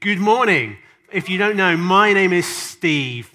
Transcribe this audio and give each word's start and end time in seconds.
Good 0.00 0.20
morning. 0.20 0.76
If 1.10 1.28
you 1.28 1.38
don't 1.38 1.56
know, 1.56 1.76
my 1.76 2.12
name 2.12 2.32
is 2.32 2.46
Steve, 2.46 3.34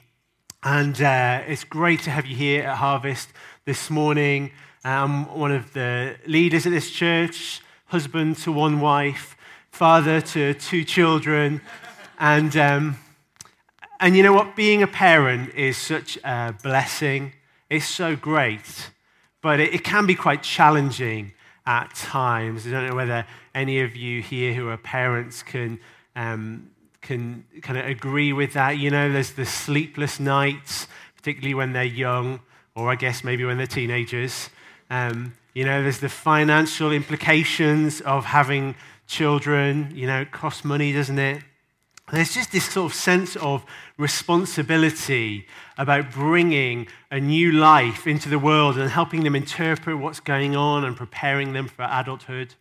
and 0.63 0.99
uh, 1.01 1.41
it's 1.45 1.65
great 1.65 1.99
to 2.03 2.09
have 2.09 2.25
you 2.25 2.37
here 2.37 2.63
at 2.63 2.77
Harvest 2.77 3.27
this 3.65 3.89
morning. 3.89 4.49
I'm 4.81 5.25
one 5.37 5.51
of 5.51 5.73
the 5.73 6.15
leaders 6.25 6.65
at 6.65 6.71
this 6.71 6.89
church, 6.89 7.59
husband 7.87 8.37
to 8.37 8.51
one 8.53 8.79
wife, 8.79 9.35
father 9.71 10.21
to 10.21 10.53
two 10.53 10.85
children, 10.85 11.59
and, 12.17 12.55
um, 12.55 12.95
and 13.99 14.15
you 14.15 14.23
know 14.23 14.31
what? 14.31 14.55
Being 14.55 14.81
a 14.81 14.87
parent 14.87 15.53
is 15.55 15.75
such 15.75 16.17
a 16.23 16.55
blessing. 16.63 17.33
It's 17.69 17.89
so 17.89 18.15
great, 18.15 18.89
but 19.41 19.59
it, 19.59 19.73
it 19.73 19.83
can 19.83 20.05
be 20.05 20.15
quite 20.15 20.43
challenging 20.43 21.33
at 21.65 21.93
times. 21.93 22.65
I 22.65 22.71
don't 22.71 22.87
know 22.87 22.95
whether 22.95 23.25
any 23.53 23.81
of 23.81 23.97
you 23.97 24.21
here 24.21 24.53
who 24.53 24.69
are 24.69 24.77
parents 24.77 25.43
can 25.43 25.81
um, 26.15 26.69
can 27.01 27.45
kind 27.61 27.77
of 27.77 27.85
agree 27.85 28.33
with 28.33 28.53
that. 28.53 28.77
You 28.77 28.89
know, 28.89 29.11
there's 29.11 29.31
the 29.31 29.45
sleepless 29.45 30.19
nights, 30.19 30.87
particularly 31.15 31.53
when 31.53 31.73
they're 31.73 31.83
young, 31.83 32.39
or 32.75 32.89
I 32.89 32.95
guess 32.95 33.23
maybe 33.23 33.45
when 33.45 33.57
they're 33.57 33.67
teenagers. 33.67 34.49
Um, 34.89 35.33
you 35.53 35.65
know, 35.65 35.83
there's 35.83 35.99
the 35.99 36.09
financial 36.09 36.91
implications 36.91 38.01
of 38.01 38.25
having 38.25 38.75
children. 39.05 39.91
You 39.93 40.07
know, 40.07 40.21
it 40.21 40.31
costs 40.31 40.65
money, 40.65 40.93
doesn't 40.93 41.19
it? 41.19 41.43
There's 42.11 42.33
just 42.33 42.51
this 42.51 42.69
sort 42.69 42.91
of 42.91 42.95
sense 42.95 43.35
of 43.37 43.65
responsibility 43.97 45.47
about 45.77 46.11
bringing 46.11 46.87
a 47.09 47.19
new 47.19 47.53
life 47.53 48.07
into 48.07 48.29
the 48.29 48.39
world 48.39 48.77
and 48.77 48.89
helping 48.89 49.23
them 49.23 49.35
interpret 49.35 49.97
what's 49.97 50.19
going 50.19 50.55
on 50.55 50.83
and 50.83 50.97
preparing 50.97 51.53
them 51.53 51.67
for 51.67 51.87
adulthood. 51.89 52.55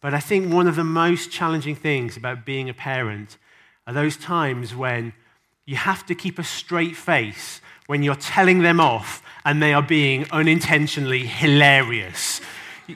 But 0.00 0.14
I 0.14 0.20
think 0.20 0.52
one 0.52 0.66
of 0.66 0.76
the 0.76 0.84
most 0.84 1.30
challenging 1.30 1.74
things 1.74 2.16
about 2.16 2.44
being 2.44 2.68
a 2.68 2.74
parent 2.74 3.38
are 3.86 3.94
those 3.94 4.16
times 4.16 4.74
when 4.74 5.12
you 5.64 5.76
have 5.76 6.06
to 6.06 6.14
keep 6.14 6.38
a 6.38 6.44
straight 6.44 6.96
face 6.96 7.60
when 7.86 8.02
you're 8.02 8.14
telling 8.14 8.62
them 8.62 8.80
off 8.80 9.22
and 9.44 9.62
they 9.62 9.72
are 9.72 9.82
being 9.82 10.26
unintentionally 10.30 11.26
hilarious. 11.26 12.40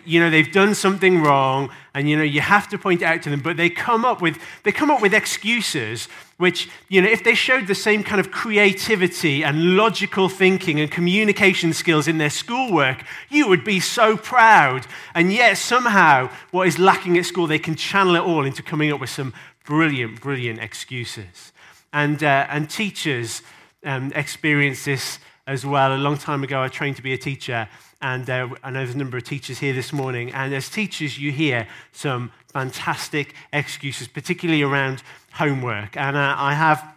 You 0.04 0.20
know, 0.20 0.30
they've 0.30 0.52
done 0.52 0.74
something 0.74 1.22
wrong, 1.22 1.70
and 1.94 2.08
you 2.08 2.16
know, 2.16 2.22
you 2.22 2.40
have 2.40 2.68
to 2.68 2.78
point 2.78 3.02
it 3.02 3.04
out 3.04 3.22
to 3.22 3.30
them, 3.30 3.40
but 3.40 3.56
they 3.56 3.70
come 3.70 4.04
up 4.04 4.22
with 4.22 4.38
they 4.62 4.72
come 4.72 4.90
up 4.90 5.02
with 5.02 5.14
excuses 5.14 6.08
which, 6.40 6.70
you 6.88 7.02
know, 7.02 7.08
if 7.08 7.22
they 7.22 7.34
showed 7.34 7.66
the 7.66 7.74
same 7.74 8.02
kind 8.02 8.18
of 8.18 8.30
creativity 8.30 9.44
and 9.44 9.76
logical 9.76 10.26
thinking 10.30 10.80
and 10.80 10.90
communication 10.90 11.74
skills 11.74 12.08
in 12.08 12.16
their 12.16 12.30
schoolwork, 12.30 13.04
you 13.28 13.46
would 13.46 13.62
be 13.62 13.78
so 13.78 14.16
proud. 14.16 14.86
And 15.14 15.30
yet, 15.30 15.58
somehow, 15.58 16.30
what 16.50 16.66
is 16.66 16.78
lacking 16.78 17.18
at 17.18 17.26
school, 17.26 17.46
they 17.46 17.58
can 17.58 17.74
channel 17.74 18.16
it 18.16 18.20
all 18.20 18.46
into 18.46 18.62
coming 18.62 18.90
up 18.90 19.00
with 19.00 19.10
some 19.10 19.34
brilliant, 19.66 20.22
brilliant 20.22 20.60
excuses. 20.60 21.52
And, 21.92 22.24
uh, 22.24 22.46
and 22.48 22.70
teachers 22.70 23.42
um, 23.84 24.10
experience 24.14 24.86
this 24.86 25.18
as 25.46 25.66
well. 25.66 25.94
A 25.94 25.98
long 25.98 26.16
time 26.16 26.42
ago, 26.42 26.62
I 26.62 26.68
trained 26.68 26.96
to 26.96 27.02
be 27.02 27.12
a 27.12 27.18
teacher, 27.18 27.68
and 28.02 28.28
uh, 28.30 28.48
I 28.62 28.70
know 28.70 28.80
there's 28.80 28.94
a 28.94 28.98
number 28.98 29.18
of 29.18 29.24
teachers 29.24 29.58
here 29.58 29.74
this 29.74 29.92
morning. 29.92 30.32
And 30.32 30.54
as 30.54 30.70
teachers, 30.70 31.18
you 31.18 31.32
hear 31.32 31.66
some 31.92 32.32
fantastic 32.46 33.34
excuses, 33.52 34.08
particularly 34.08 34.62
around 34.62 35.02
homework. 35.32 35.96
And 35.96 36.16
uh, 36.16 36.34
I 36.38 36.54
have 36.54 36.94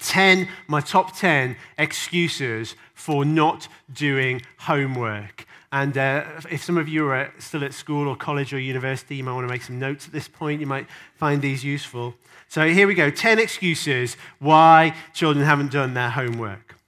10, 0.00 0.48
my 0.66 0.80
top 0.80 1.16
10 1.16 1.56
excuses 1.76 2.74
for 2.94 3.24
not 3.24 3.68
doing 3.92 4.40
homework. 4.58 5.46
And 5.72 5.96
uh, 5.96 6.24
if 6.50 6.64
some 6.64 6.78
of 6.78 6.88
you 6.88 7.06
are 7.08 7.32
still 7.38 7.62
at 7.62 7.74
school 7.74 8.08
or 8.08 8.16
college 8.16 8.52
or 8.52 8.58
university, 8.58 9.16
you 9.16 9.24
might 9.24 9.34
want 9.34 9.46
to 9.46 9.52
make 9.52 9.62
some 9.62 9.78
notes 9.78 10.06
at 10.06 10.12
this 10.12 10.26
point. 10.26 10.60
You 10.60 10.66
might 10.66 10.86
find 11.16 11.42
these 11.42 11.62
useful. 11.62 12.14
So 12.48 12.66
here 12.66 12.86
we 12.86 12.94
go 12.94 13.10
10 13.10 13.38
excuses 13.38 14.16
why 14.38 14.96
children 15.12 15.44
haven't 15.44 15.70
done 15.70 15.94
their 15.94 16.10
homework. 16.10 16.79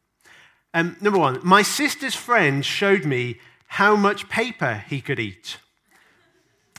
Um, 0.74 0.96
number 1.00 1.18
one, 1.18 1.40
my 1.42 1.62
sister's 1.62 2.14
friend 2.14 2.64
showed 2.64 3.04
me 3.04 3.38
how 3.66 3.96
much 3.96 4.28
paper 4.28 4.84
he 4.88 5.00
could 5.00 5.18
eat. 5.18 5.58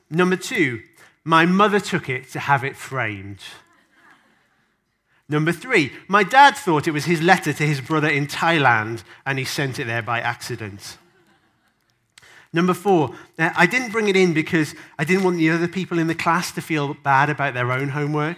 Number 0.10 0.36
two, 0.36 0.82
my 1.24 1.46
mother 1.46 1.80
took 1.80 2.10
it 2.10 2.30
to 2.32 2.40
have 2.40 2.64
it 2.64 2.76
framed. 2.76 3.40
Number 5.30 5.52
three, 5.52 5.92
my 6.08 6.24
dad 6.24 6.56
thought 6.56 6.88
it 6.88 6.92
was 6.92 7.06
his 7.06 7.22
letter 7.22 7.54
to 7.54 7.66
his 7.66 7.82
brother 7.82 8.10
in 8.10 8.28
Thailand 8.28 9.04
and 9.26 9.40
he 9.40 9.46
sent 9.46 9.80
it 9.80 9.86
there 9.86 10.02
by 10.02 10.20
accident. 10.20 10.98
Number 12.52 12.76
four, 12.76 13.16
uh, 13.40 13.50
I 13.56 13.66
didn't 13.66 13.92
bring 13.92 14.10
it 14.10 14.16
in 14.16 14.34
because 14.34 14.76
I 15.00 15.06
didn't 15.06 15.24
want 15.24 15.38
the 15.38 15.50
other 15.50 15.68
people 15.68 15.98
in 15.98 16.08
the 16.08 16.14
class 16.14 16.52
to 16.52 16.62
feel 16.62 16.94
bad 16.94 17.30
about 17.30 17.56
their 17.56 17.72
own 17.72 17.90
homework. 17.90 18.38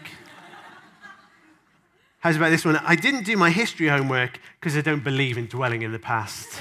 How's 2.25 2.38
about 2.38 2.50
this 2.50 2.66
one? 2.66 2.78
I 2.78 2.96
didn't 2.96 3.24
do 3.24 3.38
my 3.38 3.52
history 3.52 3.88
homework 3.88 4.40
because 4.59 4.75
I 4.75 4.81
don't 4.81 5.03
believe 5.03 5.38
in 5.38 5.46
dwelling 5.46 5.84
in 5.84 5.91
the 5.91 6.00
past. 6.00 6.59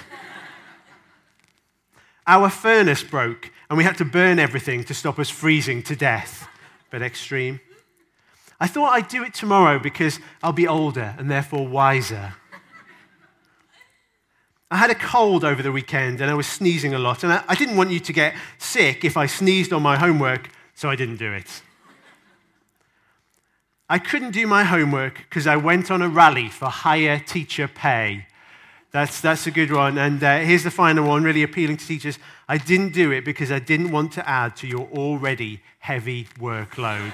Our 2.26 2.50
furnace 2.50 3.02
broke 3.02 3.50
and 3.70 3.78
we 3.78 3.82
had 3.82 3.96
to 3.96 4.04
burn 4.04 4.38
everything 4.38 4.84
to 4.84 4.92
stop 4.92 5.18
us 5.18 5.30
freezing 5.30 5.82
to 5.84 5.96
death. 5.96 6.46
But 6.90 7.00
extreme. 7.00 7.60
I 8.60 8.66
thought 8.66 8.92
I'd 8.92 9.08
do 9.08 9.24
it 9.24 9.32
tomorrow 9.32 9.78
because 9.78 10.20
I'll 10.42 10.52
be 10.52 10.68
older 10.68 11.14
and 11.16 11.30
therefore 11.30 11.66
wiser. 11.66 12.34
I 14.70 14.76
had 14.76 14.90
a 14.90 14.94
cold 14.94 15.44
over 15.44 15.62
the 15.62 15.72
weekend 15.72 16.20
and 16.20 16.30
I 16.30 16.34
was 16.34 16.46
sneezing 16.46 16.92
a 16.92 16.98
lot, 16.98 17.24
and 17.24 17.32
I, 17.32 17.42
I 17.48 17.54
didn't 17.54 17.78
want 17.78 17.88
you 17.88 18.00
to 18.00 18.12
get 18.12 18.34
sick 18.58 19.02
if 19.02 19.16
I 19.16 19.24
sneezed 19.24 19.72
on 19.72 19.80
my 19.80 19.96
homework, 19.96 20.50
so 20.74 20.90
I 20.90 20.96
didn't 20.96 21.16
do 21.16 21.32
it. 21.32 21.62
I 23.88 23.98
couldn't 23.98 24.30
do 24.30 24.46
my 24.46 24.64
homework 24.64 25.18
because 25.28 25.46
I 25.46 25.56
went 25.56 25.90
on 25.90 26.00
a 26.00 26.08
rally 26.08 26.48
for 26.48 26.66
higher 26.66 27.18
teacher 27.18 27.68
pay. 27.68 28.26
That's, 28.92 29.20
that's 29.20 29.46
a 29.46 29.50
good 29.50 29.70
one. 29.70 29.98
And 29.98 30.22
uh, 30.24 30.38
here's 30.38 30.62
the 30.62 30.70
final 30.70 31.06
one, 31.06 31.22
really 31.22 31.42
appealing 31.42 31.76
to 31.76 31.86
teachers. 31.86 32.18
I 32.48 32.56
didn't 32.56 32.94
do 32.94 33.10
it 33.10 33.24
because 33.26 33.52
I 33.52 33.58
didn't 33.58 33.90
want 33.90 34.12
to 34.12 34.26
add 34.26 34.56
to 34.56 34.66
your 34.66 34.88
already 34.88 35.60
heavy 35.80 36.28
workload. 36.38 37.12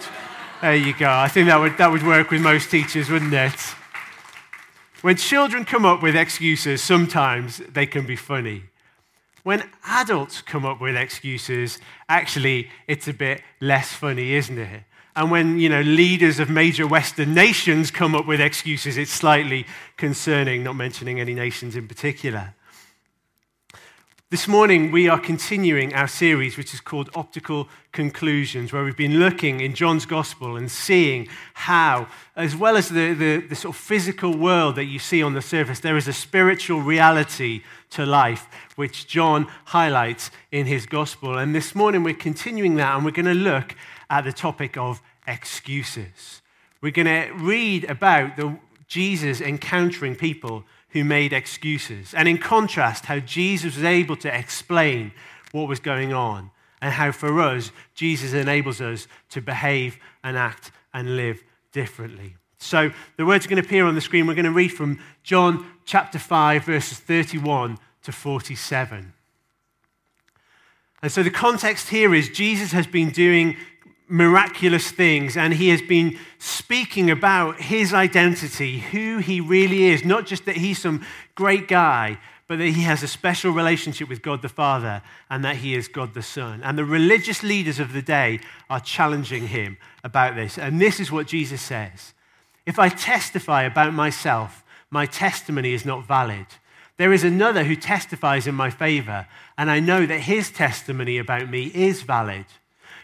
there 0.60 0.76
you 0.76 0.94
go. 0.94 1.10
I 1.10 1.26
think 1.26 1.48
that 1.48 1.56
would, 1.56 1.76
that 1.78 1.90
would 1.90 2.06
work 2.06 2.30
with 2.30 2.40
most 2.40 2.70
teachers, 2.70 3.10
wouldn't 3.10 3.34
it? 3.34 3.60
When 5.02 5.16
children 5.16 5.64
come 5.64 5.84
up 5.84 6.02
with 6.02 6.14
excuses, 6.14 6.82
sometimes 6.82 7.58
they 7.58 7.86
can 7.86 8.06
be 8.06 8.16
funny. 8.16 8.64
When 9.42 9.68
adults 9.84 10.42
come 10.42 10.64
up 10.64 10.80
with 10.80 10.94
excuses, 10.94 11.78
actually, 12.08 12.68
it's 12.86 13.08
a 13.08 13.14
bit 13.14 13.42
less 13.58 13.92
funny, 13.92 14.34
isn't 14.34 14.58
it? 14.58 14.82
And 15.16 15.30
when, 15.30 15.58
you 15.58 15.68
know, 15.68 15.80
leaders 15.80 16.38
of 16.38 16.48
major 16.48 16.86
Western 16.86 17.34
nations 17.34 17.90
come 17.90 18.14
up 18.14 18.26
with 18.26 18.40
excuses, 18.40 18.96
it's 18.96 19.10
slightly 19.10 19.66
concerning, 19.96 20.62
not 20.62 20.76
mentioning 20.76 21.18
any 21.18 21.34
nations 21.34 21.74
in 21.74 21.88
particular. 21.88 22.54
This 24.30 24.46
morning, 24.46 24.92
we 24.92 25.08
are 25.08 25.18
continuing 25.18 25.92
our 25.92 26.06
series, 26.06 26.56
which 26.56 26.72
is 26.72 26.80
called 26.80 27.10
Optical 27.16 27.68
Conclusions, 27.90 28.72
where 28.72 28.84
we've 28.84 28.96
been 28.96 29.18
looking 29.18 29.60
in 29.60 29.74
John's 29.74 30.06
Gospel 30.06 30.54
and 30.54 30.70
seeing 30.70 31.26
how, 31.54 32.06
as 32.36 32.54
well 32.54 32.76
as 32.76 32.90
the, 32.90 33.12
the, 33.12 33.38
the, 33.38 33.56
sort 33.56 33.74
of 33.74 33.80
physical 33.80 34.36
world 34.36 34.76
that 34.76 34.84
you 34.84 35.00
see 35.00 35.20
on 35.20 35.34
the 35.34 35.42
surface, 35.42 35.80
there 35.80 35.96
is 35.96 36.06
a 36.06 36.12
spiritual 36.12 36.80
reality 36.80 37.64
to 37.90 38.06
life, 38.06 38.46
which 38.76 39.08
John 39.08 39.48
highlights 39.64 40.30
in 40.52 40.66
his 40.66 40.86
Gospel. 40.86 41.36
And 41.36 41.52
this 41.52 41.74
morning, 41.74 42.04
we're 42.04 42.14
continuing 42.14 42.76
that, 42.76 42.94
and 42.94 43.04
we're 43.04 43.10
going 43.10 43.26
to 43.26 43.34
look 43.34 43.74
at 44.10 44.24
the 44.24 44.32
topic 44.32 44.76
of 44.76 45.00
excuses. 45.26 46.42
We're 46.82 46.92
going 46.92 47.06
to 47.06 47.32
read 47.34 47.84
about 47.84 48.36
the, 48.36 48.58
Jesus 48.88 49.40
encountering 49.40 50.16
people 50.16 50.64
who 50.90 51.04
made 51.04 51.32
excuses. 51.32 52.12
And 52.12 52.28
in 52.28 52.36
contrast, 52.36 53.06
how 53.06 53.20
Jesus 53.20 53.76
was 53.76 53.84
able 53.84 54.16
to 54.16 54.36
explain 54.36 55.12
what 55.52 55.68
was 55.68 55.80
going 55.80 56.12
on, 56.12 56.50
and 56.82 56.92
how 56.92 57.12
for 57.12 57.40
us, 57.40 57.70
Jesus 57.94 58.32
enables 58.32 58.80
us 58.80 59.06
to 59.30 59.40
behave 59.40 59.98
and 60.24 60.36
act 60.36 60.72
and 60.92 61.16
live 61.16 61.42
differently. 61.72 62.36
So 62.58 62.90
the 63.16 63.26
words 63.26 63.46
are 63.46 63.48
going 63.48 63.62
to 63.62 63.66
appear 63.66 63.86
on 63.86 63.94
the 63.94 64.00
screen. 64.00 64.26
We're 64.26 64.34
going 64.34 64.44
to 64.44 64.50
read 64.50 64.72
from 64.72 64.98
John 65.22 65.66
chapter 65.84 66.18
5, 66.18 66.64
verses 66.64 66.98
31 66.98 67.78
to 68.02 68.12
47. 68.12 69.12
And 71.02 71.12
so 71.12 71.22
the 71.22 71.30
context 71.30 71.88
here 71.88 72.14
is 72.14 72.28
Jesus 72.28 72.72
has 72.72 72.86
been 72.86 73.10
doing 73.10 73.56
miraculous 74.10 74.90
things, 74.90 75.36
and 75.36 75.54
he 75.54 75.68
has 75.68 75.80
been 75.80 76.18
speaking 76.38 77.10
about 77.10 77.60
his 77.60 77.94
identity, 77.94 78.80
who 78.80 79.18
he 79.18 79.40
really 79.40 79.84
is, 79.84 80.04
not 80.04 80.26
just 80.26 80.44
that 80.46 80.56
he's 80.56 80.78
some 80.78 81.04
great 81.34 81.68
guy, 81.68 82.18
but 82.48 82.58
that 82.58 82.66
he 82.66 82.82
has 82.82 83.04
a 83.04 83.08
special 83.08 83.52
relationship 83.52 84.08
with 84.08 84.22
God 84.22 84.42
the 84.42 84.48
Father 84.48 85.02
and 85.30 85.44
that 85.44 85.56
he 85.56 85.76
is 85.76 85.86
God 85.86 86.14
the 86.14 86.22
Son. 86.22 86.60
And 86.64 86.76
the 86.76 86.84
religious 86.84 87.44
leaders 87.44 87.78
of 87.78 87.92
the 87.92 88.02
day 88.02 88.40
are 88.68 88.80
challenging 88.80 89.46
him 89.46 89.76
about 90.02 90.34
this. 90.34 90.58
And 90.58 90.80
this 90.80 90.98
is 90.98 91.12
what 91.12 91.28
Jesus 91.28 91.62
says 91.62 92.12
If 92.66 92.80
I 92.80 92.88
testify 92.88 93.62
about 93.62 93.94
myself, 93.94 94.64
my 94.90 95.06
testimony 95.06 95.72
is 95.72 95.86
not 95.86 96.08
valid. 96.08 96.46
There 96.96 97.12
is 97.12 97.22
another 97.22 97.62
who 97.62 97.76
testifies 97.76 98.48
in 98.48 98.56
my 98.56 98.68
favor, 98.68 99.28
and 99.56 99.70
I 99.70 99.78
know 99.78 100.04
that 100.04 100.18
his 100.18 100.50
testimony 100.50 101.18
about 101.18 101.48
me 101.48 101.66
is 101.66 102.02
valid. 102.02 102.46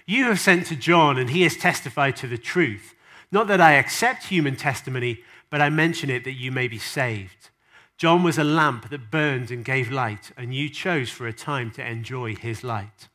You 0.07 0.25
have 0.27 0.39
sent 0.39 0.67
to 0.67 0.77
John, 0.77 1.19
and 1.19 1.31
he 1.31 1.43
has 1.43 1.57
testified 1.57 2.15
to 2.17 2.29
the 2.29 2.39
truth. 2.39 2.95
Not 3.33 3.49
that 3.49 3.61
I 3.61 3.73
accept 3.73 4.27
human 4.27 4.55
testimony, 4.55 5.25
but 5.51 5.61
I 5.61 5.69
mention 5.69 6.11
it 6.11 6.23
that 6.25 6.33
you 6.33 6.53
may 6.53 6.69
be 6.69 6.79
saved. 6.79 7.51
John 7.99 8.23
was 8.23 8.39
a 8.39 8.45
lamp 8.45 8.91
that 8.91 9.11
burned 9.11 9.51
and 9.51 9.65
gave 9.65 9.91
light, 9.91 10.31
and 10.37 10.55
you 10.55 10.69
chose 10.69 11.11
for 11.11 11.27
a 11.27 11.33
time 11.33 11.71
to 11.73 11.85
enjoy 11.85 12.37
his 12.37 12.63
light. 12.63 13.09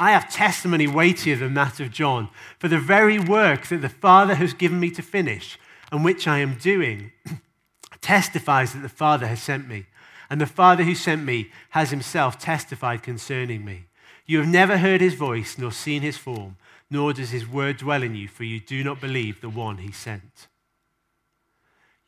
I 0.00 0.10
have 0.10 0.32
testimony 0.32 0.88
weightier 0.88 1.36
than 1.36 1.54
that 1.54 1.78
of 1.78 1.92
John, 1.92 2.28
for 2.58 2.66
the 2.66 2.78
very 2.78 3.20
work 3.20 3.66
that 3.66 3.82
the 3.82 3.88
Father 3.88 4.34
has 4.34 4.52
given 4.52 4.80
me 4.80 4.90
to 4.92 5.02
finish, 5.02 5.58
and 5.92 6.04
which 6.04 6.26
I 6.26 6.38
am 6.38 6.56
doing, 6.56 7.12
testifies 8.00 8.72
that 8.72 8.80
the 8.80 8.88
Father 8.88 9.28
has 9.28 9.40
sent 9.40 9.68
me. 9.68 9.86
And 10.28 10.40
the 10.40 10.46
Father 10.46 10.82
who 10.82 10.94
sent 10.94 11.24
me 11.24 11.52
has 11.70 11.90
himself 11.90 12.38
testified 12.38 13.02
concerning 13.02 13.64
me. 13.64 13.84
You 14.26 14.38
have 14.38 14.48
never 14.48 14.78
heard 14.78 15.00
his 15.00 15.14
voice, 15.14 15.58
nor 15.58 15.72
seen 15.72 16.02
his 16.02 16.16
form, 16.16 16.56
nor 16.90 17.12
does 17.12 17.30
his 17.30 17.48
word 17.48 17.78
dwell 17.78 18.02
in 18.02 18.14
you, 18.14 18.28
for 18.28 18.44
you 18.44 18.60
do 18.60 18.84
not 18.84 19.00
believe 19.00 19.40
the 19.40 19.48
one 19.48 19.78
he 19.78 19.92
sent. 19.92 20.48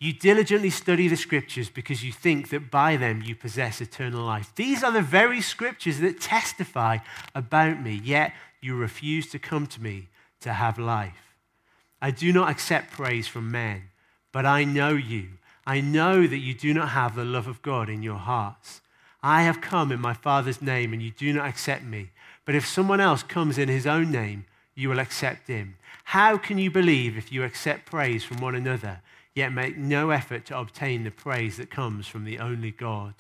You 0.01 0.13
diligently 0.13 0.71
study 0.71 1.09
the 1.09 1.17
scriptures 1.17 1.71
because 1.71 2.05
you 2.05 2.13
think 2.13 2.51
that 2.51 2.71
by 2.71 2.97
them 2.97 3.23
you 3.23 3.35
possess 3.35 3.81
eternal 3.81 4.25
life. 4.25 4.53
These 4.55 4.85
are 4.85 4.93
the 4.93 5.01
very 5.01 5.41
scriptures 5.41 6.01
that 6.01 6.21
testify 6.21 6.99
about 7.35 7.83
me, 7.83 8.01
yet 8.05 8.35
you 8.61 8.77
refuse 8.77 9.31
to 9.31 9.39
come 9.39 9.67
to 9.69 9.83
me 9.83 10.09
to 10.41 10.53
have 10.53 10.79
life. 10.79 11.37
I 12.03 12.11
do 12.11 12.33
not 12.33 12.51
accept 12.51 12.93
praise 12.93 13.27
from 13.27 13.51
men, 13.51 13.85
but 14.31 14.45
I 14.45 14.65
know 14.65 14.91
you. 14.91 15.29
I 15.67 15.81
know 15.81 16.27
that 16.27 16.39
you 16.39 16.53
do 16.53 16.75
not 16.75 16.91
have 16.91 17.15
the 17.15 17.25
love 17.25 17.47
of 17.47 17.63
God 17.63 17.89
in 17.89 18.03
your 18.03 18.19
hearts. 18.19 18.83
I 19.25 19.43
have 19.43 19.61
come 19.61 19.91
in 19.91 20.01
my 20.01 20.15
Father's 20.15 20.61
name, 20.63 20.93
and 20.93 21.03
you 21.03 21.11
do 21.11 21.33
not 21.33 21.49
accept 21.49 21.83
me. 21.83 22.11
But 22.45 22.55
if 22.55 22.67
someone 22.67 23.01
else 23.01 23.23
comes 23.23 23.59
in 23.59 23.69
his 23.69 23.87
own 23.87 24.11
name, 24.11 24.45
you 24.75 24.89
will 24.89 25.01
accept 25.01 25.49
him. 25.49 25.77
How 26.05 26.37
can 26.37 26.59
you 26.59 26.71
believe 26.71 27.17
if 27.17 27.33
you 27.33 27.43
accept 27.43 27.87
praise 27.87 28.23
from 28.23 28.41
one 28.41 28.55
another? 28.55 29.01
yet 29.35 29.53
make 29.53 29.77
no 29.77 30.11
effort 30.11 30.47
to 30.47 30.59
obtain 30.59 31.05
the 31.05 31.11
praise 31.11 31.57
that 31.57 31.71
comes 31.71 32.07
from 32.07 32.25
the 32.25 32.39
only 32.39 32.71
God. 32.71 33.15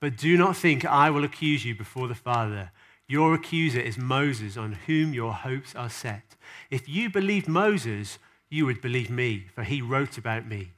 But 0.00 0.16
do 0.16 0.36
not 0.36 0.56
think 0.56 0.84
I 0.84 1.10
will 1.10 1.24
accuse 1.24 1.64
you 1.64 1.74
before 1.74 2.06
the 2.06 2.14
Father. 2.14 2.70
Your 3.08 3.34
accuser 3.34 3.80
is 3.80 3.98
Moses, 3.98 4.56
on 4.56 4.74
whom 4.86 5.12
your 5.12 5.32
hopes 5.32 5.74
are 5.74 5.90
set. 5.90 6.36
If 6.70 6.88
you 6.88 7.10
believed 7.10 7.48
Moses, 7.48 8.18
you 8.48 8.64
would 8.66 8.80
believe 8.80 9.10
me, 9.10 9.46
for 9.54 9.64
he 9.64 9.82
wrote 9.82 10.16
about 10.16 10.46
me. 10.46 10.72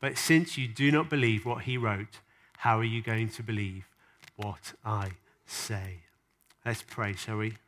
But 0.00 0.18
since 0.18 0.58
you 0.58 0.66
do 0.66 0.90
not 0.90 1.08
believe 1.08 1.46
what 1.46 1.62
he 1.62 1.78
wrote, 1.78 2.18
how 2.64 2.78
are 2.78 2.84
you 2.84 3.02
going 3.02 3.28
to 3.28 3.42
believe 3.42 3.86
what 4.36 4.72
I 4.86 5.10
say? 5.44 5.98
Let's 6.64 6.80
pray, 6.80 7.12
shall 7.12 7.36
we? 7.36 7.58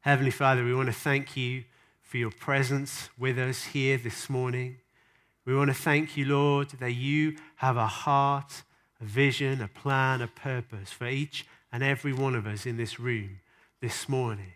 Heavenly 0.00 0.32
Father, 0.32 0.64
we 0.64 0.74
want 0.74 0.88
to 0.88 0.92
thank 0.92 1.36
you 1.36 1.62
for 2.02 2.16
your 2.16 2.32
presence 2.32 3.10
with 3.16 3.38
us 3.38 3.62
here 3.62 3.96
this 3.96 4.28
morning. 4.28 4.78
We 5.44 5.54
want 5.54 5.70
to 5.70 5.74
thank 5.74 6.16
you, 6.16 6.24
Lord, 6.24 6.70
that 6.80 6.94
you 6.94 7.36
have 7.58 7.76
a 7.76 7.86
heart, 7.86 8.64
a 9.00 9.04
vision, 9.04 9.62
a 9.62 9.68
plan, 9.68 10.22
a 10.22 10.26
purpose 10.26 10.90
for 10.90 11.06
each 11.06 11.46
and 11.70 11.80
every 11.84 12.12
one 12.12 12.34
of 12.34 12.48
us 12.48 12.66
in 12.66 12.76
this 12.76 12.98
room 12.98 13.38
this 13.80 14.08
morning. 14.08 14.54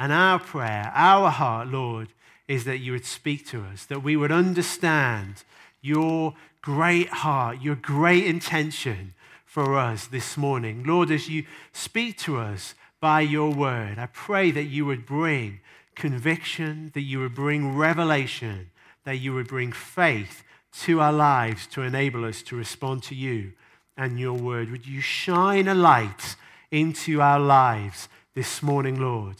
And 0.00 0.10
our 0.10 0.40
prayer, 0.40 0.90
our 0.96 1.30
heart, 1.30 1.68
Lord, 1.68 2.08
is 2.48 2.64
that 2.64 2.78
you 2.78 2.90
would 2.90 3.06
speak 3.06 3.46
to 3.50 3.62
us, 3.62 3.86
that 3.86 4.02
we 4.02 4.16
would 4.16 4.32
understand 4.32 5.44
your 5.84 6.34
great 6.62 7.08
heart, 7.08 7.60
your 7.60 7.74
great 7.74 8.24
intention 8.24 9.12
for 9.44 9.78
us 9.78 10.06
this 10.06 10.36
morning. 10.36 10.82
Lord, 10.84 11.10
as 11.10 11.28
you 11.28 11.44
speak 11.72 12.18
to 12.20 12.38
us 12.38 12.74
by 13.00 13.20
your 13.20 13.52
word, 13.52 13.98
I 13.98 14.06
pray 14.06 14.50
that 14.50 14.64
you 14.64 14.86
would 14.86 15.04
bring 15.04 15.60
conviction, 15.94 16.90
that 16.94 17.02
you 17.02 17.20
would 17.20 17.34
bring 17.34 17.76
revelation, 17.76 18.70
that 19.04 19.16
you 19.16 19.34
would 19.34 19.46
bring 19.46 19.72
faith 19.72 20.42
to 20.80 21.00
our 21.00 21.12
lives 21.12 21.66
to 21.68 21.82
enable 21.82 22.24
us 22.24 22.42
to 22.42 22.56
respond 22.56 23.02
to 23.04 23.14
you 23.14 23.52
and 23.96 24.18
your 24.18 24.32
word. 24.34 24.70
Would 24.70 24.86
you 24.86 25.00
shine 25.00 25.68
a 25.68 25.74
light 25.74 26.36
into 26.70 27.20
our 27.20 27.38
lives 27.38 28.08
this 28.34 28.62
morning, 28.62 28.98
Lord, 28.98 29.36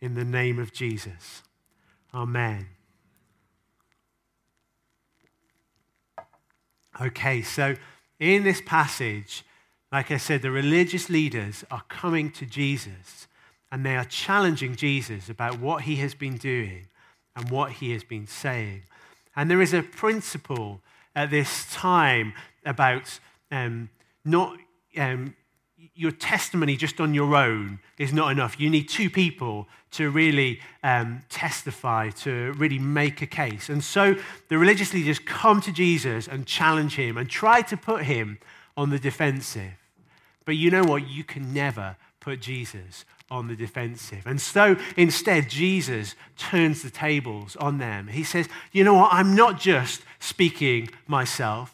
in 0.00 0.14
the 0.14 0.24
name 0.24 0.58
of 0.58 0.72
Jesus? 0.72 1.42
Amen. 2.12 2.73
Okay, 7.00 7.42
so 7.42 7.74
in 8.20 8.44
this 8.44 8.60
passage, 8.64 9.44
like 9.90 10.10
I 10.10 10.16
said, 10.16 10.42
the 10.42 10.50
religious 10.50 11.10
leaders 11.10 11.64
are 11.70 11.82
coming 11.88 12.30
to 12.32 12.46
Jesus 12.46 13.26
and 13.70 13.84
they 13.84 13.96
are 13.96 14.04
challenging 14.04 14.76
Jesus 14.76 15.28
about 15.28 15.58
what 15.58 15.82
he 15.82 15.96
has 15.96 16.14
been 16.14 16.36
doing 16.36 16.86
and 17.34 17.50
what 17.50 17.72
he 17.72 17.90
has 17.92 18.04
been 18.04 18.26
saying. 18.26 18.82
And 19.34 19.50
there 19.50 19.60
is 19.60 19.74
a 19.74 19.82
principle 19.82 20.80
at 21.16 21.30
this 21.30 21.66
time 21.72 22.34
about 22.64 23.18
um, 23.50 23.90
not 24.24 24.56
um, 24.96 25.34
your 25.94 26.10
testimony 26.10 26.76
just 26.76 27.00
on 27.00 27.14
your 27.14 27.34
own 27.34 27.78
is 27.98 28.12
not 28.12 28.32
enough. 28.32 28.58
You 28.58 28.70
need 28.70 28.88
two 28.88 29.10
people 29.10 29.68
to 29.92 30.10
really 30.10 30.60
um, 30.82 31.22
testify, 31.28 32.10
to 32.10 32.52
really 32.52 32.78
make 32.78 33.22
a 33.22 33.26
case. 33.26 33.68
And 33.68 33.82
so 33.82 34.16
the 34.48 34.58
religious 34.58 34.92
leaders 34.92 35.18
come 35.18 35.60
to 35.62 35.72
Jesus 35.72 36.26
and 36.26 36.46
challenge 36.46 36.96
him 36.96 37.16
and 37.16 37.28
try 37.28 37.62
to 37.62 37.76
put 37.76 38.02
him 38.02 38.38
on 38.76 38.90
the 38.90 38.98
defensive. 38.98 39.72
But 40.44 40.56
you 40.56 40.70
know 40.70 40.84
what? 40.84 41.08
You 41.08 41.24
can 41.24 41.54
never 41.54 41.96
put 42.20 42.40
Jesus 42.40 43.04
on 43.30 43.48
the 43.48 43.56
defensive. 43.56 44.26
And 44.26 44.40
so 44.40 44.76
instead, 44.96 45.48
Jesus 45.48 46.14
turns 46.36 46.82
the 46.82 46.90
tables 46.90 47.56
on 47.56 47.78
them. 47.78 48.08
He 48.08 48.24
says, 48.24 48.48
You 48.72 48.84
know 48.84 48.94
what? 48.94 49.12
I'm 49.12 49.34
not 49.34 49.58
just 49.58 50.02
speaking 50.20 50.88
myself. 51.06 51.73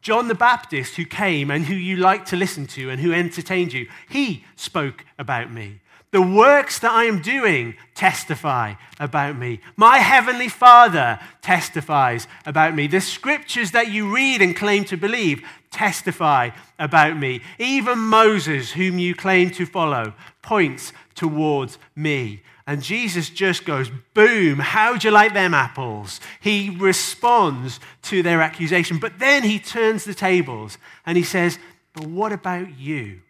John 0.00 0.28
the 0.28 0.34
Baptist, 0.34 0.96
who 0.96 1.04
came 1.04 1.50
and 1.50 1.66
who 1.66 1.74
you 1.74 1.96
liked 1.96 2.28
to 2.28 2.36
listen 2.36 2.66
to 2.68 2.90
and 2.90 3.00
who 3.00 3.12
entertained 3.12 3.72
you, 3.72 3.88
he 4.08 4.44
spoke 4.56 5.04
about 5.18 5.52
me. 5.52 5.80
The 6.10 6.22
works 6.22 6.78
that 6.78 6.92
I 6.92 7.04
am 7.04 7.20
doing 7.20 7.74
testify 7.94 8.74
about 8.98 9.36
me. 9.36 9.60
My 9.76 9.98
heavenly 9.98 10.48
Father 10.48 11.20
testifies 11.42 12.26
about 12.46 12.74
me. 12.74 12.86
The 12.86 13.02
scriptures 13.02 13.72
that 13.72 13.90
you 13.90 14.14
read 14.14 14.40
and 14.40 14.56
claim 14.56 14.84
to 14.86 14.96
believe 14.96 15.46
testify 15.70 16.50
about 16.78 17.18
me. 17.18 17.42
Even 17.58 17.98
Moses, 17.98 18.72
whom 18.72 18.98
you 18.98 19.14
claim 19.14 19.50
to 19.50 19.66
follow, 19.66 20.14
points 20.40 20.94
towards 21.14 21.76
me. 21.94 22.42
And 22.68 22.82
Jesus 22.82 23.30
just 23.30 23.64
goes, 23.64 23.90
boom, 24.12 24.58
how'd 24.58 25.02
you 25.02 25.10
like 25.10 25.32
them 25.32 25.54
apples? 25.54 26.20
He 26.38 26.68
responds 26.68 27.80
to 28.02 28.22
their 28.22 28.42
accusation, 28.42 28.98
but 28.98 29.18
then 29.18 29.42
he 29.42 29.58
turns 29.58 30.04
the 30.04 30.12
tables 30.12 30.76
and 31.06 31.16
he 31.16 31.24
says, 31.24 31.58
But 31.94 32.04
what 32.04 32.30
about 32.30 32.78
you? 32.78 33.22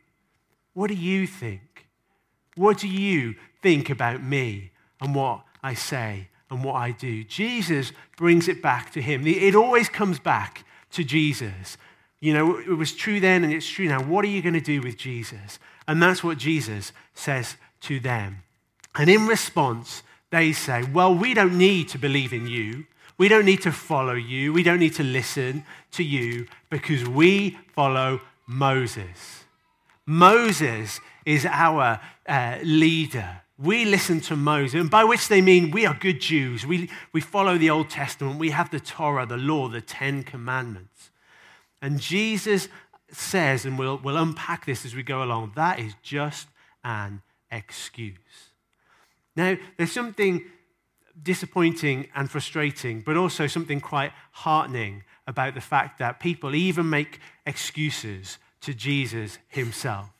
What 0.74 0.88
do 0.88 0.94
you 0.94 1.28
think? 1.28 1.86
What 2.56 2.78
do 2.78 2.88
you 2.88 3.36
think 3.62 3.90
about 3.90 4.24
me 4.24 4.72
and 5.00 5.14
what 5.14 5.44
I 5.62 5.74
say 5.74 6.26
and 6.50 6.64
what 6.64 6.74
I 6.74 6.90
do? 6.90 7.22
Jesus 7.22 7.92
brings 8.16 8.48
it 8.48 8.60
back 8.60 8.90
to 8.94 9.00
him. 9.00 9.24
It 9.24 9.54
always 9.54 9.88
comes 9.88 10.18
back 10.18 10.64
to 10.90 11.04
Jesus. 11.04 11.76
You 12.18 12.34
know, 12.34 12.58
it 12.58 12.76
was 12.76 12.92
true 12.92 13.20
then 13.20 13.44
and 13.44 13.52
it's 13.52 13.68
true 13.68 13.86
now. 13.86 14.02
What 14.02 14.24
are 14.24 14.28
you 14.28 14.42
going 14.42 14.54
to 14.54 14.60
do 14.60 14.82
with 14.82 14.96
Jesus? 14.96 15.60
And 15.86 16.02
that's 16.02 16.24
what 16.24 16.38
Jesus 16.38 16.90
says 17.14 17.54
to 17.82 18.00
them. 18.00 18.42
And 18.98 19.08
in 19.08 19.26
response, 19.26 20.02
they 20.30 20.52
say, 20.52 20.82
Well, 20.82 21.14
we 21.14 21.32
don't 21.32 21.56
need 21.56 21.88
to 21.90 21.98
believe 21.98 22.32
in 22.32 22.46
you. 22.46 22.86
We 23.16 23.28
don't 23.28 23.44
need 23.44 23.62
to 23.62 23.72
follow 23.72 24.14
you. 24.14 24.52
We 24.52 24.62
don't 24.62 24.78
need 24.78 24.94
to 24.94 25.02
listen 25.02 25.64
to 25.92 26.04
you 26.04 26.46
because 26.70 27.08
we 27.08 27.58
follow 27.74 28.20
Moses. 28.46 29.44
Moses 30.06 31.00
is 31.24 31.46
our 31.46 32.00
uh, 32.26 32.58
leader. 32.62 33.42
We 33.58 33.84
listen 33.84 34.20
to 34.22 34.36
Moses, 34.36 34.80
and 34.80 34.90
by 34.90 35.02
which 35.02 35.26
they 35.26 35.42
mean 35.42 35.72
we 35.72 35.84
are 35.84 35.94
good 35.94 36.20
Jews. 36.20 36.64
We, 36.64 36.88
we 37.12 37.20
follow 37.20 37.58
the 37.58 37.70
Old 37.70 37.90
Testament. 37.90 38.38
We 38.38 38.50
have 38.50 38.70
the 38.70 38.78
Torah, 38.78 39.26
the 39.26 39.36
law, 39.36 39.68
the 39.68 39.80
Ten 39.80 40.22
Commandments. 40.22 41.10
And 41.82 42.00
Jesus 42.00 42.68
says, 43.10 43.64
and 43.64 43.78
we'll, 43.78 43.98
we'll 43.98 44.16
unpack 44.16 44.64
this 44.64 44.84
as 44.84 44.94
we 44.94 45.02
go 45.02 45.22
along, 45.22 45.52
that 45.56 45.80
is 45.80 45.94
just 46.02 46.46
an 46.84 47.22
excuse. 47.50 48.47
Now, 49.38 49.56
there's 49.76 49.92
something 49.92 50.44
disappointing 51.22 52.08
and 52.12 52.28
frustrating, 52.28 53.02
but 53.02 53.16
also 53.16 53.46
something 53.46 53.80
quite 53.80 54.10
heartening 54.32 55.04
about 55.28 55.54
the 55.54 55.60
fact 55.60 56.00
that 56.00 56.18
people 56.18 56.56
even 56.56 56.90
make 56.90 57.20
excuses 57.46 58.38
to 58.62 58.74
Jesus 58.74 59.38
himself. 59.46 60.10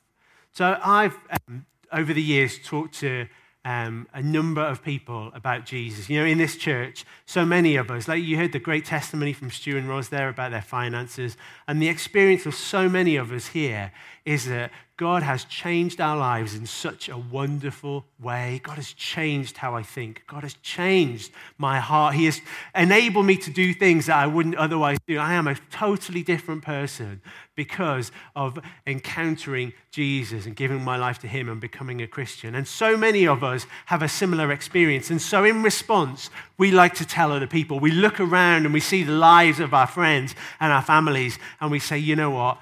So 0.53 0.79
I've, 0.85 1.19
um, 1.49 1.67
over 1.93 2.15
the 2.15 2.23
years, 2.23 2.61
talked 2.65 2.95
to 3.01 3.27
um, 3.69 4.09
a 4.15 4.23
number 4.23 4.63
of 4.63 4.83
people 4.83 5.31
about 5.35 5.67
Jesus. 5.67 6.09
You 6.09 6.21
know, 6.21 6.25
in 6.25 6.39
this 6.39 6.57
church, 6.57 7.05
so 7.27 7.45
many 7.45 7.77
of 7.77 7.91
us, 7.91 8.09
like 8.09 8.25
you 8.25 8.39
heard 8.39 8.53
the 8.53 8.59
great 8.59 8.87
testimony 8.87 9.35
from 9.35 9.51
Stu 9.51 9.77
and 9.77 9.87
Roz 9.87 10.09
there 10.09 10.31
about 10.31 10.53
their 10.53 10.63
finances, 10.63 11.37
and 11.67 11.83
the 11.83 11.89
experience 11.89 12.47
of 12.47 12.55
so 12.55 12.89
many 12.89 13.17
of 13.17 13.31
us 13.31 13.49
here 13.49 13.93
is 14.25 14.47
that 14.47 14.71
God 14.97 15.23
has 15.23 15.45
changed 15.45 16.01
our 16.01 16.17
lives 16.17 16.55
in 16.55 16.65
such 16.65 17.11
a 17.11 17.19
wonderful 17.19 18.07
way. 18.19 18.61
God 18.65 18.77
has 18.77 18.95
changed 18.95 19.59
how 19.59 19.77
I 19.77 19.83
think. 19.83 20.23
God 20.27 20.45
has 20.45 20.55
changed 20.55 21.31
my 21.59 21.79
heart. 21.79 22.15
He 22.15 22.25
has 22.25 22.41
enabled 22.75 23.27
me 23.27 23.37
to 23.37 23.51
do 23.51 23.75
things 23.75 24.07
that 24.07 24.17
I 24.17 24.27
wouldn't 24.27 24.57
otherwise 24.57 24.97
do. 25.07 25.19
I 25.19 25.35
am 25.35 25.47
a 25.47 25.57
totally 25.71 26.23
different 26.23 26.63
person 26.63 27.21
because 27.59 28.12
of 28.37 28.57
encountering 28.87 29.73
Jesus 29.91 30.47
and 30.47 30.55
giving 30.55 30.81
my 30.85 30.97
life 30.97 31.19
to 31.19 31.27
Him 31.27 31.49
and 31.49 31.61
becoming 31.61 32.00
a 32.00 32.07
Christian. 32.07 32.55
And 32.55 32.69
so 32.69 32.97
many 32.97 33.27
of 33.27 33.43
us 33.43 33.67
have 33.87 34.00
a 34.00 34.09
similar 34.09 34.53
experience. 34.53 35.11
And 35.11 35.21
so, 35.21 35.43
in 35.43 35.65
response, 35.65 36.31
we 36.57 36.71
like 36.71 36.95
to 36.95 37.05
tell 37.05 37.33
other 37.33 37.49
people. 37.49 37.81
We 37.81 37.91
look 37.91 38.21
around 38.21 38.65
and 38.65 38.73
we 38.73 38.79
see 38.79 39.03
the 39.03 39.11
lives 39.11 39.59
of 39.59 39.75
our 39.75 39.88
friends 39.88 40.37
and 40.61 40.73
our 40.73 40.83
families, 40.83 41.37
and 41.61 41.73
we 41.73 41.81
say, 41.81 41.99
you 41.99 42.15
know 42.15 42.31
what? 42.31 42.59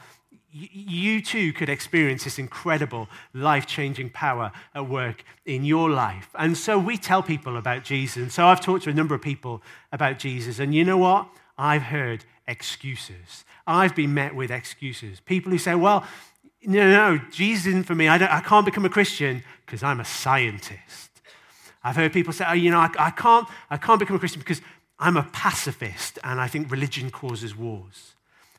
you 0.59 1.21
too 1.21 1.53
could 1.53 1.69
experience 1.69 2.25
this 2.25 2.39
incredible 2.39 3.11
life 3.35 3.67
changing 3.67 4.09
power 4.09 4.51
at 4.75 4.89
work 4.89 5.23
in 5.45 5.67
your 5.67 5.91
life. 5.91 6.31
And 6.35 6.57
so 6.57 6.79
we 6.79 6.97
tell 6.97 7.23
people 7.23 7.59
about 7.59 7.85
Jesus. 7.85 8.17
And 8.17 8.33
so 8.33 8.47
I've 8.47 8.63
talked 8.63 8.85
to 8.85 8.91
a 8.91 8.95
number 8.95 9.15
of 9.15 9.21
people 9.21 9.63
about 9.93 10.19
Jesus. 10.19 10.59
And 10.59 10.75
you 10.75 10.83
know 10.83 10.97
what? 10.97 11.29
I've 11.59 11.83
heard 11.83 12.25
excuses. 12.49 13.45
I've 13.67 13.95
been 13.95 14.15
met 14.15 14.35
with 14.35 14.51
excuses. 14.51 15.21
People 15.21 15.53
who 15.53 15.59
say, 15.59 15.75
well, 15.75 16.05
no, 16.63 16.91
no, 16.91 17.21
Jesus 17.31 17.67
isn't 17.67 17.85
for 17.85 17.95
me. 17.95 18.09
I, 18.09 18.17
I 18.39 18.41
can't 18.41 18.65
become 18.65 18.85
a 18.85 18.89
Christian 18.89 19.43
because 19.65 19.83
I'm 19.83 20.01
a 20.01 20.05
scientist. 20.05 21.11
I've 21.85 21.97
heard 21.97 22.13
people 22.13 22.33
say, 22.33 22.45
oh, 22.49 22.55
you 22.55 22.71
know, 22.71 22.81
I, 22.81 22.91
I, 22.99 23.11
can't, 23.11 23.47
I 23.71 23.77
can't 23.77 24.01
become 24.01 24.17
a 24.17 24.19
Christian 24.19 24.41
because 24.41 24.61
I'm 24.99 25.17
a 25.17 25.23
pacifist 25.33 26.19
and 26.25 26.41
I 26.41 26.49
think 26.49 26.71
religion 26.71 27.11
causes 27.11 27.57
wars. 27.57 28.15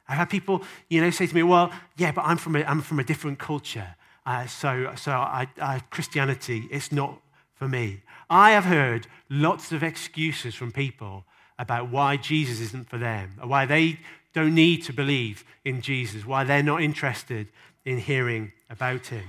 I've 0.08 0.18
had 0.18 0.30
people, 0.30 0.64
you 0.90 1.02
know, 1.02 1.10
say 1.10 1.28
to 1.28 1.36
me, 1.36 1.44
well, 1.44 1.72
yeah, 1.98 2.12
but 2.12 2.22
I'm 2.22 2.38
from 2.38 2.56
a, 2.56 2.64
I'm 2.64 2.82
from 2.82 3.00
a 3.00 3.04
different 3.04 3.40
culture. 3.40 3.96
Uh, 4.26 4.46
so 4.46 4.94
so 4.96 5.12
I, 5.12 5.48
I, 5.62 5.80
Christianity, 5.90 6.68
it's 6.72 6.92
not 6.92 7.20
for 7.56 7.68
me. 7.68 8.02
I 8.30 8.52
have 8.52 8.66
heard 8.66 9.08
lots 9.30 9.72
of 9.72 9.84
excuses 9.84 10.56
from 10.56 10.72
people 10.72 11.26
about 11.60 11.90
why 11.90 12.18
Jesus 12.18 12.60
isn't 12.60 12.90
for 12.90 12.98
them, 12.98 13.34
or 13.42 13.48
why 13.48 13.66
they 13.66 14.00
don't 14.34 14.54
need 14.54 14.84
to 14.84 14.94
believe 14.94 15.44
in 15.66 15.82
Jesus, 15.82 16.26
why 16.26 16.44
they're 16.44 16.62
not 16.64 16.82
interested 16.82 17.48
in 17.86 17.98
hearing 17.98 18.52
about 18.70 19.08
him. 19.08 19.24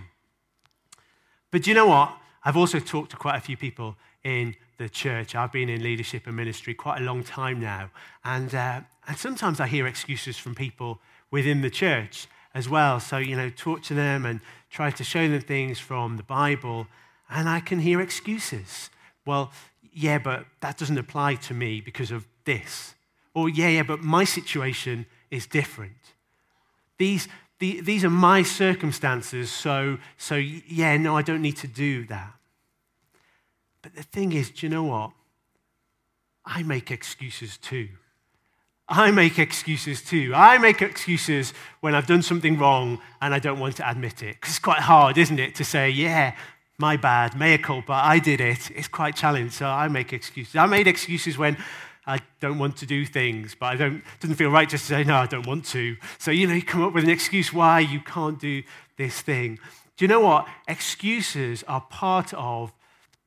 But 1.50 1.62
do 1.62 1.70
you 1.70 1.74
know 1.74 1.86
what? 1.86 2.16
I've 2.44 2.56
also 2.56 2.78
talked 2.78 3.10
to 3.12 3.16
quite 3.16 3.36
a 3.36 3.40
few 3.40 3.56
people 3.56 3.96
in 4.22 4.54
the 4.78 4.88
church. 4.88 5.34
I've 5.34 5.52
been 5.52 5.68
in 5.68 5.82
leadership 5.82 6.26
and 6.26 6.36
ministry 6.36 6.74
quite 6.74 7.00
a 7.00 7.04
long 7.04 7.22
time 7.22 7.60
now. 7.60 7.90
And, 8.24 8.54
uh, 8.54 8.80
and 9.06 9.16
sometimes 9.16 9.60
I 9.60 9.66
hear 9.66 9.86
excuses 9.86 10.36
from 10.36 10.54
people 10.54 11.00
within 11.30 11.62
the 11.62 11.70
church 11.70 12.26
as 12.54 12.68
well. 12.68 13.00
So, 13.00 13.18
you 13.18 13.36
know, 13.36 13.50
talk 13.50 13.82
to 13.84 13.94
them 13.94 14.24
and 14.26 14.40
try 14.70 14.90
to 14.90 15.04
show 15.04 15.28
them 15.28 15.40
things 15.40 15.78
from 15.78 16.16
the 16.16 16.22
Bible. 16.22 16.86
And 17.30 17.48
I 17.48 17.60
can 17.60 17.80
hear 17.80 18.00
excuses. 18.00 18.90
Well, 19.26 19.52
yeah, 19.98 20.18
but 20.18 20.46
that 20.60 20.78
doesn't 20.78 20.96
apply 20.96 21.34
to 21.34 21.54
me 21.54 21.80
because 21.80 22.12
of 22.12 22.26
this. 22.44 22.94
Or, 23.34 23.48
yeah, 23.48 23.68
yeah, 23.68 23.82
but 23.82 24.00
my 24.00 24.24
situation 24.24 25.06
is 25.30 25.46
different. 25.46 26.14
These, 26.98 27.26
the, 27.58 27.80
these 27.80 28.04
are 28.04 28.10
my 28.10 28.42
circumstances, 28.42 29.50
so, 29.50 29.98
so 30.16 30.36
yeah, 30.36 30.96
no, 30.96 31.16
I 31.16 31.22
don't 31.22 31.42
need 31.42 31.56
to 31.58 31.66
do 31.66 32.06
that. 32.06 32.32
But 33.82 33.96
the 33.96 34.04
thing 34.04 34.32
is, 34.32 34.50
do 34.50 34.66
you 34.66 34.70
know 34.70 34.84
what? 34.84 35.10
I 36.44 36.62
make 36.62 36.90
excuses 36.90 37.56
too. 37.58 37.88
I 38.88 39.10
make 39.10 39.38
excuses 39.38 40.00
too. 40.00 40.32
I 40.34 40.58
make 40.58 40.80
excuses 40.80 41.52
when 41.80 41.94
I've 41.94 42.06
done 42.06 42.22
something 42.22 42.56
wrong 42.56 43.00
and 43.20 43.34
I 43.34 43.38
don't 43.38 43.58
want 43.58 43.76
to 43.76 43.90
admit 43.90 44.22
it. 44.22 44.36
Because 44.36 44.50
it's 44.50 44.58
quite 44.58 44.80
hard, 44.80 45.18
isn't 45.18 45.38
it, 45.38 45.56
to 45.56 45.64
say, 45.64 45.90
yeah, 45.90 46.34
my 46.78 46.96
bad, 46.96 47.38
mea 47.38 47.58
culpa, 47.58 47.92
I 47.92 48.20
did 48.20 48.40
it. 48.40 48.70
It's 48.70 48.88
quite 48.88 49.16
challenging, 49.16 49.50
so 49.50 49.66
I 49.66 49.88
make 49.88 50.12
excuses. 50.12 50.54
I 50.54 50.66
made 50.66 50.86
excuses 50.86 51.36
when 51.36 51.56
I 52.06 52.20
don't 52.40 52.58
want 52.58 52.76
to 52.78 52.86
do 52.86 53.04
things, 53.04 53.56
but 53.58 53.66
I 53.66 53.76
don't, 53.76 54.02
doesn't 54.20 54.36
feel 54.36 54.50
right 54.50 54.68
just 54.68 54.86
to 54.86 54.94
say, 54.94 55.04
no, 55.04 55.16
I 55.16 55.26
don't 55.26 55.46
want 55.46 55.64
to. 55.66 55.96
So, 56.18 56.30
you 56.30 56.46
know, 56.46 56.54
you 56.54 56.62
come 56.62 56.82
up 56.82 56.94
with 56.94 57.04
an 57.04 57.10
excuse 57.10 57.52
why 57.52 57.80
you 57.80 58.00
can't 58.00 58.38
do 58.38 58.62
this 58.96 59.20
thing. 59.20 59.58
Do 59.96 60.04
you 60.04 60.08
know 60.08 60.20
what? 60.20 60.46
Excuses 60.68 61.64
are 61.64 61.80
part 61.80 62.32
of 62.34 62.72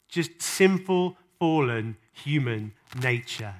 just 0.08 0.41
simple, 0.41 1.17
fallen 1.38 1.98
human 2.13 2.74
nature. 3.01 3.53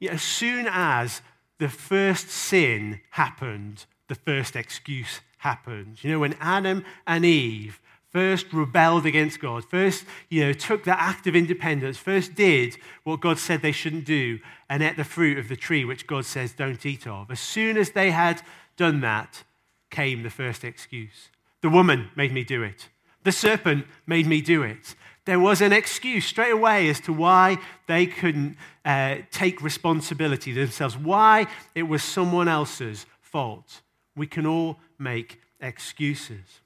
Yet 0.00 0.14
as 0.14 0.22
soon 0.22 0.66
as 0.70 1.20
the 1.58 1.68
first 1.68 2.30
sin 2.30 3.00
happened, 3.10 3.84
the 4.08 4.14
first 4.14 4.56
excuse 4.56 5.20
happened. 5.38 6.02
You 6.02 6.12
know, 6.12 6.18
when 6.18 6.34
Adam 6.40 6.84
and 7.06 7.24
Eve 7.24 7.80
first 8.10 8.52
rebelled 8.52 9.06
against 9.06 9.40
God, 9.40 9.64
first, 9.64 10.04
you 10.28 10.44
know, 10.44 10.52
took 10.52 10.84
that 10.84 10.98
act 11.00 11.26
of 11.26 11.36
independence, 11.36 11.96
first 11.96 12.34
did 12.34 12.76
what 13.04 13.20
God 13.20 13.38
said 13.38 13.62
they 13.62 13.72
shouldn't 13.72 14.04
do, 14.04 14.38
and 14.68 14.82
ate 14.82 14.96
the 14.96 15.04
fruit 15.04 15.38
of 15.38 15.48
the 15.48 15.56
tree 15.56 15.84
which 15.84 16.06
God 16.06 16.24
says 16.24 16.52
don't 16.52 16.84
eat 16.86 17.06
of. 17.06 17.30
As 17.30 17.40
soon 17.40 17.76
as 17.76 17.90
they 17.90 18.10
had 18.10 18.42
done 18.76 19.00
that, 19.00 19.44
came 19.90 20.22
the 20.22 20.30
first 20.30 20.64
excuse. 20.64 21.30
The 21.62 21.70
woman 21.70 22.10
made 22.14 22.32
me 22.32 22.44
do 22.44 22.62
it. 22.62 22.88
The 23.24 23.32
serpent 23.32 23.86
made 24.06 24.26
me 24.26 24.40
do 24.40 24.62
it 24.62 24.94
there 25.28 25.38
was 25.38 25.60
an 25.60 25.74
excuse 25.74 26.24
straight 26.24 26.52
away 26.52 26.88
as 26.88 27.00
to 27.00 27.12
why 27.12 27.58
they 27.86 28.06
couldn't 28.06 28.56
uh, 28.82 29.16
take 29.30 29.60
responsibility 29.60 30.52
themselves, 30.52 30.96
why 30.96 31.46
it 31.74 31.82
was 31.82 32.02
someone 32.02 32.48
else's 32.48 33.04
fault. 33.20 33.82
We 34.16 34.26
can 34.26 34.46
all 34.46 34.78
make 34.98 35.38
excuses. 35.60 36.62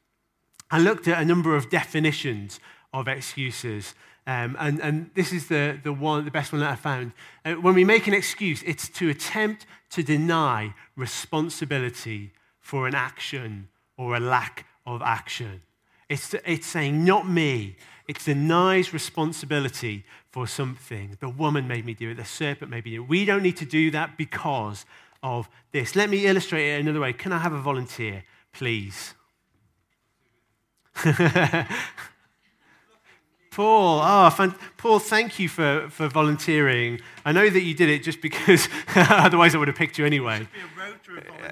I 0.73 0.79
looked 0.79 1.07
at 1.07 1.21
a 1.21 1.25
number 1.25 1.55
of 1.55 1.69
definitions 1.69 2.59
of 2.95 3.07
excuses. 3.07 3.95
Um, 4.27 4.57
and, 4.59 4.81
and 4.81 5.11
this 5.15 5.31
is 5.31 5.49
the, 5.49 5.79
the, 5.83 5.93
one, 5.93 6.25
the 6.25 6.31
best 6.31 6.51
one 6.51 6.61
that 6.63 6.71
I 6.71 6.77
found. 6.77 7.13
Uh, 7.45 7.53
when 7.55 7.75
we 7.75 7.85
make 7.85 8.07
an 8.07 8.15
excuse, 8.15 8.63
it's 8.63 8.89
to 8.89 9.11
attempt 9.11 9.67
to 9.91 10.03
deny 10.03 10.75
responsibility 10.97 12.33
for 12.59 12.89
an 12.89 12.95
action 12.95 13.69
or 13.99 14.17
a 14.17 14.21
lack 14.21 14.65
of 14.87 15.03
action. 15.03 15.61
It's, 16.09 16.35
it's 16.47 16.67
saying, 16.67 17.05
not 17.05 17.29
me. 17.29 17.77
It 18.09 18.19
denies 18.25 18.95
responsibility 18.95 20.05
for 20.31 20.47
something. 20.47 21.19
The 21.21 21.29
woman 21.29 21.69
made 21.69 21.85
me 21.85 21.93
do 21.93 22.11
it. 22.11 22.17
The 22.17 22.25
serpent 22.25 22.71
made 22.71 22.87
me 22.87 22.93
do 22.93 23.03
it. 23.03 23.09
We 23.09 23.27
don't 23.27 23.43
need 23.43 23.59
to 23.59 23.67
do 23.67 23.91
that 23.91 24.17
because 24.17 24.87
of 25.23 25.51
this. 25.73 25.95
Let 25.95 26.09
me 26.09 26.25
illustrate 26.25 26.71
it 26.71 26.81
another 26.81 27.01
way. 27.01 27.13
Can 27.13 27.33
I 27.33 27.39
have 27.39 27.53
a 27.53 27.61
volunteer, 27.61 28.25
please? 28.55 29.15
Paul, 33.53 34.01
oh, 34.03 34.55
Paul, 34.79 34.99
thank 34.99 35.39
you 35.39 35.47
for, 35.47 35.87
for 35.91 36.09
volunteering. 36.09 37.01
I 37.27 37.33
know 37.33 37.51
that 37.51 37.61
you 37.61 37.75
did 37.75 37.91
it 37.91 38.03
just 38.03 38.23
because 38.23 38.67
otherwise 38.97 39.55
I 39.55 39.59
would 39.59 39.69
have 39.69 39.77
picked 39.77 39.99
you 39.99 40.07
anyway. 40.07 40.49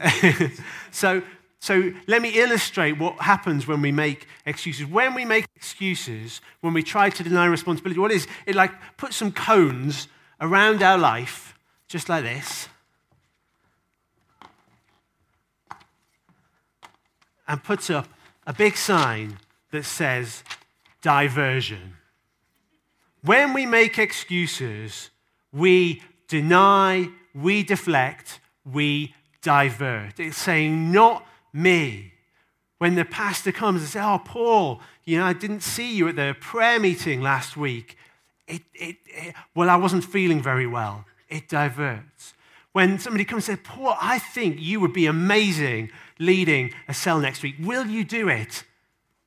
so, 0.91 1.23
so 1.59 1.93
let 2.07 2.23
me 2.23 2.31
illustrate 2.31 2.93
what 2.99 3.21
happens 3.21 3.67
when 3.67 3.83
we 3.83 3.93
make 3.93 4.27
excuses. 4.47 4.87
When 4.87 5.13
we 5.13 5.27
make 5.27 5.45
excuses, 5.55 6.41
when 6.63 6.73
we 6.73 6.83
try 6.83 7.11
to 7.11 7.23
deny 7.23 7.45
responsibility, 7.45 8.01
what 8.01 8.13
is 8.13 8.27
it 8.47 8.55
like? 8.55 8.73
Put 8.97 9.13
some 9.13 9.31
cones 9.31 10.09
around 10.41 10.83
our 10.83 10.97
life, 10.97 11.55
just 11.87 12.09
like 12.09 12.25
this, 12.25 12.67
and 17.47 17.63
puts 17.63 17.91
up 17.91 18.09
a 18.51 18.53
big 18.53 18.77
sign 18.77 19.39
that 19.71 19.85
says 19.85 20.43
diversion. 21.03 21.95
When 23.23 23.53
we 23.53 23.65
make 23.65 23.97
excuses, 23.97 25.11
we 25.53 26.03
deny, 26.27 27.11
we 27.33 27.63
deflect, 27.63 28.41
we 28.65 29.15
divert. 29.41 30.19
It's 30.19 30.37
saying 30.37 30.91
not 30.91 31.25
me. 31.53 32.13
When 32.79 32.97
the 32.97 33.05
pastor 33.05 33.53
comes 33.53 33.83
and 33.83 33.91
says, 33.91 34.03
Oh, 34.05 34.21
Paul, 34.25 34.81
you 35.05 35.21
know, 35.21 35.27
I 35.27 35.33
didn't 35.33 35.61
see 35.61 35.95
you 35.95 36.09
at 36.09 36.17
the 36.17 36.35
prayer 36.41 36.81
meeting 36.81 37.21
last 37.21 37.57
week. 37.57 37.97
It, 38.49 38.63
it, 38.75 38.97
it, 39.07 39.35
well, 39.55 39.71
I 39.71 39.77
wasn't 39.77 40.03
feeling 40.03 40.43
very 40.43 40.67
well. 40.67 41.05
It 41.29 41.49
diverts. 41.49 42.35
When 42.73 42.99
somebody 42.99 43.25
comes 43.25 43.49
and 43.49 43.59
says, 43.59 43.65
Paul, 43.65 43.97
I 44.01 44.19
think 44.19 44.57
you 44.59 44.81
would 44.81 44.93
be 44.93 45.07
amazing 45.07 45.93
leading 46.21 46.73
a 46.87 46.95
cell 46.95 47.19
next 47.19 47.43
week. 47.43 47.57
Will 47.59 47.87
you 47.87 48.05
do 48.05 48.29
it? 48.29 48.63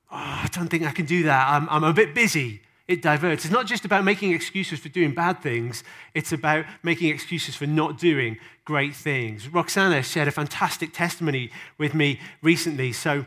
Oh, 0.10 0.16
I 0.16 0.48
don't 0.54 0.70
think 0.70 0.84
I 0.84 0.92
can 0.92 1.06
do 1.06 1.24
that. 1.24 1.50
I'm, 1.50 1.68
I'm 1.70 1.84
a 1.84 1.92
bit 1.92 2.16
busy 2.16 2.62
it 2.88 3.02
diverts. 3.02 3.46
It's 3.46 3.54
not 3.54 3.66
just 3.66 3.86
about 3.86 4.04
making 4.04 4.34
excuses 4.34 4.80
for 4.80 4.90
doing 4.90 5.14
bad 5.14 5.42
things, 5.42 5.84
it's 6.14 6.32
about 6.32 6.66
making 6.84 7.10
excuses 7.10 7.56
for 7.56 7.66
not 7.66 7.98
doing 7.98 8.38
great 8.66 8.96
things. 8.96 9.48
Roxana 9.48 10.04
shared 10.04 10.28
a 10.28 10.32
fantastic 10.32 10.94
testimony 10.94 11.50
with 11.78 11.94
me 11.94 12.20
recently. 12.42 12.92
So, 12.92 13.26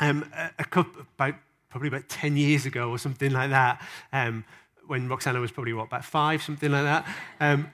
um, 0.00 0.30
a, 0.34 0.50
a 0.60 0.64
couple, 0.64 1.02
about, 1.16 1.34
probably 1.70 1.88
about 1.88 2.08
10 2.08 2.36
years 2.36 2.66
ago 2.66 2.90
or 2.90 2.98
something 2.98 3.32
like 3.32 3.50
that, 3.50 3.82
um, 4.12 4.44
when 4.86 5.08
Roxana 5.08 5.40
was 5.40 5.50
probably, 5.50 5.72
what, 5.72 5.86
about 5.86 6.04
five, 6.04 6.42
something 6.42 6.70
like 6.70 6.84
that, 6.84 7.06
um, 7.40 7.70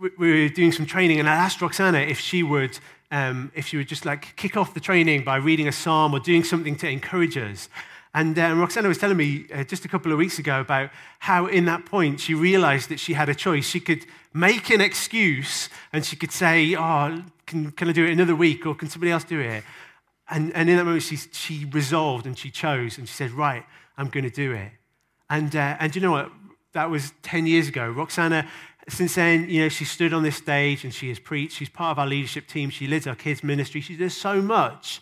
we, 0.00 0.10
we 0.18 0.42
were 0.42 0.48
doing 0.48 0.72
some 0.72 0.86
training, 0.86 1.20
and 1.20 1.28
I 1.28 1.34
asked 1.34 1.60
Roxana 1.60 1.98
if 1.98 2.18
she 2.18 2.42
would 2.42 2.78
um, 3.10 3.50
if 3.54 3.66
she 3.66 3.76
would 3.76 3.88
just 3.88 4.04
like 4.04 4.36
kick 4.36 4.56
off 4.56 4.74
the 4.74 4.80
training 4.80 5.24
by 5.24 5.36
reading 5.36 5.68
a 5.68 5.72
psalm 5.72 6.14
or 6.14 6.20
doing 6.20 6.44
something 6.44 6.76
to 6.76 6.88
encourage 6.88 7.36
us. 7.36 7.68
And 8.14 8.38
uh, 8.38 8.54
Roxana 8.54 8.88
was 8.88 8.98
telling 8.98 9.16
me 9.16 9.46
uh, 9.52 9.64
just 9.64 9.84
a 9.84 9.88
couple 9.88 10.12
of 10.12 10.18
weeks 10.18 10.38
ago 10.38 10.60
about 10.60 10.90
how, 11.18 11.46
in 11.46 11.66
that 11.66 11.84
point, 11.84 12.20
she 12.20 12.34
realized 12.34 12.88
that 12.88 12.98
she 12.98 13.12
had 13.12 13.28
a 13.28 13.34
choice. 13.34 13.66
She 13.68 13.80
could 13.80 14.06
make 14.32 14.70
an 14.70 14.80
excuse 14.80 15.68
and 15.92 16.04
she 16.04 16.16
could 16.16 16.32
say, 16.32 16.74
Oh, 16.74 17.22
can, 17.46 17.70
can 17.72 17.88
I 17.88 17.92
do 17.92 18.04
it 18.04 18.10
another 18.10 18.34
week 18.34 18.66
or 18.66 18.74
can 18.74 18.88
somebody 18.88 19.12
else 19.12 19.24
do 19.24 19.40
it? 19.40 19.62
And, 20.30 20.52
and 20.54 20.68
in 20.68 20.76
that 20.76 20.84
moment, 20.84 21.02
she, 21.02 21.16
she 21.16 21.64
resolved 21.66 22.26
and 22.26 22.36
she 22.36 22.50
chose 22.50 22.98
and 22.98 23.08
she 23.08 23.14
said, 23.14 23.30
Right, 23.30 23.64
I'm 23.96 24.08
going 24.08 24.24
to 24.24 24.30
do 24.30 24.52
it. 24.52 24.72
And, 25.30 25.54
uh, 25.54 25.76
and 25.78 25.94
you 25.94 26.02
know 26.02 26.12
what? 26.12 26.30
That 26.72 26.90
was 26.90 27.12
10 27.22 27.46
years 27.46 27.68
ago. 27.68 27.88
Roxana, 27.88 28.46
since 28.88 29.14
then, 29.14 29.48
you 29.48 29.62
know, 29.62 29.68
she 29.68 29.84
stood 29.84 30.12
on 30.12 30.22
this 30.22 30.36
stage 30.36 30.84
and 30.84 30.92
she 30.92 31.08
has 31.08 31.18
preached. 31.18 31.56
She's 31.56 31.68
part 31.68 31.92
of 31.92 31.98
our 31.98 32.06
leadership 32.06 32.46
team. 32.46 32.70
She 32.70 32.86
leads 32.86 33.06
our 33.06 33.14
kids' 33.14 33.44
ministry. 33.44 33.80
She 33.80 33.96
does 33.96 34.16
so 34.16 34.40
much. 34.40 35.00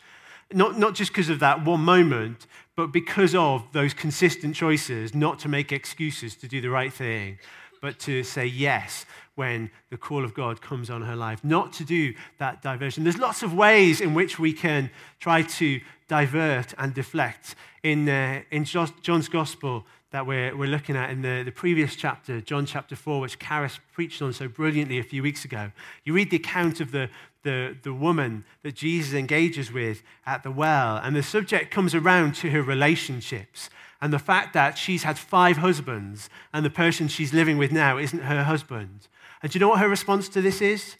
Not, 0.52 0.78
not 0.78 0.94
just 0.94 1.12
because 1.12 1.28
of 1.28 1.40
that 1.40 1.64
one 1.64 1.80
moment, 1.80 2.46
but 2.76 2.92
because 2.92 3.34
of 3.34 3.64
those 3.72 3.94
consistent 3.94 4.54
choices 4.54 5.14
not 5.14 5.38
to 5.40 5.48
make 5.48 5.72
excuses 5.72 6.36
to 6.36 6.48
do 6.48 6.60
the 6.60 6.70
right 6.70 6.92
thing, 6.92 7.38
but 7.80 7.98
to 8.00 8.22
say 8.22 8.46
yes 8.46 9.06
when 9.34 9.70
the 9.90 9.96
call 9.96 10.24
of 10.24 10.34
God 10.34 10.60
comes 10.60 10.88
on 10.88 11.02
her 11.02 11.16
life, 11.16 11.44
not 11.44 11.72
to 11.74 11.84
do 11.84 12.14
that 12.38 12.62
diversion. 12.62 13.04
There's 13.04 13.18
lots 13.18 13.42
of 13.42 13.54
ways 13.54 14.00
in 14.00 14.14
which 14.14 14.38
we 14.38 14.52
can 14.52 14.90
try 15.20 15.42
to 15.42 15.80
divert 16.08 16.74
and 16.78 16.94
deflect. 16.94 17.54
In, 17.82 18.08
uh, 18.08 18.42
in 18.50 18.64
John's 18.64 19.28
Gospel, 19.28 19.86
that 20.16 20.26
we're, 20.26 20.56
we're 20.56 20.66
looking 20.66 20.96
at 20.96 21.10
in 21.10 21.20
the, 21.20 21.42
the 21.44 21.52
previous 21.52 21.94
chapter, 21.94 22.40
John 22.40 22.64
chapter 22.64 22.96
4, 22.96 23.20
which 23.20 23.38
Karis 23.38 23.78
preached 23.92 24.22
on 24.22 24.32
so 24.32 24.48
brilliantly 24.48 24.98
a 24.98 25.02
few 25.02 25.22
weeks 25.22 25.44
ago. 25.44 25.72
You 26.04 26.14
read 26.14 26.30
the 26.30 26.38
account 26.38 26.80
of 26.80 26.90
the, 26.90 27.10
the, 27.42 27.76
the 27.82 27.92
woman 27.92 28.46
that 28.62 28.74
Jesus 28.74 29.12
engages 29.12 29.70
with 29.70 30.02
at 30.24 30.42
the 30.42 30.50
well, 30.50 30.96
and 30.96 31.14
the 31.14 31.22
subject 31.22 31.70
comes 31.70 31.94
around 31.94 32.34
to 32.36 32.48
her 32.48 32.62
relationships 32.62 33.68
and 34.00 34.10
the 34.10 34.18
fact 34.18 34.54
that 34.54 34.78
she's 34.78 35.02
had 35.02 35.18
five 35.18 35.58
husbands 35.58 36.30
and 36.50 36.64
the 36.64 36.70
person 36.70 37.08
she's 37.08 37.34
living 37.34 37.58
with 37.58 37.70
now 37.70 37.98
isn't 37.98 38.20
her 38.20 38.44
husband. 38.44 39.08
And 39.42 39.52
do 39.52 39.58
you 39.58 39.60
know 39.60 39.68
what 39.68 39.80
her 39.80 39.88
response 39.88 40.30
to 40.30 40.40
this 40.40 40.62
is? 40.62 40.96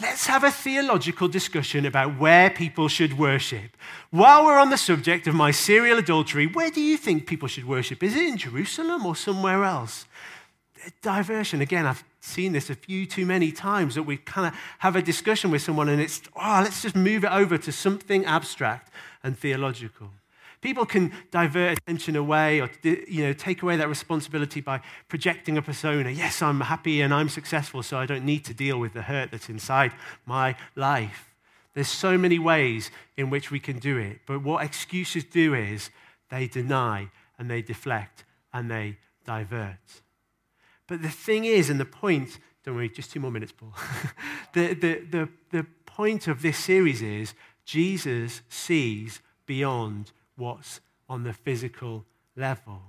Let's 0.00 0.26
have 0.26 0.44
a 0.44 0.50
theological 0.50 1.26
discussion 1.26 1.86
about 1.86 2.18
where 2.18 2.50
people 2.50 2.88
should 2.88 3.18
worship. 3.18 3.76
While 4.10 4.44
we're 4.44 4.58
on 4.58 4.68
the 4.68 4.76
subject 4.76 5.26
of 5.26 5.34
my 5.34 5.50
serial 5.50 5.98
adultery, 5.98 6.46
where 6.46 6.70
do 6.70 6.82
you 6.82 6.98
think 6.98 7.26
people 7.26 7.48
should 7.48 7.66
worship? 7.66 8.02
Is 8.02 8.14
it 8.14 8.26
in 8.26 8.36
Jerusalem 8.36 9.06
or 9.06 9.16
somewhere 9.16 9.64
else? 9.64 10.04
Diversion. 11.00 11.62
Again, 11.62 11.86
I've 11.86 12.04
seen 12.20 12.52
this 12.52 12.68
a 12.68 12.74
few 12.74 13.06
too 13.06 13.24
many 13.24 13.52
times 13.52 13.94
that 13.94 14.02
we 14.02 14.18
kind 14.18 14.48
of 14.48 14.60
have 14.80 14.96
a 14.96 15.02
discussion 15.02 15.50
with 15.50 15.62
someone 15.62 15.88
and 15.88 16.02
it's, 16.02 16.20
oh, 16.36 16.60
let's 16.62 16.82
just 16.82 16.94
move 16.94 17.24
it 17.24 17.32
over 17.32 17.56
to 17.56 17.72
something 17.72 18.26
abstract 18.26 18.92
and 19.22 19.38
theological. 19.38 20.10
People 20.66 20.84
can 20.84 21.12
divert 21.30 21.78
attention 21.78 22.16
away 22.16 22.60
or 22.60 22.68
you 22.82 23.22
know, 23.22 23.32
take 23.32 23.62
away 23.62 23.76
that 23.76 23.88
responsibility 23.88 24.60
by 24.60 24.80
projecting 25.06 25.56
a 25.56 25.62
persona. 25.62 26.10
Yes, 26.10 26.42
I'm 26.42 26.60
happy 26.60 27.02
and 27.02 27.14
I'm 27.14 27.28
successful, 27.28 27.84
so 27.84 27.98
I 27.98 28.04
don't 28.04 28.24
need 28.24 28.44
to 28.46 28.52
deal 28.52 28.76
with 28.80 28.92
the 28.92 29.02
hurt 29.02 29.30
that's 29.30 29.48
inside 29.48 29.92
my 30.24 30.56
life. 30.74 31.30
There's 31.74 31.86
so 31.86 32.18
many 32.18 32.40
ways 32.40 32.90
in 33.16 33.30
which 33.30 33.52
we 33.52 33.60
can 33.60 33.78
do 33.78 33.96
it. 33.96 34.22
But 34.26 34.42
what 34.42 34.64
excuses 34.64 35.22
do 35.22 35.54
is 35.54 35.90
they 36.30 36.48
deny 36.48 37.10
and 37.38 37.48
they 37.48 37.62
deflect 37.62 38.24
and 38.52 38.68
they 38.68 38.98
divert. 39.24 40.02
But 40.88 41.00
the 41.00 41.10
thing 41.10 41.44
is, 41.44 41.70
and 41.70 41.78
the 41.78 41.84
point, 41.84 42.40
don't 42.64 42.74
worry, 42.74 42.88
just 42.88 43.12
two 43.12 43.20
more 43.20 43.30
minutes, 43.30 43.52
Paul. 43.52 43.72
the, 44.52 44.74
the, 44.74 45.06
the, 45.08 45.28
the 45.52 45.66
point 45.84 46.26
of 46.26 46.42
this 46.42 46.58
series 46.58 47.02
is 47.02 47.34
Jesus 47.64 48.42
sees 48.48 49.20
beyond 49.46 50.10
what's 50.36 50.80
on 51.08 51.24
the 51.24 51.32
physical 51.32 52.04
level. 52.36 52.82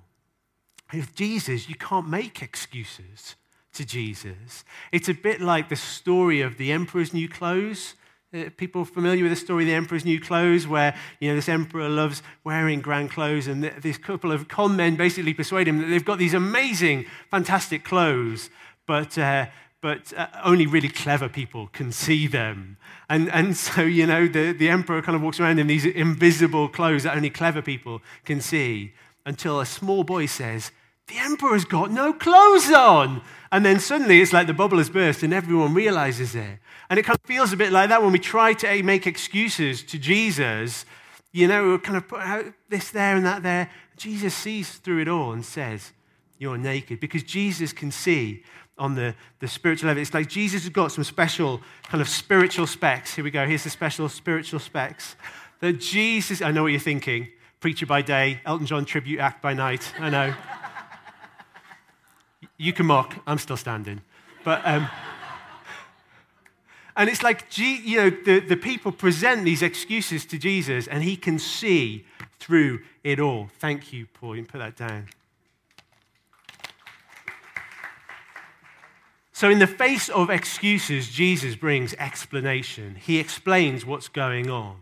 With 0.93 1.15
Jesus, 1.15 1.67
you 1.67 1.75
can't 1.75 2.07
make 2.07 2.41
excuses 2.41 3.35
to 3.73 3.85
Jesus. 3.85 4.63
It's 4.91 5.09
a 5.09 5.13
bit 5.13 5.41
like 5.41 5.69
the 5.69 5.75
story 5.75 6.41
of 6.41 6.57
the 6.57 6.71
emperor's 6.71 7.13
new 7.13 7.27
clothes. 7.27 7.95
Uh, 8.33 8.45
people 8.57 8.83
familiar 8.83 9.23
with 9.23 9.31
the 9.31 9.38
story 9.38 9.63
of 9.63 9.67
the 9.67 9.73
emperor's 9.73 10.03
new 10.03 10.19
clothes, 10.19 10.67
where 10.67 10.95
you 11.19 11.29
know 11.29 11.36
this 11.36 11.47
emperor 11.47 11.88
loves 11.88 12.21
wearing 12.43 12.81
grand 12.81 13.10
clothes, 13.10 13.47
and 13.47 13.63
this 13.63 13.97
couple 13.97 14.31
of 14.31 14.47
con 14.49 14.75
men 14.75 14.95
basically 14.97 15.33
persuade 15.33 15.67
him 15.67 15.79
that 15.79 15.88
they've 15.88 16.03
got 16.03 16.17
these 16.17 16.33
amazing, 16.33 17.05
fantastic 17.31 17.86
clothes, 17.86 18.49
but 18.86 19.17
uh, 19.17 19.45
but 19.88 20.12
uh, 20.17 20.28
only 20.43 20.65
really 20.65 20.89
clever 20.89 21.30
people 21.30 21.67
can 21.67 21.93
see 21.93 22.28
them. 22.28 22.76
And, 23.08 23.32
and 23.32 23.56
so, 23.67 23.84
you 23.84 24.06
know, 24.06 24.28
the, 24.28 24.52
the 24.52 24.67
emperor 24.67 25.02
kind 25.02 25.15
of 25.15 25.21
walks 25.21 25.39
around 25.39 25.60
in 25.60 25.67
these 25.67 25.86
invisible 25.86 26.67
clothes 26.67 27.04
that 27.04 27.15
only 27.15 27.30
clever 27.30 27.62
people 27.62 28.02
can 28.26 28.41
see 28.41 28.91
until 29.26 29.62
a 29.62 29.65
small 29.65 30.04
boy 30.04 30.26
says, 30.26 30.71
The 31.08 31.19
emperor's 31.19 31.63
got 31.63 31.89
no 31.89 32.12
clothes 32.12 32.69
on. 32.69 33.21
And 33.50 33.65
then 33.65 33.80
suddenly 33.80 34.19
it's 34.19 34.34
like 34.34 34.47
the 34.47 34.54
bubble 34.54 34.78
has 34.78 34.89
burst 34.89 35.23
and 35.23 35.34
everyone 35.34 35.73
realizes 35.73 36.36
it. 36.36 36.60
And 36.89 37.00
it 37.00 37.04
kind 37.04 37.17
of 37.17 37.26
feels 37.26 37.54
a 37.54 37.58
bit 37.58 37.71
like 37.71 37.88
that 37.88 38.04
when 38.04 38.12
we 38.12 38.19
try 38.19 38.52
to 38.56 38.84
make 38.84 39.08
excuses 39.08 39.84
to 39.84 39.97
Jesus. 39.97 40.86
You 41.32 41.47
know, 41.47 41.71
we 41.71 41.78
kind 41.78 41.95
of 41.95 42.10
put 42.10 42.19
out 42.19 42.43
this 42.67 42.91
there 42.91 43.15
and 43.15 43.26
that 43.26 43.41
there. 43.41 43.69
Jesus 43.95 44.34
sees 44.36 44.69
through 44.69 45.00
it 45.04 45.08
all 45.08 45.32
and 45.32 45.45
says, 45.45 45.93
You're 46.38 46.58
naked. 46.58 47.00
Because 47.00 47.23
Jesus 47.23 47.71
can 47.71 47.89
see 47.89 48.43
on 48.77 48.95
the, 48.95 49.15
the 49.39 49.47
spiritual 49.47 49.87
level. 49.87 50.01
It's 50.01 50.13
like 50.13 50.27
Jesus 50.29 50.63
has 50.63 50.69
got 50.69 50.91
some 50.91 51.03
special 51.03 51.61
kind 51.83 52.01
of 52.01 52.09
spiritual 52.09 52.67
specs. 52.67 53.15
Here 53.15 53.23
we 53.23 53.31
go. 53.31 53.45
Here's 53.45 53.63
the 53.63 53.69
special 53.69 54.09
spiritual 54.09 54.59
specs. 54.59 55.15
That 55.59 55.79
Jesus, 55.79 56.41
I 56.41 56.51
know 56.51 56.63
what 56.63 56.71
you're 56.71 56.79
thinking. 56.79 57.29
Preacher 57.59 57.85
by 57.85 58.01
day, 58.01 58.39
Elton 58.45 58.67
John 58.67 58.85
tribute 58.85 59.19
act 59.19 59.41
by 59.41 59.53
night. 59.53 59.93
I 59.99 60.09
know. 60.09 60.33
you 62.57 62.73
can 62.73 62.85
mock. 62.85 63.15
I'm 63.25 63.39
still 63.39 63.57
standing. 63.57 64.01
But, 64.43 64.65
um, 64.65 64.87
and 66.95 67.09
it's 67.09 67.23
like, 67.23 67.45
you 67.57 67.97
know, 67.97 68.09
the, 68.09 68.39
the 68.39 68.57
people 68.57 68.91
present 68.91 69.43
these 69.43 69.61
excuses 69.61 70.25
to 70.27 70.37
Jesus 70.37 70.87
and 70.87 71.03
he 71.03 71.15
can 71.15 71.39
see 71.39 72.05
through 72.39 72.81
it 73.03 73.19
all. 73.19 73.49
Thank 73.59 73.91
you, 73.91 74.07
Paul. 74.07 74.35
You 74.35 74.43
can 74.43 74.51
put 74.51 74.59
that 74.59 74.75
down. 74.75 75.07
So, 79.38 79.52
in 79.52 79.60
the 79.60 79.67
face 79.67 80.10
of 80.10 80.32
excuses, 80.32 81.10
Jesus 81.10 81.56
brings 81.56 81.93
explanation. 82.00 82.95
He 82.95 83.19
explains 83.19 83.86
what's 83.86 84.08
going 84.08 84.50
on. 84.50 84.78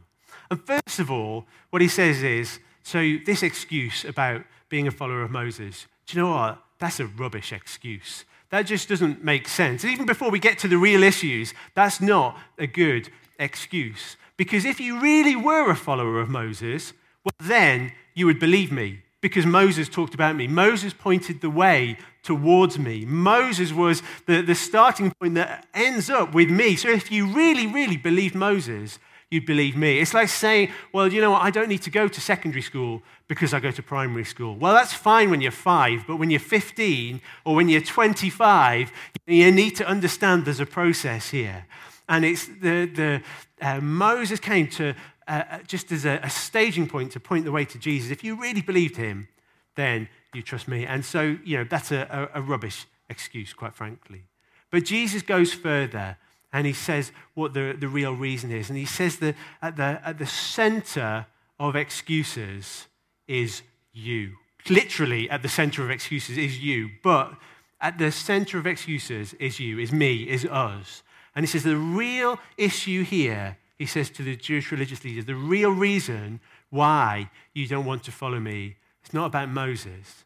And 0.50 0.66
first 0.66 0.98
of 0.98 1.12
all, 1.12 1.46
what 1.72 1.82
he 1.82 1.90
says 1.90 2.24
is 2.24 2.60
so, 2.82 3.18
this 3.26 3.44
excuse 3.44 4.06
about 4.06 4.44
being 4.70 4.88
a 4.88 4.92
follower 4.92 5.24
of 5.24 5.30
Moses, 5.30 5.88
do 6.08 6.16
you 6.16 6.24
know 6.24 6.30
what? 6.30 6.64
That's 6.80 7.02
a 7.02 7.06
rubbish 7.06 7.52
excuse. 7.52 8.24
That 8.50 8.62
just 8.62 8.88
doesn't 8.88 9.26
make 9.26 9.50
sense. 9.50 9.84
Even 9.84 10.06
before 10.06 10.32
we 10.32 10.40
get 10.40 10.58
to 10.60 10.70
the 10.70 10.78
real 10.78 11.04
issues, 11.04 11.54
that's 11.74 12.00
not 12.00 12.40
a 12.58 12.66
good 12.66 13.10
excuse. 13.38 14.16
Because 14.38 14.64
if 14.64 14.80
you 14.80 15.02
really 15.02 15.36
were 15.36 15.70
a 15.70 15.76
follower 15.76 16.22
of 16.22 16.30
Moses, 16.30 16.94
well, 17.26 17.50
then 17.50 17.92
you 18.14 18.26
would 18.26 18.40
believe 18.40 18.72
me 18.72 19.02
because 19.20 19.46
Moses 19.46 19.90
talked 19.90 20.14
about 20.14 20.38
me. 20.38 20.48
Moses 20.48 20.94
pointed 20.94 21.42
the 21.42 21.50
way 21.50 21.98
towards 22.26 22.78
me. 22.78 23.06
Moses 23.06 23.72
was 23.72 24.02
the, 24.26 24.42
the 24.42 24.56
starting 24.56 25.12
point 25.12 25.36
that 25.36 25.68
ends 25.74 26.10
up 26.10 26.34
with 26.34 26.50
me. 26.50 26.76
So 26.76 26.90
if 26.90 27.12
you 27.12 27.28
really, 27.28 27.68
really 27.68 27.98
believed 27.98 28.36
Moses, 28.36 29.00
you'd 29.30 29.46
believe 29.46 29.76
me. 29.78 30.00
It's 30.00 30.14
like 30.14 30.30
saying, 30.30 30.72
well, 30.92 31.12
you 31.12 31.22
know 31.22 31.32
what, 31.32 31.44
I 31.44 31.52
don't 31.52 31.70
need 31.70 31.84
to 31.84 31.90
go 31.90 32.08
to 32.08 32.22
secondary 32.22 32.62
school 32.62 33.02
because 33.28 33.54
I 33.54 33.60
go 33.60 33.72
to 33.72 33.84
primary 33.84 34.26
school. 34.26 34.56
Well, 34.56 34.74
that's 34.74 34.94
fine 34.94 35.30
when 35.30 35.42
you're 35.42 35.52
five, 35.52 36.06
but 36.08 36.18
when 36.18 36.30
you're 36.30 36.40
15 36.40 37.22
or 37.46 37.56
when 37.56 37.70
you're 37.70 37.82
25, 37.82 38.92
you 39.28 39.52
need 39.52 39.76
to 39.78 39.88
understand 39.88 40.46
there's 40.46 40.60
a 40.60 40.66
process 40.66 41.30
here. 41.30 41.66
And 42.10 42.26
it's 42.26 42.46
the, 42.46 42.86
the 42.86 43.22
uh, 43.62 43.80
Moses 43.82 44.40
came 44.40 44.68
to 44.72 44.94
uh, 45.28 45.44
uh, 45.50 45.60
just 45.66 45.92
as 45.92 46.06
a, 46.06 46.20
a, 46.22 46.30
staging 46.30 46.88
point 46.88 47.12
to 47.12 47.20
point 47.20 47.46
the 47.46 47.52
way 47.52 47.66
to 47.66 47.80
Jesus. 47.80 48.12
If 48.12 48.24
you 48.24 48.40
really 48.40 48.62
believed 48.62 48.96
him, 48.96 49.28
then 49.76 50.10
you 50.34 50.42
trust 50.42 50.68
me. 50.68 50.86
And 50.86 51.04
so, 51.04 51.38
you 51.44 51.58
know, 51.58 51.64
that's 51.64 51.92
a, 51.92 52.30
a, 52.34 52.42
rubbish 52.42 52.86
excuse, 53.10 53.54
quite 53.54 53.76
frankly. 53.76 54.24
But 54.72 54.86
Jesus 54.86 55.22
goes 55.22 55.54
further 55.54 56.18
and 56.52 56.66
he 56.66 56.74
says 56.74 57.12
what 57.34 57.54
the, 57.54 57.76
the 57.78 57.88
real 57.88 58.14
reason 58.14 58.52
is. 58.52 58.70
And 58.70 58.78
he 58.78 58.86
says 58.86 59.18
that 59.18 59.36
at 59.62 59.78
the, 59.78 60.02
at 60.04 60.18
the 60.18 60.26
center 60.26 61.28
of 61.60 61.76
excuses 61.76 62.88
is 63.28 63.62
you. 63.94 64.34
Literally, 64.70 65.30
at 65.30 65.42
the 65.42 65.50
center 65.50 65.84
of 65.84 65.92
excuses 65.92 66.38
is 66.38 66.60
you. 66.60 66.90
But 67.04 67.34
at 67.80 67.98
the 67.98 68.12
center 68.12 68.58
of 68.58 68.66
excuses 68.66 69.34
is 69.36 69.60
you, 69.60 69.80
is 69.80 69.92
me, 69.92 70.24
is 70.24 70.46
us. 70.46 71.04
And 71.36 71.44
he 71.44 71.48
says 71.48 71.64
the 71.64 71.78
real 71.78 72.40
issue 72.58 73.04
here 73.04 73.58
he 73.78 73.86
says 73.86 74.10
to 74.12 74.24
the 74.24 74.36
Jewish 74.36 74.72
religious 74.72 75.04
leaders, 75.04 75.26
the 75.26 75.36
real 75.36 75.72
reason 75.72 76.40
why 76.70 77.30
you 77.54 77.68
don't 77.68 77.86
want 77.86 78.04
to 78.04 78.12
follow 78.12 78.40
me, 78.40 78.78
it's 79.06 79.14
not 79.14 79.28
about 79.28 79.50
Moses. 79.50 80.26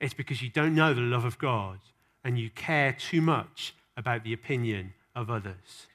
It's 0.00 0.12
because 0.12 0.42
you 0.42 0.50
don't 0.50 0.74
know 0.74 0.92
the 0.92 1.00
love 1.00 1.24
of 1.24 1.38
God 1.38 1.78
and 2.24 2.36
you 2.36 2.50
care 2.50 2.92
too 2.92 3.22
much 3.22 3.72
about 3.96 4.24
the 4.24 4.32
opinion 4.32 4.94
of 5.14 5.30
others. 5.30 5.86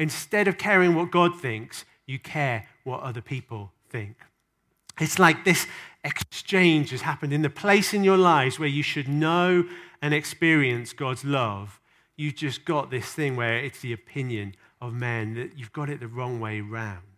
instead 0.00 0.48
of 0.48 0.56
caring 0.56 0.94
what 0.94 1.10
God 1.10 1.38
thinks, 1.38 1.84
you 2.06 2.18
care 2.18 2.66
what 2.84 3.02
other 3.02 3.20
people 3.20 3.70
think. 3.90 4.16
It's 4.98 5.18
like 5.18 5.44
this 5.44 5.66
exchange 6.02 6.90
has 6.90 7.02
happened 7.02 7.34
in 7.34 7.42
the 7.42 7.50
place 7.50 7.92
in 7.92 8.02
your 8.02 8.16
lives 8.16 8.58
where 8.58 8.68
you 8.68 8.82
should 8.82 9.08
know 9.08 9.64
and 10.00 10.14
experience 10.14 10.94
God's 10.94 11.24
love. 11.24 11.78
You've 12.16 12.36
just 12.36 12.64
got 12.64 12.90
this 12.90 13.12
thing 13.12 13.36
where 13.36 13.58
it's 13.58 13.80
the 13.80 13.92
opinion 13.92 14.54
of 14.80 14.94
men 14.94 15.34
that 15.34 15.58
you've 15.58 15.72
got 15.72 15.90
it 15.90 16.00
the 16.00 16.08
wrong 16.08 16.40
way 16.40 16.62
round. 16.62 17.09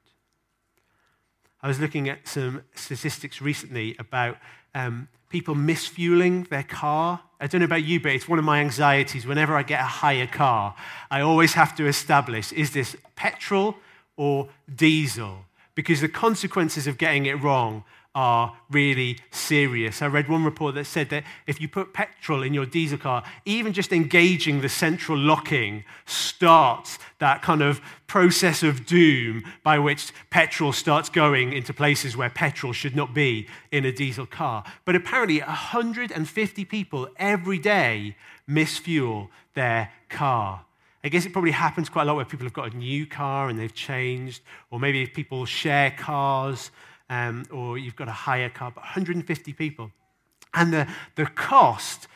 I 1.62 1.68
was 1.68 1.78
looking 1.78 2.08
at 2.08 2.26
some 2.26 2.62
statistics 2.74 3.40
recently 3.40 3.94
about 3.98 4.36
um, 4.74 5.08
people 5.28 5.54
misfueling 5.54 6.48
their 6.48 6.64
car. 6.64 7.20
I 7.40 7.46
don't 7.46 7.60
know 7.60 7.66
about 7.66 7.84
you, 7.84 8.00
but 8.00 8.12
it's 8.12 8.28
one 8.28 8.38
of 8.38 8.44
my 8.44 8.60
anxieties. 8.60 9.26
Whenever 9.26 9.56
I 9.56 9.62
get 9.62 9.80
a 9.80 9.84
hire 9.84 10.26
car, 10.26 10.74
I 11.10 11.20
always 11.20 11.54
have 11.54 11.74
to 11.76 11.86
establish 11.86 12.52
is 12.52 12.72
this 12.72 12.96
petrol 13.14 13.76
or 14.16 14.48
diesel? 14.74 15.46
Because 15.74 16.00
the 16.00 16.08
consequences 16.08 16.86
of 16.86 16.98
getting 16.98 17.26
it 17.26 17.40
wrong 17.42 17.84
are 18.14 18.56
really 18.70 19.18
serious. 19.30 20.02
I 20.02 20.06
read 20.06 20.28
one 20.28 20.44
report 20.44 20.74
that 20.74 20.84
said 20.84 21.08
that 21.10 21.24
if 21.46 21.60
you 21.60 21.68
put 21.68 21.94
petrol 21.94 22.42
in 22.42 22.52
your 22.52 22.66
diesel 22.66 22.98
car, 22.98 23.24
even 23.44 23.72
just 23.72 23.92
engaging 23.92 24.60
the 24.60 24.68
central 24.68 25.16
locking 25.16 25.84
starts 26.04 26.98
that 27.20 27.40
kind 27.40 27.62
of 27.62 27.80
process 28.06 28.62
of 28.62 28.84
doom 28.84 29.42
by 29.62 29.78
which 29.78 30.12
petrol 30.28 30.72
starts 30.72 31.08
going 31.08 31.54
into 31.54 31.72
places 31.72 32.16
where 32.16 32.28
petrol 32.28 32.74
should 32.74 32.94
not 32.94 33.14
be 33.14 33.48
in 33.70 33.86
a 33.86 33.92
diesel 33.92 34.26
car. 34.26 34.62
But 34.84 34.94
apparently, 34.94 35.40
150 35.40 36.64
people 36.66 37.08
every 37.16 37.58
day 37.58 38.16
misfuel 38.48 39.28
their 39.54 39.90
car. 40.10 40.64
I 41.04 41.08
guess 41.08 41.24
it 41.24 41.32
probably 41.32 41.50
happens 41.50 41.88
quite 41.88 42.02
a 42.02 42.04
lot 42.06 42.16
where 42.16 42.24
people 42.24 42.46
have 42.46 42.52
got 42.52 42.72
a 42.72 42.76
new 42.76 43.06
car 43.06 43.48
and 43.48 43.58
they've 43.58 43.74
changed, 43.74 44.42
or 44.70 44.78
maybe 44.78 45.04
people 45.06 45.44
share 45.46 45.90
cars 45.90 46.70
um, 47.12 47.44
or 47.52 47.76
you've 47.76 47.94
got 47.94 48.08
a 48.08 48.12
hire 48.12 48.48
car, 48.48 48.72
but 48.74 48.82
150 48.84 49.52
people. 49.52 49.90
And 50.54 50.72
the, 50.72 50.88
the 51.14 51.26
cost 51.26 52.08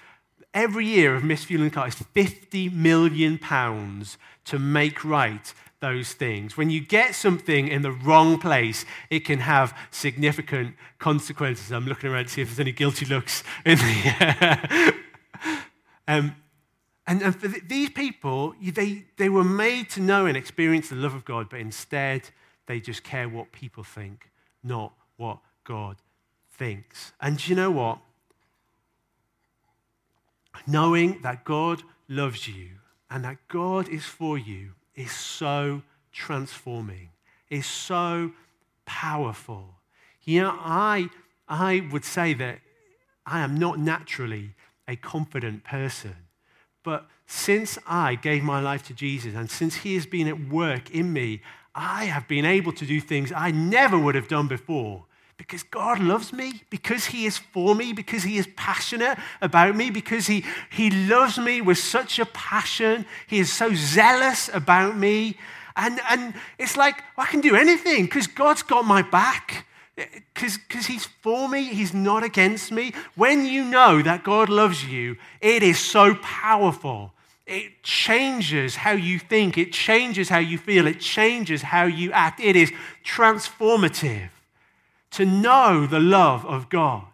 every 0.54 0.86
year 0.86 1.14
of 1.14 1.22
misfueling 1.22 1.70
car 1.70 1.88
is 1.88 1.96
50 1.96 2.70
million 2.70 3.36
pounds 3.36 4.16
to 4.46 4.58
make 4.58 5.04
right 5.04 5.52
those 5.80 6.14
things. 6.14 6.56
When 6.56 6.70
you 6.70 6.80
get 6.80 7.14
something 7.14 7.68
in 7.68 7.82
the 7.82 7.92
wrong 7.92 8.40
place, 8.40 8.86
it 9.10 9.26
can 9.26 9.40
have 9.40 9.76
significant 9.90 10.74
consequences. 10.98 11.72
I'm 11.72 11.84
looking 11.84 12.08
around 12.08 12.24
to 12.24 12.30
see 12.30 12.40
if 12.40 12.48
there's 12.48 12.60
any 12.60 12.72
guilty 12.72 13.04
looks 13.04 13.44
in 13.66 13.76
the. 13.76 14.94
um, 16.08 16.34
and, 17.06 17.20
and 17.20 17.36
for 17.38 17.48
these 17.48 17.90
people, 17.90 18.54
they, 18.62 19.04
they 19.18 19.28
were 19.28 19.44
made 19.44 19.90
to 19.90 20.00
know 20.00 20.24
and 20.24 20.38
experience 20.38 20.88
the 20.88 20.96
love 20.96 21.14
of 21.14 21.26
God, 21.26 21.50
but 21.50 21.60
instead 21.60 22.30
they 22.64 22.80
just 22.80 23.04
care 23.04 23.28
what 23.28 23.52
people 23.52 23.84
think 23.84 24.30
not 24.66 24.92
what 25.16 25.38
God 25.64 25.96
thinks. 26.50 27.12
And 27.20 27.46
you 27.46 27.54
know 27.54 27.70
what? 27.70 27.98
Knowing 30.66 31.20
that 31.22 31.44
God 31.44 31.82
loves 32.08 32.48
you 32.48 32.70
and 33.10 33.24
that 33.24 33.36
God 33.48 33.88
is 33.88 34.04
for 34.04 34.38
you 34.38 34.70
is 34.94 35.12
so 35.12 35.82
transforming, 36.12 37.10
is 37.50 37.66
so 37.66 38.32
powerful. 38.84 39.74
You 40.24 40.42
know, 40.42 40.56
I, 40.58 41.10
I 41.48 41.86
would 41.92 42.04
say 42.04 42.34
that 42.34 42.60
I 43.24 43.40
am 43.40 43.56
not 43.56 43.78
naturally 43.78 44.54
a 44.88 44.96
confident 44.96 45.64
person. 45.64 46.16
But 46.82 47.06
since 47.26 47.78
I 47.86 48.14
gave 48.14 48.42
my 48.42 48.60
life 48.60 48.86
to 48.86 48.94
Jesus 48.94 49.34
and 49.34 49.50
since 49.50 49.76
He 49.76 49.94
has 49.94 50.06
been 50.06 50.28
at 50.28 50.48
work 50.48 50.90
in 50.90 51.12
me, 51.12 51.42
I 51.76 52.06
have 52.06 52.26
been 52.26 52.46
able 52.46 52.72
to 52.72 52.86
do 52.86 53.00
things 53.00 53.30
I 53.30 53.50
never 53.50 53.98
would 53.98 54.14
have 54.14 54.28
done 54.28 54.48
before 54.48 55.04
because 55.36 55.62
God 55.62 56.00
loves 56.00 56.32
me, 56.32 56.62
because 56.70 57.04
He 57.04 57.26
is 57.26 57.36
for 57.36 57.74
me, 57.74 57.92
because 57.92 58.22
He 58.22 58.38
is 58.38 58.48
passionate 58.56 59.18
about 59.42 59.76
me, 59.76 59.90
because 59.90 60.26
He, 60.26 60.44
he 60.70 60.90
loves 60.90 61.38
me 61.38 61.60
with 61.60 61.76
such 61.76 62.18
a 62.18 62.24
passion. 62.26 63.04
He 63.26 63.38
is 63.38 63.52
so 63.52 63.74
zealous 63.74 64.48
about 64.52 64.96
me. 64.96 65.36
And, 65.76 66.00
and 66.08 66.34
it's 66.58 66.78
like, 66.78 67.02
I 67.18 67.26
can 67.26 67.42
do 67.42 67.54
anything 67.54 68.06
because 68.06 68.26
God's 68.26 68.62
got 68.62 68.86
my 68.86 69.02
back. 69.02 69.66
Because 70.34 70.86
he's 70.86 71.06
for 71.06 71.48
me, 71.48 71.64
he's 71.64 71.94
not 71.94 72.22
against 72.22 72.70
me. 72.70 72.92
When 73.14 73.46
you 73.46 73.64
know 73.64 74.02
that 74.02 74.24
God 74.24 74.50
loves 74.50 74.84
you, 74.84 75.16
it 75.40 75.62
is 75.62 75.78
so 75.78 76.14
powerful. 76.16 77.12
It 77.46 77.82
changes 77.84 78.76
how 78.76 78.92
you 78.92 79.20
think, 79.20 79.56
it 79.56 79.72
changes 79.72 80.28
how 80.28 80.38
you 80.38 80.58
feel, 80.58 80.86
it 80.86 80.98
changes 80.98 81.62
how 81.62 81.84
you 81.84 82.10
act. 82.10 82.40
It 82.40 82.56
is 82.56 82.72
transformative 83.04 84.30
to 85.12 85.24
know 85.24 85.86
the 85.86 86.00
love 86.00 86.44
of 86.44 86.68
God. 86.68 87.04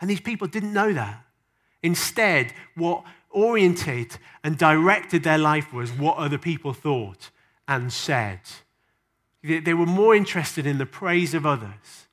And 0.00 0.10
these 0.10 0.20
people 0.20 0.46
didn't 0.46 0.72
know 0.72 0.92
that. 0.92 1.24
Instead, 1.82 2.52
what 2.74 3.04
oriented 3.30 4.18
and 4.42 4.58
directed 4.58 5.22
their 5.22 5.38
life 5.38 5.72
was 5.72 5.90
what 5.90 6.18
other 6.18 6.38
people 6.38 6.74
thought 6.74 7.30
and 7.66 7.92
said. 7.92 8.40
They 9.42 9.74
were 9.74 9.86
more 9.86 10.14
interested 10.14 10.66
in 10.66 10.78
the 10.78 10.86
praise 10.86 11.34
of 11.34 11.46
others. 11.46 12.06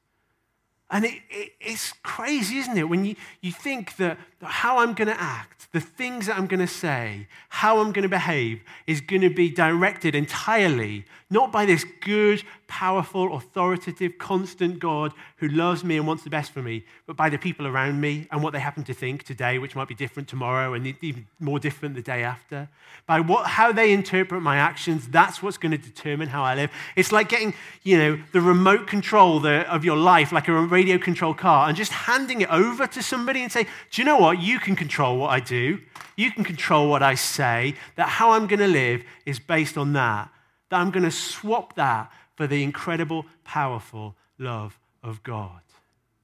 And 0.89 1.05
it, 1.05 1.21
it, 1.29 1.51
it's 1.61 1.93
crazy, 2.03 2.57
isn't 2.57 2.77
it? 2.77 2.89
When 2.89 3.05
you, 3.05 3.15
you 3.41 3.51
think 3.51 3.95
that 3.97 4.17
how 4.41 4.79
I'm 4.79 4.93
going 4.93 5.07
to 5.07 5.21
act, 5.21 5.60
the 5.73 5.79
things 5.79 6.27
that 6.27 6.37
I'm 6.37 6.47
going 6.47 6.59
to 6.59 6.67
say, 6.67 7.27
how 7.49 7.79
I'm 7.79 7.91
going 7.91 8.03
to 8.03 8.09
behave, 8.09 8.61
is 8.87 8.99
going 9.01 9.21
to 9.21 9.29
be 9.29 9.49
directed 9.49 10.15
entirely 10.15 11.05
not 11.29 11.51
by 11.51 11.65
this 11.65 11.85
good, 12.01 12.43
powerful, 12.71 13.35
authoritative, 13.35 14.17
constant 14.17 14.79
God 14.79 15.11
who 15.35 15.49
loves 15.49 15.83
me 15.83 15.97
and 15.97 16.07
wants 16.07 16.23
the 16.23 16.29
best 16.29 16.51
for 16.51 16.61
me, 16.61 16.85
but 17.05 17.17
by 17.17 17.29
the 17.29 17.37
people 17.37 17.67
around 17.67 17.99
me 17.99 18.27
and 18.31 18.41
what 18.41 18.53
they 18.53 18.59
happen 18.59 18.85
to 18.85 18.93
think 18.93 19.23
today, 19.23 19.59
which 19.59 19.75
might 19.75 19.89
be 19.89 19.93
different 19.93 20.29
tomorrow 20.29 20.73
and 20.73 20.95
even 21.01 21.27
more 21.39 21.59
different 21.59 21.95
the 21.95 22.01
day 22.01 22.23
after. 22.23 22.69
By 23.05 23.19
what, 23.19 23.45
how 23.45 23.73
they 23.73 23.91
interpret 23.91 24.41
my 24.41 24.55
actions, 24.55 25.07
that's 25.09 25.43
what's 25.43 25.57
going 25.57 25.73
to 25.73 25.77
determine 25.77 26.29
how 26.29 26.43
I 26.43 26.55
live. 26.55 26.71
It's 26.95 27.11
like 27.11 27.27
getting, 27.27 27.53
you 27.83 27.97
know, 27.97 28.19
the 28.31 28.39
remote 28.39 28.87
control 28.87 29.41
the, 29.41 29.69
of 29.69 29.83
your 29.83 29.97
life, 29.97 30.31
like 30.31 30.47
a 30.47 30.53
radio 30.53 30.97
control 30.97 31.33
car, 31.33 31.67
and 31.67 31.75
just 31.77 31.91
handing 31.91 32.39
it 32.39 32.49
over 32.49 32.87
to 32.87 33.03
somebody 33.03 33.41
and 33.41 33.51
say, 33.51 33.63
do 33.91 34.01
you 34.01 34.05
know 34.05 34.17
what? 34.17 34.39
You 34.39 34.59
can 34.59 34.75
control 34.75 35.17
what 35.17 35.29
I 35.29 35.41
do 35.41 35.79
you 36.15 36.31
can 36.31 36.43
control 36.43 36.89
what 36.89 37.01
I 37.03 37.15
say, 37.15 37.75
that 37.95 38.07
how 38.07 38.31
I'm 38.31 38.47
going 38.47 38.59
to 38.59 38.67
live 38.67 39.03
is 39.25 39.39
based 39.39 39.77
on 39.77 39.93
that, 39.93 40.29
that 40.69 40.79
I'm 40.79 40.91
going 40.91 41.03
to 41.03 41.11
swap 41.11 41.75
that 41.75 42.11
for 42.35 42.47
the 42.47 42.63
incredible, 42.63 43.25
powerful 43.43 44.15
love 44.37 44.79
of 45.03 45.23
God. 45.23 45.61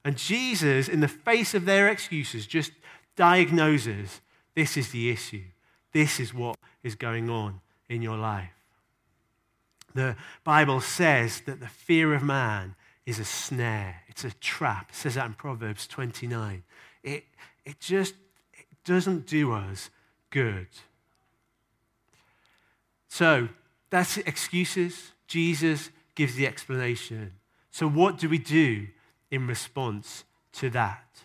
And 0.04 0.16
Jesus, 0.16 0.88
in 0.88 1.00
the 1.00 1.08
face 1.08 1.54
of 1.54 1.64
their 1.64 1.88
excuses, 1.88 2.46
just 2.46 2.72
diagnoses 3.16 4.20
this 4.54 4.76
is 4.76 4.90
the 4.90 5.10
issue. 5.10 5.44
This 5.92 6.18
is 6.18 6.34
what 6.34 6.56
is 6.82 6.94
going 6.94 7.30
on 7.30 7.60
in 7.88 8.02
your 8.02 8.16
life. 8.16 8.50
The 9.94 10.16
Bible 10.44 10.80
says 10.80 11.42
that 11.46 11.60
the 11.60 11.68
fear 11.68 12.14
of 12.14 12.22
man 12.22 12.74
is 13.06 13.18
a 13.18 13.24
snare, 13.24 14.02
it's 14.08 14.24
a 14.24 14.32
trap. 14.32 14.90
It 14.90 14.96
says 14.96 15.14
that 15.14 15.26
in 15.26 15.34
Proverbs 15.34 15.86
29. 15.86 16.62
It, 17.02 17.24
it 17.64 17.80
just 17.80 18.14
doesn't 18.84 19.26
do 19.26 19.52
us 19.52 19.90
good. 20.30 20.66
So 23.08 23.48
that's 23.90 24.16
excuses. 24.18 25.12
Jesus 25.26 25.90
gives 26.18 26.34
the 26.34 26.48
explanation. 26.48 27.32
So, 27.70 27.88
what 27.88 28.18
do 28.18 28.28
we 28.28 28.38
do 28.38 28.88
in 29.30 29.46
response 29.46 30.24
to 30.54 30.68
that? 30.70 31.22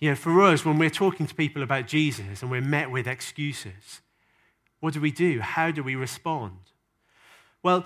You 0.00 0.08
know, 0.08 0.16
for 0.16 0.40
us, 0.40 0.64
when 0.64 0.78
we're 0.78 0.90
talking 0.90 1.26
to 1.26 1.34
people 1.34 1.62
about 1.62 1.86
Jesus 1.86 2.40
and 2.40 2.50
we're 2.50 2.62
met 2.62 2.90
with 2.90 3.06
excuses, 3.06 4.00
what 4.80 4.94
do 4.94 5.02
we 5.02 5.10
do? 5.10 5.40
How 5.40 5.70
do 5.70 5.82
we 5.82 5.94
respond? 5.94 6.56
Well, 7.62 7.84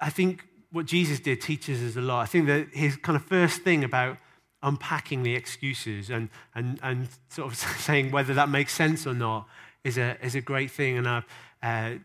I 0.00 0.08
think 0.08 0.48
what 0.70 0.86
Jesus 0.86 1.20
did 1.20 1.42
teaches 1.42 1.82
us 1.82 1.96
a 1.96 2.00
lot. 2.00 2.22
I 2.22 2.26
think 2.26 2.46
that 2.46 2.68
his 2.72 2.96
kind 2.96 3.16
of 3.16 3.24
first 3.24 3.60
thing 3.60 3.84
about 3.84 4.16
unpacking 4.62 5.22
the 5.22 5.34
excuses 5.34 6.08
and, 6.08 6.30
and, 6.54 6.80
and 6.82 7.08
sort 7.28 7.52
of 7.52 7.58
saying 7.88 8.10
whether 8.10 8.32
that 8.32 8.48
makes 8.48 8.72
sense 8.72 9.06
or 9.06 9.12
not 9.12 9.46
is 9.84 9.98
a, 9.98 10.16
is 10.24 10.34
a 10.34 10.40
great 10.40 10.70
thing. 10.70 10.96
And 10.96 11.06
I've 11.06 11.26
uh, 11.62 11.98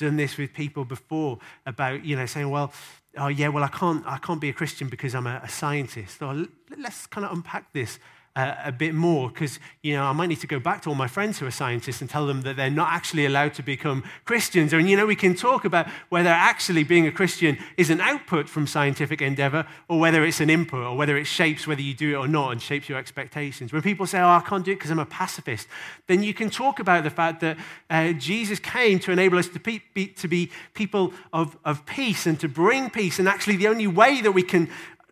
done 0.00 0.16
this 0.16 0.36
with 0.36 0.52
people 0.52 0.84
before 0.84 1.38
about, 1.66 2.04
you 2.04 2.16
know, 2.16 2.26
saying, 2.26 2.50
well, 2.50 2.72
oh 3.16 3.28
yeah, 3.28 3.48
well, 3.48 3.64
I 3.64 3.68
can't, 3.68 4.04
I 4.06 4.18
can't 4.18 4.40
be 4.40 4.48
a 4.48 4.52
Christian 4.52 4.88
because 4.88 5.14
I'm 5.14 5.26
a, 5.26 5.40
a 5.44 5.48
scientist. 5.48 6.22
Or 6.22 6.46
let's 6.76 7.06
kind 7.06 7.24
of 7.24 7.32
unpack 7.32 7.72
this 7.72 7.98
uh, 8.36 8.54
a 8.64 8.72
bit 8.72 8.94
more 8.94 9.28
because, 9.28 9.58
you 9.82 9.94
know, 9.94 10.04
I 10.04 10.12
might 10.12 10.28
need 10.28 10.40
to 10.40 10.46
go 10.46 10.60
back 10.60 10.82
to 10.82 10.88
all 10.88 10.94
my 10.94 11.08
friends 11.08 11.38
who 11.38 11.46
are 11.46 11.50
scientists 11.50 12.00
and 12.00 12.08
tell 12.08 12.26
them 12.26 12.42
that 12.42 12.56
they're 12.56 12.70
not 12.70 12.88
actually 12.92 13.26
allowed 13.26 13.54
to 13.54 13.62
become 13.62 14.04
Christians. 14.24 14.72
And, 14.72 14.88
you 14.88 14.96
know, 14.96 15.06
we 15.06 15.16
can 15.16 15.34
talk 15.34 15.64
about 15.64 15.88
whether 16.10 16.30
actually 16.30 16.84
being 16.84 17.06
a 17.06 17.12
Christian 17.12 17.58
is 17.76 17.90
an 17.90 18.00
output 18.00 18.48
from 18.48 18.68
scientific 18.68 19.20
endeavor 19.20 19.66
or 19.88 19.98
whether 19.98 20.24
it's 20.24 20.40
an 20.40 20.48
input 20.48 20.84
or 20.84 20.96
whether 20.96 21.16
it 21.16 21.24
shapes 21.24 21.66
whether 21.66 21.82
you 21.82 21.92
do 21.92 22.12
it 22.12 22.16
or 22.16 22.28
not 22.28 22.52
and 22.52 22.62
shapes 22.62 22.88
your 22.88 22.98
expectations. 22.98 23.72
When 23.72 23.82
people 23.82 24.06
say, 24.06 24.20
oh, 24.20 24.28
I 24.28 24.40
can't 24.40 24.64
do 24.64 24.72
it 24.72 24.76
because 24.76 24.92
I'm 24.92 25.00
a 25.00 25.06
pacifist, 25.06 25.66
then 26.06 26.22
you 26.22 26.32
can 26.32 26.50
talk 26.50 26.78
about 26.78 27.02
the 27.02 27.10
fact 27.10 27.40
that 27.40 27.58
uh, 27.90 28.12
Jesus 28.12 28.60
came 28.60 29.00
to 29.00 29.10
enable 29.10 29.38
us 29.38 29.48
to 29.48 29.58
be, 29.58 29.82
be, 29.92 30.06
to 30.06 30.28
be 30.28 30.50
people 30.74 31.12
of, 31.32 31.58
of 31.64 31.84
peace 31.84 32.26
and 32.26 32.38
to 32.38 32.48
bring 32.48 32.90
peace. 32.90 33.18
And 33.18 33.28
actually, 33.28 33.56
the 33.56 33.68
only 33.68 33.88
way 33.88 34.20
that 34.20 34.32
we 34.32 34.44
can 34.44 34.68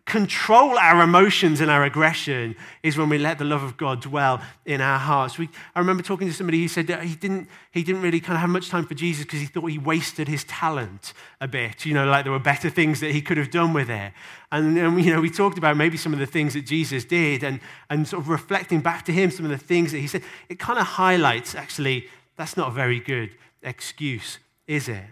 control 0.09 0.77
our 0.79 1.03
emotions 1.03 1.61
and 1.61 1.69
our 1.69 1.83
aggression 1.83 2.55
is 2.81 2.97
when 2.97 3.09
we 3.09 3.19
let 3.19 3.37
the 3.37 3.45
love 3.45 3.61
of 3.61 3.77
God 3.77 4.01
dwell 4.01 4.41
in 4.65 4.81
our 4.81 4.97
hearts. 4.97 5.37
We, 5.37 5.49
I 5.75 5.79
remember 5.79 6.01
talking 6.01 6.27
to 6.27 6.33
somebody 6.33 6.59
who 6.59 6.67
said 6.67 6.87
that 6.87 7.03
he 7.03 7.15
didn't, 7.15 7.47
he 7.71 7.83
didn't 7.83 8.01
really 8.01 8.19
kind 8.19 8.33
of 8.33 8.41
have 8.41 8.49
much 8.49 8.69
time 8.69 8.87
for 8.87 8.95
Jesus 8.95 9.23
because 9.23 9.39
he 9.39 9.45
thought 9.45 9.67
he 9.67 9.77
wasted 9.77 10.27
his 10.27 10.43
talent 10.45 11.13
a 11.39 11.47
bit. 11.47 11.85
You 11.85 11.93
know, 11.93 12.07
like 12.07 12.25
there 12.25 12.31
were 12.31 12.39
better 12.39 12.71
things 12.71 12.99
that 13.01 13.11
he 13.11 13.21
could 13.21 13.37
have 13.37 13.51
done 13.51 13.71
with 13.71 13.89
it. 13.89 14.11
And, 14.51 14.75
and 14.77 15.05
you 15.05 15.13
know, 15.13 15.21
we 15.21 15.29
talked 15.29 15.59
about 15.59 15.77
maybe 15.77 15.95
some 15.95 16.11
of 16.11 16.19
the 16.19 16.25
things 16.25 16.55
that 16.55 16.65
Jesus 16.65 17.05
did 17.05 17.43
and, 17.43 17.59
and 17.89 18.07
sort 18.07 18.23
of 18.23 18.29
reflecting 18.29 18.81
back 18.81 19.05
to 19.05 19.11
him 19.11 19.29
some 19.29 19.45
of 19.45 19.51
the 19.51 19.63
things 19.63 19.91
that 19.91 19.99
he 19.99 20.07
said. 20.07 20.23
It 20.49 20.57
kind 20.57 20.79
of 20.79 20.85
highlights 20.85 21.53
actually 21.53 22.07
that's 22.39 22.55
not 22.55 22.69
a 22.69 22.71
very 22.71 23.01
good 23.01 23.31
excuse, 23.61 24.39
is 24.65 24.87
it? 24.87 25.03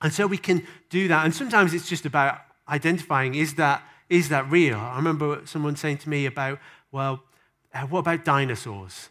And 0.00 0.10
so 0.10 0.26
we 0.26 0.38
can 0.38 0.66
do 0.88 1.06
that. 1.06 1.26
And 1.26 1.34
sometimes 1.34 1.74
it's 1.74 1.88
just 1.88 2.06
about 2.06 2.40
identifying 2.68 3.34
is 3.34 3.54
that 3.54 3.82
is 4.08 4.28
that 4.30 4.50
real? 4.50 4.76
I 4.76 4.96
remember 4.96 5.42
someone 5.44 5.76
saying 5.76 5.98
to 5.98 6.08
me 6.08 6.26
about, 6.26 6.58
well, 6.92 7.22
uh, 7.74 7.82
what 7.82 8.00
about 8.00 8.24
dinosaurs? 8.24 9.10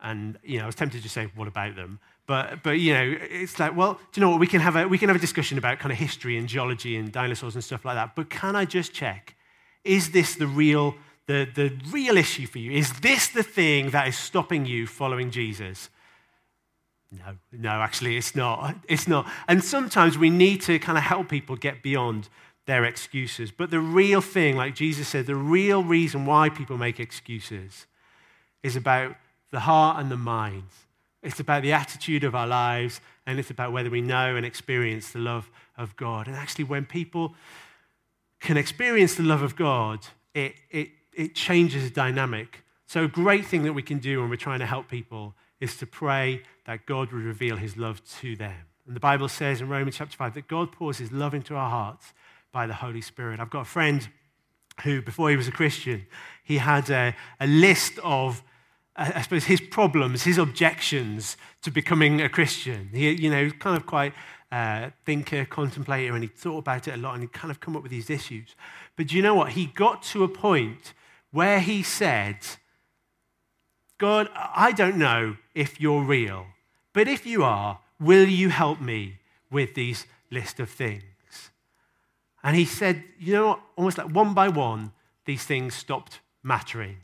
And, 0.00 0.38
you 0.42 0.58
know, 0.58 0.64
I 0.64 0.66
was 0.66 0.74
tempted 0.74 1.02
to 1.02 1.08
say, 1.08 1.30
what 1.34 1.48
about 1.48 1.76
them? 1.76 2.00
But, 2.26 2.62
but 2.62 2.78
you 2.78 2.92
know, 2.92 3.16
it's 3.20 3.58
like, 3.58 3.76
well, 3.76 3.94
do 3.94 4.20
you 4.20 4.26
know 4.26 4.30
what? 4.30 4.40
We 4.40 4.46
can, 4.46 4.60
have 4.60 4.76
a, 4.76 4.86
we 4.86 4.98
can 4.98 5.08
have 5.08 5.16
a 5.16 5.20
discussion 5.20 5.58
about 5.58 5.78
kind 5.78 5.92
of 5.92 5.98
history 5.98 6.36
and 6.36 6.48
geology 6.48 6.96
and 6.96 7.12
dinosaurs 7.12 7.54
and 7.54 7.64
stuff 7.64 7.84
like 7.84 7.96
that. 7.96 8.14
But 8.14 8.30
can 8.30 8.56
I 8.56 8.64
just 8.64 8.92
check? 8.92 9.36
Is 9.84 10.10
this 10.10 10.34
the 10.36 10.46
real, 10.46 10.94
the, 11.26 11.48
the 11.52 11.78
real 11.90 12.16
issue 12.16 12.46
for 12.46 12.58
you? 12.58 12.72
Is 12.72 13.00
this 13.00 13.28
the 13.28 13.42
thing 13.42 13.90
that 13.90 14.08
is 14.08 14.16
stopping 14.16 14.66
you 14.66 14.86
following 14.86 15.30
Jesus? 15.30 15.88
No, 17.10 17.36
no, 17.52 17.70
actually, 17.70 18.16
it's 18.16 18.34
not. 18.34 18.76
It's 18.88 19.06
not. 19.06 19.30
And 19.46 19.62
sometimes 19.62 20.16
we 20.16 20.30
need 20.30 20.62
to 20.62 20.78
kind 20.78 20.96
of 20.96 21.04
help 21.04 21.28
people 21.28 21.56
get 21.56 21.82
beyond 21.82 22.28
their 22.66 22.84
excuses. 22.84 23.50
But 23.50 23.70
the 23.70 23.80
real 23.80 24.20
thing, 24.20 24.56
like 24.56 24.74
Jesus 24.74 25.08
said, 25.08 25.26
the 25.26 25.34
real 25.34 25.82
reason 25.82 26.26
why 26.26 26.48
people 26.48 26.76
make 26.76 27.00
excuses 27.00 27.86
is 28.62 28.76
about 28.76 29.16
the 29.50 29.60
heart 29.60 30.00
and 30.00 30.10
the 30.10 30.16
mind. 30.16 30.64
It's 31.22 31.40
about 31.40 31.62
the 31.62 31.72
attitude 31.72 32.24
of 32.24 32.34
our 32.34 32.46
lives, 32.46 33.00
and 33.26 33.38
it's 33.38 33.50
about 33.50 33.72
whether 33.72 33.90
we 33.90 34.00
know 34.00 34.36
and 34.36 34.44
experience 34.44 35.10
the 35.10 35.18
love 35.18 35.50
of 35.76 35.96
God. 35.96 36.26
And 36.26 36.36
actually, 36.36 36.64
when 36.64 36.84
people 36.84 37.34
can 38.40 38.56
experience 38.56 39.14
the 39.14 39.22
love 39.22 39.42
of 39.42 39.54
God, 39.54 40.00
it, 40.34 40.54
it, 40.70 40.90
it 41.12 41.34
changes 41.34 41.84
the 41.84 41.90
dynamic. 41.90 42.64
So, 42.86 43.04
a 43.04 43.08
great 43.08 43.46
thing 43.46 43.62
that 43.62 43.72
we 43.72 43.82
can 43.82 43.98
do 43.98 44.20
when 44.20 44.30
we're 44.30 44.36
trying 44.36 44.58
to 44.58 44.66
help 44.66 44.88
people 44.88 45.34
is 45.60 45.76
to 45.76 45.86
pray 45.86 46.42
that 46.66 46.86
God 46.86 47.12
would 47.12 47.22
reveal 47.22 47.56
his 47.56 47.76
love 47.76 48.02
to 48.20 48.34
them. 48.34 48.66
And 48.86 48.96
the 48.96 49.00
Bible 49.00 49.28
says 49.28 49.60
in 49.60 49.68
Romans 49.68 49.96
chapter 49.96 50.16
5 50.16 50.34
that 50.34 50.48
God 50.48 50.72
pours 50.72 50.98
his 50.98 51.12
love 51.12 51.34
into 51.34 51.54
our 51.54 51.70
hearts 51.70 52.12
by 52.52 52.66
the 52.66 52.74
Holy 52.74 53.00
Spirit. 53.00 53.40
I've 53.40 53.50
got 53.50 53.62
a 53.62 53.64
friend 53.64 54.06
who, 54.84 55.02
before 55.02 55.30
he 55.30 55.36
was 55.36 55.48
a 55.48 55.52
Christian, 55.52 56.06
he 56.44 56.58
had 56.58 56.90
a, 56.90 57.14
a 57.40 57.46
list 57.46 57.98
of, 58.02 58.42
I 58.94 59.22
suppose, 59.22 59.44
his 59.44 59.60
problems, 59.60 60.22
his 60.24 60.38
objections 60.38 61.36
to 61.62 61.70
becoming 61.70 62.20
a 62.20 62.28
Christian. 62.28 62.90
He, 62.92 63.10
you 63.10 63.30
know, 63.30 63.50
kind 63.50 63.76
of 63.76 63.86
quite 63.86 64.12
uh, 64.50 64.90
thinker, 65.06 65.46
contemplator, 65.46 66.14
and 66.14 66.22
he 66.22 66.28
thought 66.28 66.58
about 66.58 66.86
it 66.86 66.94
a 66.94 66.96
lot 66.98 67.14
and 67.14 67.22
he 67.22 67.28
kind 67.28 67.50
of 67.50 67.58
come 67.60 67.74
up 67.74 67.82
with 67.82 67.90
these 67.90 68.10
issues. 68.10 68.54
But 68.96 69.08
do 69.08 69.16
you 69.16 69.22
know 69.22 69.34
what? 69.34 69.52
He 69.52 69.66
got 69.66 70.02
to 70.04 70.24
a 70.24 70.28
point 70.28 70.92
where 71.30 71.60
he 71.60 71.82
said, 71.82 72.36
God, 73.96 74.28
I 74.34 74.72
don't 74.72 74.96
know 74.96 75.36
if 75.54 75.80
you're 75.80 76.02
real, 76.02 76.46
but 76.92 77.08
if 77.08 77.24
you 77.24 77.44
are, 77.44 77.78
will 77.98 78.28
you 78.28 78.50
help 78.50 78.80
me 78.80 79.20
with 79.50 79.74
these 79.74 80.06
list 80.30 80.60
of 80.60 80.68
things? 80.68 81.04
And 82.42 82.56
he 82.56 82.64
said, 82.64 83.04
you 83.18 83.32
know, 83.34 83.60
almost 83.76 83.98
like 83.98 84.08
one 84.08 84.34
by 84.34 84.48
one, 84.48 84.92
these 85.24 85.44
things 85.44 85.74
stopped 85.74 86.20
mattering. 86.42 86.96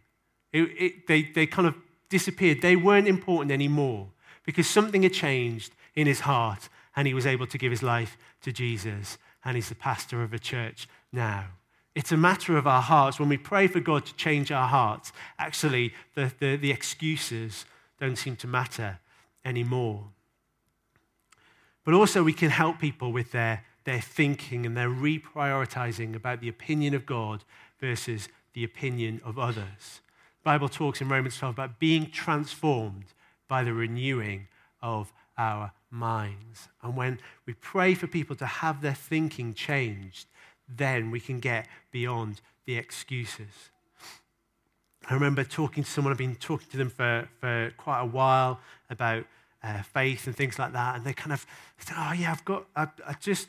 It, 0.53 0.63
it, 0.79 1.07
they, 1.07 1.23
they 1.23 1.47
kind 1.47 1.69
of 1.69 1.75
disappeared. 2.09 2.63
They 2.63 2.77
weren't 2.77 3.07
important 3.07 3.53
anymore 3.53 4.09
because 4.45 4.67
something 4.67 5.03
had 5.03 5.13
changed 5.13 5.73
in 5.95 6.07
his 6.07 6.21
heart 6.21 6.69
and 6.97 7.07
he 7.07 7.15
was 7.15 7.27
able 7.27 7.47
to 7.47 7.59
give 7.59 7.71
his 7.71 7.83
life 7.83 8.17
to 8.43 8.53
Jesus. 8.53 9.19
And 9.45 9.57
he's 9.57 9.69
the 9.69 9.75
pastor 9.75 10.23
of 10.23 10.33
a 10.33 10.39
church 10.39 10.89
now. 11.13 11.47
It's 11.95 12.13
a 12.13 12.17
matter 12.17 12.57
of 12.57 12.67
our 12.67 12.83
hearts. 12.83 13.19
When 13.19 13.29
we 13.29 13.37
pray 13.37 13.67
for 13.67 13.81
God 13.81 14.07
to 14.07 14.15
change 14.15 14.53
our 14.53 14.69
hearts, 14.69 15.13
actually, 15.39 15.95
the, 16.15 16.33
the, 16.39 16.57
the 16.57 16.71
excuses 16.71 17.65
don't 17.99 18.17
seem 18.17 18.37
to 18.37 18.47
matter 18.47 18.99
anymore. 19.45 20.05
But 21.85 21.95
also, 21.95 22.23
we 22.23 22.33
can 22.33 22.51
help 22.51 22.79
people 22.79 23.13
with 23.13 23.33
their 23.33 23.65
their 23.85 24.01
thinking 24.01 24.67
and 24.67 24.77
their 24.77 24.89
reprioritizing 24.89 26.15
about 26.15 26.41
the 26.41 26.49
opinion 26.49 26.95
of 26.95 27.07
God 27.07 27.45
versus 27.81 28.29
the 28.53 28.65
opinion 28.65 29.21
of 29.25 29.39
others. 29.39 30.01
The 30.43 30.45
Bible 30.45 30.69
talks 30.69 31.01
in 31.01 31.09
Romans 31.09 31.39
12 31.39 31.55
about 31.55 31.79
being 31.79 32.11
transformed 32.11 33.07
by 33.49 33.65
the 33.65 33.73
renewing 33.73 34.49
of 34.83 35.13
our 35.37 35.73
minds. 35.91 36.69
And 36.83 36.97
when 36.97 37.21
we 37.47 37.55
pray 37.55 37.95
for 37.95 38.07
people 38.07 38.37
to 38.37 38.47
have 38.47 38.83
their 38.83 38.95
thinking 38.95 39.55
changed, 39.55 40.27
then 40.69 41.11
we 41.11 41.21
can 41.21 41.41
get 41.41 41.67
beyond 41.91 42.41
the 42.67 42.77
excuses. 42.77 43.71
I 45.09 45.15
remember 45.15 45.43
talking 45.45 45.85
to 45.85 45.91
someone, 45.91 46.13
I've 46.13 46.19
been 46.19 46.37
talking 46.37 46.69
to 46.71 46.77
them 46.77 46.91
for, 46.91 47.29
for 47.41 47.73
quite 47.79 48.01
a 48.01 48.07
while 48.07 48.61
about 48.91 49.25
uh, 49.63 49.83
faith 49.83 50.27
and 50.27 50.37
things 50.37 50.59
like 50.59 50.73
that, 50.73 50.97
and 50.97 51.05
they 51.05 51.15
kind 51.15 51.33
of 51.33 51.47
said, 51.79 51.95
Oh, 51.99 52.13
yeah, 52.13 52.31
I've 52.31 52.45
got, 52.45 52.67
I, 52.77 52.89
I 53.07 53.15
just, 53.15 53.49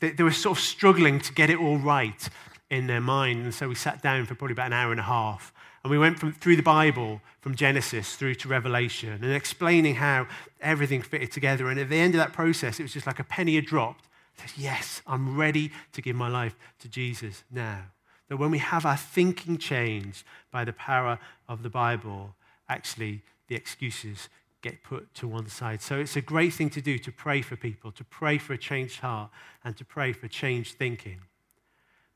they, 0.00 0.10
they 0.10 0.22
were 0.22 0.30
sort 0.32 0.58
of 0.58 0.64
struggling 0.64 1.20
to 1.20 1.32
get 1.32 1.50
it 1.50 1.58
all 1.58 1.78
right 1.78 2.28
in 2.70 2.86
their 2.86 3.00
mind. 3.00 3.44
And 3.44 3.54
so 3.54 3.68
we 3.68 3.74
sat 3.74 4.02
down 4.02 4.26
for 4.26 4.34
probably 4.34 4.52
about 4.52 4.66
an 4.66 4.72
hour 4.72 4.90
and 4.90 5.00
a 5.00 5.04
half. 5.04 5.52
And 5.82 5.90
we 5.90 5.98
went 5.98 6.18
from, 6.18 6.32
through 6.32 6.56
the 6.56 6.62
Bible, 6.62 7.20
from 7.40 7.54
Genesis 7.54 8.16
through 8.16 8.34
to 8.36 8.48
Revelation, 8.48 9.12
and 9.22 9.32
explaining 9.32 9.96
how 9.96 10.26
everything 10.60 11.02
fitted 11.02 11.32
together. 11.32 11.68
And 11.68 11.78
at 11.78 11.88
the 11.88 11.96
end 11.98 12.14
of 12.14 12.18
that 12.18 12.32
process, 12.32 12.78
it 12.78 12.82
was 12.82 12.92
just 12.92 13.06
like 13.06 13.20
a 13.20 13.24
penny 13.24 13.54
had 13.54 13.66
dropped. 13.66 14.06
Said, 14.36 14.50
yes, 14.56 15.02
I'm 15.06 15.36
ready 15.36 15.72
to 15.92 16.02
give 16.02 16.14
my 16.14 16.28
life 16.28 16.56
to 16.80 16.88
Jesus 16.88 17.44
now. 17.50 17.84
That 18.28 18.36
when 18.36 18.50
we 18.50 18.58
have 18.58 18.84
our 18.84 18.96
thinking 18.96 19.56
changed 19.58 20.24
by 20.52 20.64
the 20.64 20.72
power 20.72 21.18
of 21.48 21.62
the 21.62 21.70
Bible, 21.70 22.34
actually 22.68 23.22
the 23.48 23.56
excuses 23.56 24.28
get 24.62 24.82
put 24.82 25.14
to 25.14 25.28
one 25.28 25.48
side. 25.48 25.80
So 25.82 25.98
it's 25.98 26.16
a 26.16 26.20
great 26.20 26.52
thing 26.52 26.70
to 26.70 26.80
do 26.80 26.98
to 26.98 27.12
pray 27.12 27.42
for 27.42 27.56
people, 27.56 27.92
to 27.92 28.04
pray 28.04 28.38
for 28.38 28.54
a 28.54 28.58
changed 28.58 29.00
heart, 29.00 29.30
and 29.64 29.76
to 29.76 29.84
pray 29.84 30.12
for 30.12 30.28
changed 30.28 30.76
thinking. 30.76 31.20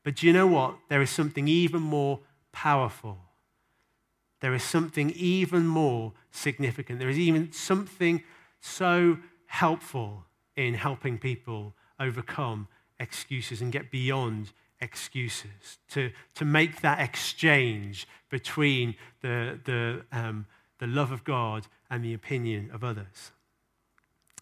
But 0.03 0.17
do 0.17 0.27
you 0.27 0.33
know 0.33 0.47
what? 0.47 0.75
There 0.89 1.01
is 1.01 1.09
something 1.09 1.47
even 1.47 1.81
more 1.81 2.19
powerful. 2.51 3.17
There 4.41 4.53
is 4.53 4.63
something 4.63 5.11
even 5.11 5.65
more 5.65 6.11
significant. 6.31 6.99
There 6.99 7.09
is 7.09 7.17
even 7.19 7.53
something 7.53 8.23
so 8.59 9.17
helpful 9.45 10.25
in 10.55 10.73
helping 10.73 11.17
people 11.17 11.73
overcome 11.99 12.67
excuses 12.99 13.61
and 13.61 13.71
get 13.71 13.89
beyond 13.89 14.51
excuses, 14.81 15.77
to, 15.89 16.11
to 16.35 16.43
make 16.43 16.81
that 16.81 16.99
exchange 16.99 18.05
between 18.29 18.95
the, 19.21 19.59
the, 19.63 20.01
um, 20.11 20.45
the 20.83 20.87
love 20.87 21.13
of 21.13 21.23
God 21.23 21.65
and 21.89 22.03
the 22.03 22.13
opinion 22.13 22.69
of 22.73 22.83
others. 22.83 23.31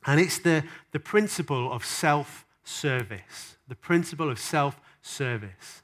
And 0.07 0.19
it's 0.19 0.39
the, 0.39 0.63
the 0.91 0.99
principle 0.99 1.71
of 1.71 1.85
self 1.85 2.47
service. 2.63 3.57
The 3.67 3.75
principle 3.75 4.27
of 4.27 4.39
self 4.39 4.81
service. 5.03 5.83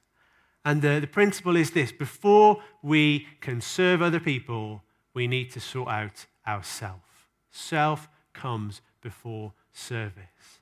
And 0.66 0.82
the, 0.82 1.00
the 1.00 1.06
principle 1.06 1.56
is 1.56 1.70
this 1.70 1.92
before 1.92 2.64
we 2.82 3.28
can 3.40 3.62
serve 3.62 4.02
other 4.02 4.20
people, 4.20 4.82
we 5.14 5.28
need 5.28 5.52
to 5.52 5.60
sort 5.60 5.90
out 5.90 6.26
ourself. 6.48 7.28
Self 7.52 8.10
comes 8.34 8.82
before 9.02 9.54
service. 9.72 10.62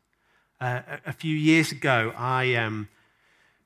Uh, 0.60 0.81
a, 1.05 1.10
a, 1.10 1.13
few 1.13 1.34
years 1.34 1.71
ago, 1.71 2.13
I, 2.17 2.55
um, 2.55 2.89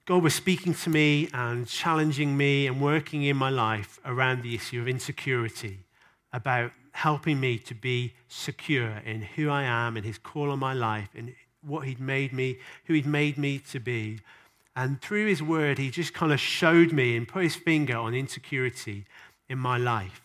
God 0.05 0.21
was 0.21 0.35
speaking 0.35 0.75
to 0.75 0.91
me 0.91 1.27
and 1.33 1.67
challenging 1.67 2.37
me 2.37 2.67
and 2.67 2.79
working 2.79 3.23
in 3.23 3.35
my 3.35 3.49
life 3.49 3.99
around 4.05 4.43
the 4.43 4.53
issue 4.53 4.79
of 4.79 4.87
insecurity 4.87 5.79
about 6.33 6.71
helping 6.91 7.39
me 7.39 7.57
to 7.57 7.73
be 7.73 8.13
secure 8.27 8.97
in 9.05 9.21
who 9.21 9.49
I 9.49 9.63
am 9.63 9.97
and 9.97 10.05
his 10.05 10.17
call 10.17 10.51
on 10.51 10.59
my 10.59 10.73
life 10.73 11.09
and 11.15 11.33
what 11.65 11.87
he'd 11.87 11.99
made 11.99 12.33
me, 12.33 12.57
who 12.85 12.93
he'd 12.93 13.05
made 13.05 13.37
me 13.37 13.59
to 13.71 13.79
be. 13.79 14.19
And 14.75 15.01
through 15.01 15.27
his 15.27 15.41
word, 15.41 15.77
he 15.77 15.89
just 15.89 16.13
kind 16.13 16.31
of 16.31 16.39
showed 16.39 16.91
me 16.91 17.17
and 17.17 17.27
put 17.27 17.43
his 17.43 17.55
finger 17.55 17.97
on 17.97 18.13
insecurity 18.13 19.05
in 19.49 19.57
my 19.57 19.77
life 19.77 20.21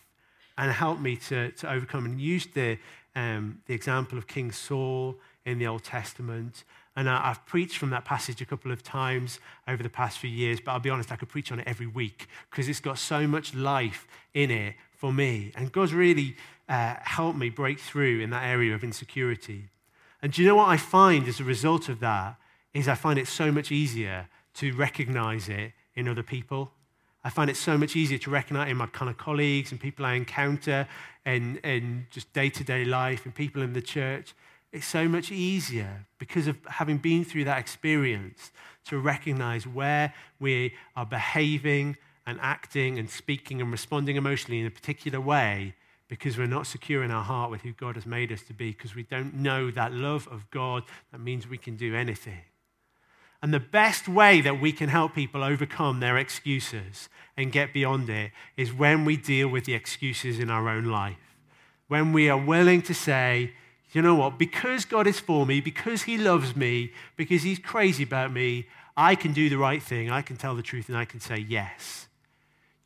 and 0.57 0.71
helped 0.71 1.01
me 1.01 1.15
to, 1.17 1.51
to 1.51 1.71
overcome 1.71 2.05
and 2.05 2.21
used 2.21 2.53
the, 2.53 2.77
um, 3.15 3.61
the 3.67 3.73
example 3.73 4.17
of 4.17 4.27
King 4.27 4.51
Saul 4.51 5.15
in 5.45 5.59
the 5.59 5.67
Old 5.67 5.83
Testament. 5.83 6.63
And 6.95 7.09
I, 7.09 7.27
have 7.27 7.45
preached 7.45 7.77
from 7.77 7.89
that 7.89 8.05
passage 8.05 8.41
a 8.41 8.45
couple 8.45 8.71
of 8.71 8.81
times 8.81 9.39
over 9.67 9.83
the 9.83 9.89
past 9.89 10.19
few 10.19 10.29
years, 10.29 10.61
but 10.61 10.71
I'll 10.71 10.79
be 10.79 10.89
honest, 10.89 11.11
I 11.11 11.17
could 11.17 11.27
preach 11.27 11.51
on 11.51 11.59
it 11.59 11.67
every 11.67 11.87
week 11.87 12.27
because 12.49 12.69
it's 12.69 12.79
got 12.79 12.97
so 12.97 13.27
much 13.27 13.53
life 13.53 14.07
in 14.33 14.49
it 14.51 14.75
for 14.95 15.13
me. 15.13 15.51
And 15.55 15.71
God's 15.71 15.93
really 15.93 16.35
uh, 16.67 16.95
helped 17.01 17.37
me 17.37 17.49
break 17.49 17.79
through 17.79 18.21
in 18.21 18.29
that 18.31 18.43
area 18.43 18.73
of 18.73 18.83
insecurity. 18.83 19.69
And 20.21 20.33
do 20.33 20.41
you 20.41 20.47
know 20.47 20.55
what 20.55 20.69
I 20.69 20.77
find 20.77 21.27
as 21.27 21.39
a 21.39 21.43
result 21.43 21.89
of 21.89 21.99
that? 21.99 22.37
Is 22.73 22.87
I 22.87 22.95
find 22.95 23.17
it 23.17 23.27
so 23.27 23.51
much 23.51 23.71
easier 23.71 24.27
to 24.55 24.73
recognize 24.73 25.47
it 25.47 25.73
in 25.95 26.07
other 26.07 26.23
people. 26.23 26.71
I 27.23 27.29
find 27.29 27.49
it 27.49 27.57
so 27.57 27.77
much 27.77 27.95
easier 27.95 28.17
to 28.19 28.29
recognize 28.29 28.69
in 28.69 28.77
my 28.77 28.85
kind 28.87 29.09
of 29.09 29.17
colleagues 29.17 29.71
and 29.71 29.79
people 29.79 30.05
I 30.05 30.13
encounter 30.13 30.87
and, 31.25 31.57
in 31.57 32.07
just 32.11 32.31
day 32.33 32.49
to 32.49 32.63
day 32.63 32.85
life 32.85 33.25
and 33.25 33.33
people 33.33 33.61
in 33.61 33.73
the 33.73 33.81
church. 33.81 34.33
It's 34.71 34.85
so 34.85 35.07
much 35.07 35.31
easier 35.31 36.05
because 36.19 36.47
of 36.47 36.57
having 36.67 36.97
been 36.97 37.23
through 37.23 37.45
that 37.45 37.59
experience 37.59 38.51
to 38.85 38.99
recognize 38.99 39.65
where 39.65 40.13
we 40.39 40.73
are 40.95 41.05
behaving 41.05 41.97
and 42.25 42.39
acting 42.41 42.97
and 42.97 43.09
speaking 43.09 43.61
and 43.61 43.71
responding 43.71 44.15
emotionally 44.15 44.59
in 44.59 44.65
a 44.65 44.71
particular 44.71 45.21
way 45.21 45.75
because 46.07 46.37
we're 46.37 46.47
not 46.47 46.67
secure 46.67 47.03
in 47.03 47.11
our 47.11 47.23
heart 47.23 47.49
with 47.49 47.61
who 47.61 47.71
God 47.73 47.95
has 47.95 48.05
made 48.05 48.31
us 48.31 48.41
to 48.43 48.53
be, 48.53 48.71
because 48.71 48.95
we 48.95 49.03
don't 49.03 49.33
know 49.33 49.71
that 49.71 49.91
love 49.91 50.27
of 50.29 50.49
God 50.51 50.83
that 51.11 51.19
means 51.19 51.47
we 51.47 51.57
can 51.57 51.75
do 51.75 51.95
anything. 51.95 52.41
And 53.41 53.53
the 53.53 53.59
best 53.59 54.07
way 54.07 54.41
that 54.41 54.61
we 54.61 54.71
can 54.71 54.89
help 54.89 55.13
people 55.13 55.43
overcome 55.43 55.99
their 55.99 56.17
excuses 56.17 57.09
and 57.35 57.51
get 57.51 57.73
beyond 57.73 58.09
it 58.09 58.31
is 58.55 58.73
when 58.73 59.05
we 59.05 59.17
deal 59.17 59.47
with 59.47 59.65
the 59.65 59.73
excuses 59.73 60.39
in 60.39 60.49
our 60.49 60.69
own 60.69 60.85
life. 60.85 61.17
When 61.87 62.13
we 62.13 62.29
are 62.29 62.37
willing 62.37 62.81
to 62.83 62.93
say, 62.93 63.51
you 63.91 64.01
know 64.01 64.15
what, 64.15 64.39
because 64.39 64.85
God 64.85 65.07
is 65.07 65.19
for 65.19 65.45
me, 65.45 65.61
because 65.61 66.03
He 66.03 66.17
loves 66.17 66.55
me, 66.55 66.91
because 67.15 67.43
He's 67.43 67.59
crazy 67.59 68.03
about 68.03 68.31
me, 68.31 68.67
I 68.97 69.15
can 69.15 69.33
do 69.33 69.49
the 69.49 69.57
right 69.57 69.81
thing, 69.81 70.09
I 70.09 70.21
can 70.21 70.37
tell 70.37 70.55
the 70.55 70.63
truth, 70.63 70.87
and 70.87 70.97
I 70.97 71.05
can 71.05 71.19
say 71.19 71.37
yes. 71.37 72.07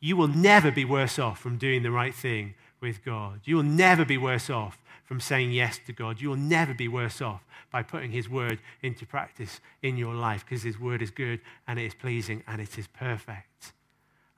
You 0.00 0.16
will 0.16 0.28
never 0.28 0.70
be 0.70 0.84
worse 0.84 1.18
off 1.18 1.38
from 1.38 1.58
doing 1.58 1.82
the 1.82 1.90
right 1.90 2.14
thing 2.14 2.54
with 2.80 3.04
God. 3.04 3.40
You 3.44 3.56
will 3.56 3.62
never 3.62 4.04
be 4.04 4.16
worse 4.16 4.48
off 4.48 4.78
from 5.04 5.20
saying 5.20 5.52
yes 5.52 5.78
to 5.86 5.92
God. 5.92 6.20
You 6.20 6.30
will 6.30 6.36
never 6.36 6.72
be 6.72 6.88
worse 6.88 7.20
off 7.20 7.44
by 7.70 7.82
putting 7.82 8.10
His 8.10 8.28
word 8.28 8.58
into 8.82 9.04
practice 9.04 9.60
in 9.82 9.96
your 9.96 10.14
life 10.14 10.44
because 10.44 10.62
His 10.62 10.80
word 10.80 11.02
is 11.02 11.10
good 11.10 11.40
and 11.68 11.78
it 11.78 11.84
is 11.84 11.94
pleasing 11.94 12.42
and 12.46 12.60
it 12.60 12.78
is 12.78 12.86
perfect. 12.86 13.72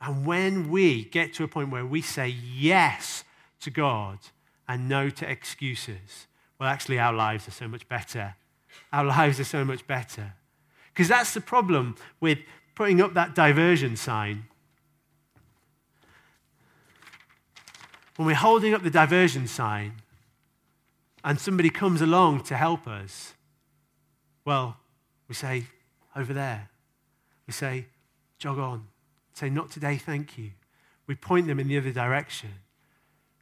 And 0.01 0.27
when 0.27 0.69
we 0.69 1.05
get 1.05 1.33
to 1.35 1.45
a 1.45 1.49
point 1.49 1.71
where 1.71 1.87
we 1.87 2.03
say 2.03 2.29
yes 2.29 3.23
to 3.61 3.71
God 3.71 4.19
and 4.67 4.89
no 4.89 5.11
to 5.11 5.31
excuses, 5.31 6.27
well, 6.59 6.69
actually, 6.69 6.99
our 6.99 7.13
lives 7.13 7.47
are 7.47 7.53
so 7.53 7.69
much 7.69 7.89
better. 7.89 8.35
Our 8.93 9.05
lives 9.19 9.39
are 9.39 9.45
so 9.45 9.65
much 9.65 9.87
better. 9.87 10.35
Because 10.93 11.09
that's 11.09 11.35
the 11.35 11.41
problem 11.41 11.97
with 12.21 12.39
putting 12.75 13.01
up 13.01 13.15
that 13.15 13.35
diversion 13.35 13.97
sign. 13.97 14.45
When 18.17 18.27
we're 18.27 18.35
holding 18.35 18.75
up 18.75 18.83
the 18.83 18.91
diversion 18.91 19.47
sign 19.47 19.95
and 21.25 21.39
somebody 21.41 21.71
comes 21.71 22.03
along 22.03 22.43
to 22.45 22.57
help 22.57 22.87
us, 22.87 23.35
well, 24.45 24.77
we 25.29 25.35
say, 25.35 25.65
over 26.15 26.33
there. 26.33 26.69
We 27.47 27.53
say, 27.53 27.87
jog 28.39 28.59
on. 28.59 28.87
Say, 29.33 29.49
not 29.49 29.71
today, 29.71 29.97
thank 29.97 30.37
you. 30.37 30.51
We 31.07 31.15
point 31.15 31.47
them 31.47 31.59
in 31.59 31.69
the 31.69 31.79
other 31.79 31.93
direction. 31.93 32.51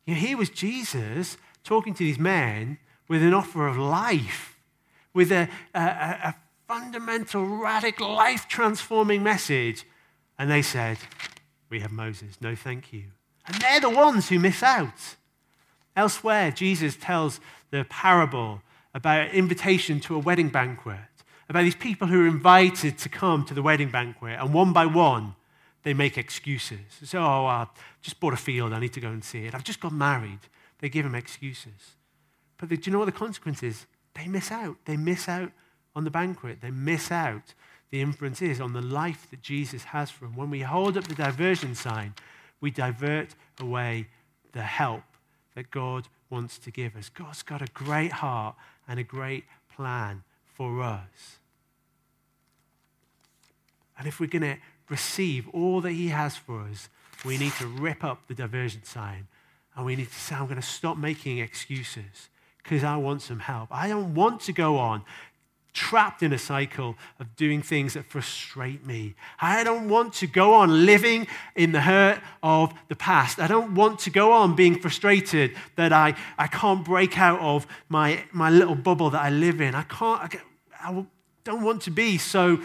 You 0.07 0.15
know, 0.15 0.21
here 0.21 0.37
was 0.37 0.51
Jesus 0.51 1.37
talking 1.65 1.95
to 1.95 2.05
these 2.05 2.19
men 2.19 2.79
with 3.09 3.23
an 3.23 3.35
offer 3.35 3.67
of 3.67 3.77
life, 3.77 4.57
with 5.13 5.33
a, 5.33 5.49
a, 5.75 5.81
a 5.81 6.35
fundamental, 6.69 7.45
radical, 7.45 8.15
life 8.15 8.47
transforming 8.47 9.23
message. 9.23 9.85
And 10.39 10.51
they 10.51 10.63
said, 10.63 10.99
We 11.69 11.81
have 11.81 11.93
Moses. 11.93 12.41
No, 12.41 12.55
thank 12.55 12.93
you. 12.93 13.05
And 13.47 13.61
they're 13.61 13.81
the 13.81 13.91
ones 13.91 14.29
who 14.29 14.39
miss 14.39 14.63
out. 14.63 15.17
Elsewhere, 15.97 16.51
Jesus 16.51 16.97
tells 16.97 17.41
the 17.71 17.85
parable 17.89 18.63
about 18.95 19.31
invitation 19.31 20.01
to 20.01 20.15
a 20.15 20.19
wedding 20.19 20.49
banquet, 20.49 20.99
about 21.49 21.63
these 21.63 21.75
people 21.75 22.09
who 22.09 22.25
are 22.25 22.29
invited 22.29 22.99
to 22.99 23.09
come 23.09 23.45
to 23.45 23.55
the 23.55 23.63
wedding 23.63 23.91
banquet, 23.91 24.39
and 24.41 24.55
one 24.55 24.73
by 24.73 24.87
one, 24.87 25.35
they 25.83 25.95
make 25.95 26.19
excuses. 26.19 26.79
So, 27.05 27.21
oh, 27.21 27.47
I 27.47 27.67
just 28.03 28.21
bought 28.21 28.35
a 28.35 28.37
field, 28.37 28.73
I 28.73 28.81
need 28.81 28.93
to 28.93 29.01
go 29.01 29.09
and 29.09 29.25
see 29.25 29.47
it. 29.47 29.55
I've 29.55 29.65
just 29.65 29.81
got 29.81 29.93
married. 29.93 30.41
They 30.79 30.89
give 30.89 31.05
them 31.05 31.15
excuses. 31.15 31.97
But 32.59 32.69
do 32.69 32.79
you 32.83 32.93
know 32.93 32.99
what 32.99 33.07
the 33.07 33.13
consequence 33.13 33.63
is? 33.63 33.87
They 34.15 34.27
miss 34.27 34.51
out. 34.51 34.77
They 34.85 34.97
miss 34.97 35.29
out 35.29 35.53
on 35.95 36.05
the 36.05 36.11
banquet. 36.11 36.61
They 36.61 36.71
miss 36.71 37.11
out. 37.11 37.55
The 37.91 38.01
inference 38.01 38.43
is 38.43 38.61
on 38.61 38.73
the 38.73 38.83
life 38.83 39.27
that 39.31 39.43
Jesus 39.43 39.85
has 39.85 40.11
for 40.11 40.25
them. 40.25 40.37
When 40.37 40.51
we 40.51 40.61
hold 40.61 40.97
up 40.97 41.05
the 41.05 41.15
diversion 41.15 41.75
sign, 41.75 42.15
we 42.61 42.71
divert 42.71 43.35
away 43.59 44.09
the 44.53 44.63
help 44.63 45.03
that 45.55 45.71
God 45.71 46.09
wants 46.29 46.59
to 46.59 46.71
give 46.71 46.97
us. 46.97 47.09
God's 47.09 47.43
got 47.43 47.63
a 47.63 47.67
great 47.73 48.13
heart 48.13 48.55
and 48.87 48.99
a 49.01 49.05
great 49.05 49.45
plan 49.75 50.23
for 50.45 50.83
us. 50.83 51.39
And 53.99 54.07
if 54.07 54.21
we're 54.21 54.29
going 54.29 54.43
to 54.43 54.57
receive 54.89 55.49
all 55.49 55.81
that 55.83 55.93
He 55.93 56.09
has 56.09 56.37
for 56.37 56.63
us, 56.63 56.89
we 57.25 57.37
need 57.37 57.53
to 57.55 57.67
rip 57.67 58.03
up 58.03 58.27
the 58.29 58.35
diversion 58.35 58.85
sign 58.85 59.27
and 59.77 59.85
we 59.85 59.97
need 59.97 60.09
to 60.09 60.19
say, 60.19 60.35
I'm 60.35 60.47
going 60.47 60.57
to 60.57 60.63
stop 60.63 60.97
making 60.97 61.39
excuses 61.39 62.29
because 62.63 62.85
I 62.85 62.97
want 62.97 63.23
some 63.23 63.41
help. 63.41 63.69
I 63.71 63.89
don't 63.89 64.15
want 64.15 64.41
to 64.43 64.53
go 64.53 64.79
on 64.79 65.03
trapped 65.73 66.23
in 66.23 66.33
a 66.33 66.39
cycle 66.39 66.97
of 67.19 67.37
doing 67.37 67.63
things 67.63 67.95
that 67.95 68.05
frustrate 68.05 68.87
me. 68.87 69.15
I 69.41 69.63
don't 69.65 69.89
want 69.89 70.15
to 70.15 70.27
go 70.27 70.55
on 70.55 70.85
living 70.85 71.27
in 71.55 71.73
the 71.73 71.81
hurt 71.81 72.21
of 72.43 72.73
the 72.89 72.97
past. 72.97 73.39
I 73.39 73.47
don't 73.47 73.75
want 73.75 74.01
to 74.01 74.11
go 74.11 74.33
on 74.33 74.57
being 74.57 74.79
frustrated 74.79 75.57
that 75.77 75.93
I, 75.93 76.15
I 76.39 76.47
can't 76.47 76.85
break 76.85 77.19
out 77.19 77.41
of 77.41 77.67
my, 77.89 78.25
my 78.33 78.51
little 78.51 78.75
bubble 78.75 79.11
that 79.11 79.23
I 79.23 79.31
live 79.31 79.61
in. 79.61 79.75
I 79.75 79.83
can't, 79.83 80.23
I, 80.23 80.89
I 80.89 81.07
don't 81.45 81.63
want 81.63 81.83
to 81.83 81.91
be 81.91 82.19
so 82.19 82.61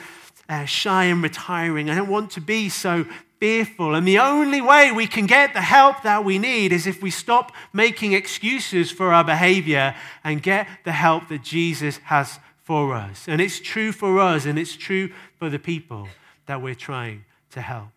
uh, 0.49 0.65
shy 0.65 1.05
and 1.05 1.21
retiring. 1.21 1.89
I 1.89 1.95
don't 1.95 2.09
want 2.09 2.31
to 2.31 2.41
be 2.41 2.69
so 2.69 3.05
fearful. 3.39 3.95
And 3.95 4.07
the 4.07 4.19
only 4.19 4.61
way 4.61 4.91
we 4.91 5.07
can 5.07 5.25
get 5.25 5.53
the 5.53 5.61
help 5.61 6.03
that 6.03 6.23
we 6.23 6.39
need 6.39 6.71
is 6.71 6.87
if 6.87 7.01
we 7.01 7.11
stop 7.11 7.51
making 7.73 8.13
excuses 8.13 8.91
for 8.91 9.13
our 9.13 9.23
behavior 9.23 9.95
and 10.23 10.41
get 10.41 10.67
the 10.83 10.91
help 10.91 11.27
that 11.27 11.43
Jesus 11.43 11.97
has 12.05 12.39
for 12.65 12.95
us. 12.95 13.28
And 13.28 13.39
it's 13.39 13.60
true 13.60 13.91
for 13.91 14.19
us 14.19 14.45
and 14.45 14.58
it's 14.58 14.75
true 14.75 15.12
for 15.38 15.49
the 15.49 15.60
people 15.60 16.10
that 16.47 16.62
we're 16.62 16.75
trying 16.75 17.23
to 17.51 17.62
help. 17.62 17.89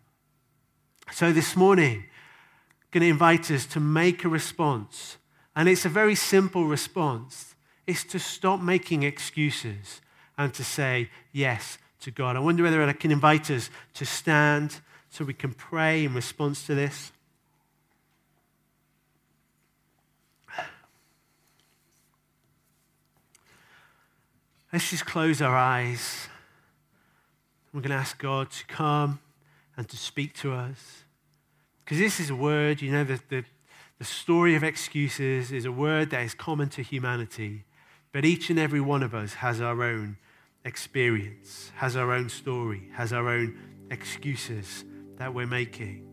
So 1.10 1.32
this 1.32 1.56
morning, 1.56 2.04
I'm 2.04 2.88
going 2.92 3.02
to 3.02 3.08
invite 3.08 3.50
us 3.50 3.64
to 3.66 3.80
make 3.80 4.24
a 4.24 4.28
response. 4.28 5.16
And 5.56 5.70
it's 5.70 5.86
a 5.86 5.88
very 5.88 6.14
simple 6.14 6.66
response. 6.66 7.54
It's 7.86 8.04
to 8.04 8.18
stop 8.18 8.60
making 8.60 9.04
excuses 9.04 10.02
and 10.36 10.52
to 10.52 10.62
say 10.62 11.08
yes 11.32 11.78
to 12.02 12.10
God. 12.10 12.36
I 12.36 12.40
wonder 12.40 12.62
whether 12.62 12.82
I 12.82 12.92
can 12.92 13.10
invite 13.10 13.50
us 13.50 13.70
to 13.94 14.04
stand 14.04 14.80
so 15.08 15.24
we 15.24 15.32
can 15.32 15.54
pray 15.54 16.04
in 16.04 16.12
response 16.12 16.66
to 16.66 16.74
this. 16.74 17.10
Let's 24.72 24.90
just 24.90 25.06
close 25.06 25.40
our 25.40 25.56
eyes. 25.56 26.28
We're 27.72 27.80
going 27.80 27.90
to 27.90 27.96
ask 27.96 28.18
God 28.18 28.50
to 28.50 28.66
come 28.66 29.20
and 29.78 29.88
to 29.88 29.96
speak 29.96 30.34
to 30.34 30.52
us. 30.52 31.04
Because 31.84 31.98
this 31.98 32.20
is 32.20 32.28
a 32.28 32.34
word, 32.34 32.82
you 32.82 32.92
know, 32.92 33.02
the, 33.02 33.18
the, 33.30 33.44
the 33.98 34.04
story 34.04 34.54
of 34.54 34.62
excuses 34.62 35.52
is 35.52 35.64
a 35.64 35.72
word 35.72 36.10
that 36.10 36.20
is 36.22 36.34
common 36.34 36.68
to 36.70 36.82
humanity. 36.82 37.64
But 38.12 38.26
each 38.26 38.50
and 38.50 38.58
every 38.58 38.80
one 38.80 39.02
of 39.02 39.14
us 39.14 39.34
has 39.34 39.62
our 39.62 39.82
own 39.82 40.18
experience, 40.66 41.72
has 41.76 41.96
our 41.96 42.12
own 42.12 42.28
story, 42.28 42.90
has 42.92 43.10
our 43.10 43.26
own 43.26 43.56
excuses 43.90 44.84
that 45.16 45.32
we're 45.32 45.46
making. 45.46 46.04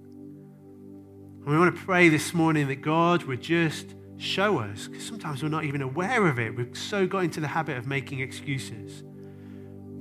And 1.42 1.46
we 1.46 1.60
want 1.60 1.76
to 1.76 1.82
pray 1.82 2.08
this 2.08 2.34
morning 2.34 2.70
that 2.70 2.82
God 2.82 3.24
would 3.24 3.42
just 3.42 3.96
show 4.18 4.60
us, 4.60 4.88
because 4.88 5.06
sometimes 5.06 5.44
we're 5.44 5.50
not 5.50 5.66
even 5.66 5.82
aware 5.82 6.28
of 6.28 6.40
it. 6.40 6.56
We've 6.56 6.78
so 6.78 7.06
got 7.06 7.24
into 7.24 7.40
the 7.40 7.48
habit 7.48 7.78
of 7.78 7.88
making 7.88 8.20
excuses 8.20 9.04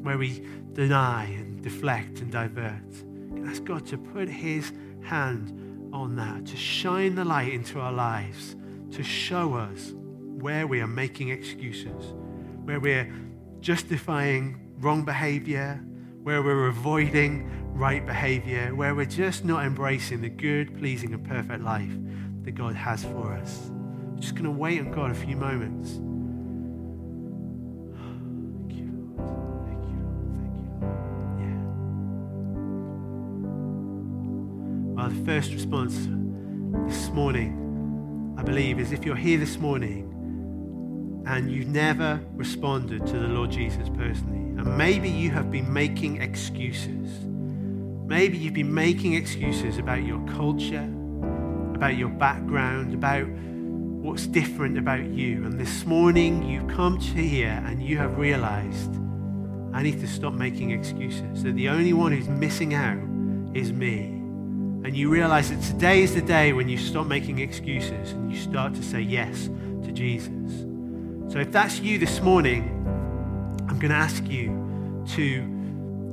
where 0.02 0.18
we 0.18 0.46
deny 0.72 1.24
and 1.24 1.62
deflect 1.62 2.20
and 2.20 2.30
divert. 2.30 2.82
ask 3.46 3.64
God 3.64 3.86
to 3.86 3.98
put 3.98 4.28
His 4.28 4.72
hand 5.02 5.90
on 5.92 6.16
that, 6.16 6.46
to 6.46 6.56
shine 6.56 7.14
the 7.14 7.24
light 7.24 7.52
into 7.52 7.80
our 7.80 7.92
lives, 7.92 8.56
to 8.90 9.02
show 9.02 9.54
us 9.54 9.92
where 9.94 10.66
we 10.66 10.80
are 10.80 10.86
making 10.86 11.30
excuses, 11.30 12.12
where 12.64 12.80
we're 12.80 13.12
justifying 13.60 14.60
wrong 14.78 15.04
behavior, 15.04 15.82
where 16.22 16.42
we're 16.42 16.66
avoiding 16.66 17.50
right 17.72 18.04
behavior, 18.04 18.74
where 18.74 18.94
we're 18.94 19.04
just 19.04 19.44
not 19.44 19.64
embracing 19.64 20.20
the 20.20 20.28
good, 20.28 20.76
pleasing, 20.78 21.14
and 21.14 21.24
perfect 21.24 21.62
life 21.62 21.92
that 22.42 22.52
God 22.52 22.74
has 22.74 23.04
for 23.04 23.32
us. 23.32 23.70
Just 24.24 24.36
going 24.36 24.46
to 24.46 24.50
wait 24.50 24.80
on 24.80 24.90
God 24.90 25.10
a 25.10 25.14
few 25.14 25.36
moments. 25.36 26.00
The 35.14 35.24
first 35.26 35.52
response 35.52 36.08
this 36.86 37.10
morning, 37.10 38.34
I 38.38 38.42
believe, 38.42 38.80
is 38.80 38.92
if 38.92 39.04
you're 39.04 39.14
here 39.14 39.36
this 39.36 39.58
morning 39.58 41.22
and 41.26 41.52
you've 41.52 41.68
never 41.68 42.18
responded 42.32 43.06
to 43.06 43.18
the 43.18 43.28
Lord 43.28 43.50
Jesus 43.50 43.90
personally, 43.90 44.38
and 44.58 44.78
maybe 44.78 45.10
you 45.10 45.28
have 45.32 45.50
been 45.50 45.70
making 45.70 46.22
excuses. 46.22 47.10
Maybe 48.06 48.38
you've 48.38 48.54
been 48.54 48.72
making 48.72 49.12
excuses 49.12 49.76
about 49.76 50.02
your 50.02 50.26
culture, 50.28 50.88
about 51.74 51.98
your 51.98 52.08
background, 52.08 52.94
about 52.94 53.28
what's 54.04 54.26
different 54.26 54.76
about 54.76 55.02
you. 55.02 55.46
And 55.46 55.58
this 55.58 55.86
morning 55.86 56.42
you've 56.42 56.68
come 56.68 56.98
to 56.98 57.26
here 57.26 57.62
and 57.64 57.82
you 57.82 57.96
have 57.96 58.18
realized 58.18 58.94
I 59.72 59.82
need 59.82 59.98
to 60.00 60.06
stop 60.06 60.34
making 60.34 60.72
excuses. 60.72 61.42
That 61.42 61.56
the 61.56 61.70
only 61.70 61.94
one 61.94 62.12
who's 62.12 62.28
missing 62.28 62.74
out 62.74 62.98
is 63.56 63.72
me. 63.72 64.02
And 64.84 64.94
you 64.94 65.08
realize 65.08 65.48
that 65.48 65.62
today 65.62 66.02
is 66.02 66.14
the 66.14 66.20
day 66.20 66.52
when 66.52 66.68
you 66.68 66.76
stop 66.76 67.06
making 67.06 67.38
excuses 67.38 68.12
and 68.12 68.30
you 68.30 68.38
start 68.38 68.74
to 68.74 68.82
say 68.82 69.00
yes 69.00 69.48
to 69.84 69.90
Jesus. 69.90 70.52
So 71.32 71.38
if 71.38 71.50
that's 71.50 71.80
you 71.80 71.98
this 71.98 72.20
morning, 72.20 72.68
I'm 73.70 73.78
going 73.78 73.90
to 73.90 73.96
ask 73.96 74.22
you 74.28 74.48
to, 75.14 75.40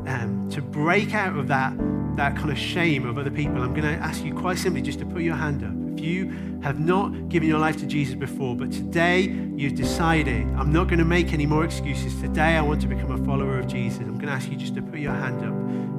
um, 0.08 0.48
to 0.52 0.62
break 0.62 1.14
out 1.14 1.38
of 1.38 1.50
that, 1.50 1.78
that 2.16 2.38
kind 2.38 2.52
of 2.52 2.58
shame 2.58 3.06
of 3.06 3.18
other 3.18 3.32
people. 3.32 3.62
I'm 3.62 3.74
going 3.74 3.84
to 3.84 4.02
ask 4.02 4.24
you 4.24 4.34
quite 4.34 4.58
simply 4.60 4.82
just 4.82 5.00
to 5.00 5.06
put 5.06 5.24
your 5.24 5.36
hand 5.36 5.66
up. 5.66 5.81
If 5.94 6.00
you 6.00 6.60
have 6.64 6.80
not 6.80 7.30
given 7.30 7.50
your 7.50 7.60
life 7.60 7.78
to 7.78 7.86
Jesus 7.86 8.16
before, 8.16 8.56
but 8.56 8.72
today 8.72 9.24
you're 9.56 9.72
deciding, 9.72 10.56
I'm 10.58 10.72
not 10.72 10.88
going 10.88 11.00
to 11.00 11.06
make 11.06 11.34
any 11.34 11.46
more 11.46 11.66
excuses. 11.66 12.20
Today 12.22 12.56
I 12.56 12.62
want 12.62 12.82
to 12.82 12.88
become 12.88 13.12
a 13.12 13.26
follower 13.26 13.60
of 13.60 13.68
Jesus. 13.68 14.00
I'm 14.00 14.16
going 14.16 14.28
to 14.28 14.32
ask 14.32 14.50
you 14.50 14.56
just 14.56 14.76
to 14.76 14.82
put 14.82 15.00
your 15.00 15.14
hand 15.14 15.44
up 15.44 15.54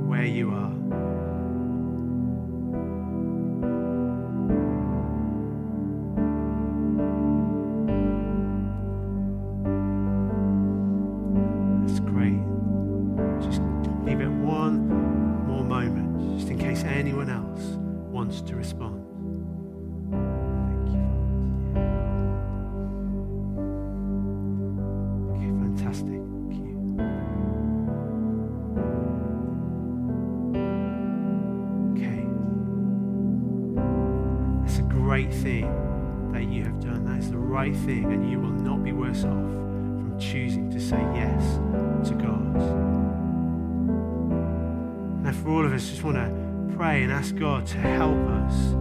where 0.08 0.24
you 0.24 0.50
are. 0.50 0.72
That's 11.86 12.00
great. 12.00 12.40
Off 39.24 39.32
from 39.32 40.18
choosing 40.18 40.70
to 40.70 40.80
say 40.80 41.00
yes 41.14 41.56
to 42.08 42.14
God. 42.14 42.54
Now, 45.22 45.32
for 45.32 45.50
all 45.50 45.64
of 45.64 45.72
us, 45.72 45.88
just 45.88 46.02
want 46.02 46.16
to 46.16 46.76
pray 46.76 47.02
and 47.02 47.12
ask 47.12 47.36
God 47.36 47.66
to 47.68 47.78
help 47.78 48.16
us 48.28 48.72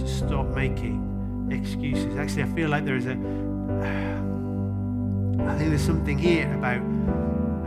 to 0.00 0.08
stop 0.08 0.46
making 0.48 1.48
excuses. 1.50 2.16
Actually, 2.16 2.44
I 2.44 2.48
feel 2.54 2.68
like 2.68 2.84
there 2.84 2.96
is 2.96 3.06
a. 3.06 3.12
I 5.40 5.56
think 5.56 5.70
there's 5.70 5.82
something 5.82 6.18
here 6.18 6.52
about. 6.54 6.80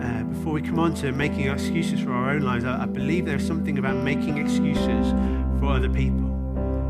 Uh, 0.04 0.24
before 0.26 0.54
we 0.54 0.62
come 0.62 0.80
on 0.80 0.94
to 0.96 1.12
making 1.12 1.48
excuses 1.48 2.02
for 2.02 2.12
our 2.12 2.32
own 2.32 2.42
lives, 2.42 2.66
I, 2.66 2.84
I 2.84 2.86
believe 2.86 3.26
there's 3.26 3.46
something 3.46 3.78
about 3.78 3.98
making 3.98 4.38
excuses 4.38 5.12
for 5.60 5.68
other 5.68 5.90
people. 5.90 6.34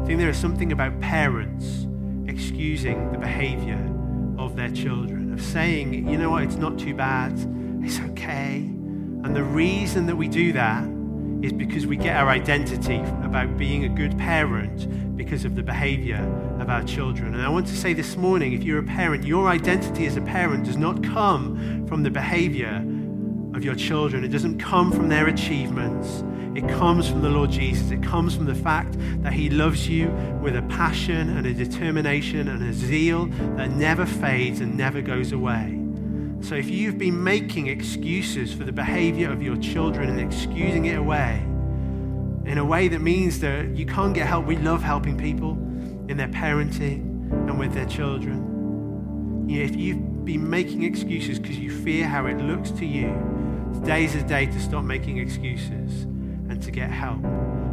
I 0.01 0.05
think 0.05 0.19
there 0.19 0.29
is 0.29 0.38
something 0.38 0.71
about 0.71 0.99
parents 0.99 1.88
excusing 2.27 3.11
the 3.11 3.17
behavior 3.17 3.79
of 4.38 4.55
their 4.55 4.69
children, 4.69 5.22
of 5.34 5.41
saying, 5.41 6.07
you 6.07 6.17
know 6.17 6.29
what, 6.29 6.43
it's 6.43 6.55
not 6.55 6.77
too 6.77 6.93
bad, 6.93 7.34
it's 7.84 7.99
okay. 8.11 8.57
And 8.57 9.36
the 9.36 9.43
reason 9.43 10.05
that 10.05 10.15
we 10.15 10.27
do 10.27 10.53
that 10.53 10.84
is 11.43 11.51
because 11.51 11.86
we 11.88 11.97
get 11.97 12.15
our 12.15 12.29
identity 12.29 12.99
about 13.23 13.57
being 13.57 13.84
a 13.86 13.89
good 13.89 14.17
parent 14.17 15.17
because 15.17 15.43
of 15.43 15.55
the 15.55 15.63
behavior 15.63 16.21
of 16.59 16.69
our 16.69 16.84
children. 16.84 17.34
And 17.34 17.41
I 17.41 17.49
want 17.49 17.67
to 17.67 17.75
say 17.75 17.93
this 17.93 18.15
morning 18.15 18.53
if 18.53 18.63
you're 18.63 18.79
a 18.79 18.84
parent, 18.84 19.25
your 19.25 19.47
identity 19.49 20.05
as 20.05 20.15
a 20.15 20.21
parent 20.21 20.65
does 20.65 20.77
not 20.77 21.03
come 21.03 21.86
from 21.88 22.03
the 22.03 22.11
behavior 22.11 22.75
of 23.55 23.63
your 23.63 23.75
children, 23.75 24.23
it 24.23 24.29
doesn't 24.29 24.59
come 24.59 24.91
from 24.91 25.09
their 25.09 25.27
achievements. 25.27 26.23
It 26.55 26.67
comes 26.67 27.09
from 27.09 27.23
the 27.23 27.29
Lord 27.29 27.49
Jesus. 27.49 27.89
It 27.89 28.03
comes 28.03 28.35
from 28.35 28.45
the 28.45 28.53
fact 28.53 28.95
that 29.23 29.33
He 29.33 29.49
loves 29.49 29.89
you 29.89 30.09
with 30.39 30.55
a 30.55 30.61
passion 30.63 31.35
and 31.35 31.47
a 31.47 31.53
determination 31.53 32.47
and 32.47 32.61
a 32.63 32.73
zeal 32.73 33.25
that 33.57 33.71
never 33.71 34.05
fades 34.05 34.59
and 34.59 34.77
never 34.77 35.01
goes 35.01 35.31
away. 35.31 35.79
So 36.41 36.53
if 36.53 36.69
you've 36.69 36.99
been 36.99 37.23
making 37.23 37.67
excuses 37.67 38.53
for 38.53 38.65
the 38.65 38.71
behavior 38.71 39.31
of 39.31 39.41
your 39.41 39.57
children 39.57 40.09
and 40.09 40.19
excusing 40.19 40.85
it 40.85 40.99
away 40.99 41.37
in 42.45 42.57
a 42.59 42.65
way 42.65 42.87
that 42.87 42.99
means 42.99 43.39
that 43.39 43.69
you 43.75 43.87
can't 43.87 44.13
get 44.13 44.27
help, 44.27 44.45
we 44.45 44.57
love 44.57 44.83
helping 44.83 45.17
people 45.17 45.53
in 46.07 46.17
their 46.17 46.27
parenting 46.27 47.31
and 47.31 47.57
with 47.57 47.73
their 47.73 47.87
children. 47.87 49.47
You 49.49 49.59
know, 49.59 49.65
if 49.65 49.75
you've 49.75 50.23
been 50.23 50.47
making 50.47 50.83
excuses 50.83 51.39
because 51.39 51.57
you 51.57 51.71
fear 51.71 52.05
how 52.07 52.27
it 52.27 52.37
looks 52.37 52.69
to 52.71 52.85
you, 52.85 53.07
today's 53.73 54.13
a 54.13 54.21
day 54.21 54.45
to 54.45 54.59
stop 54.59 54.83
making 54.83 55.17
excuses 55.17 56.05
and 56.53 56.61
to 56.61 56.71
get 56.71 56.91
help. 56.91 57.25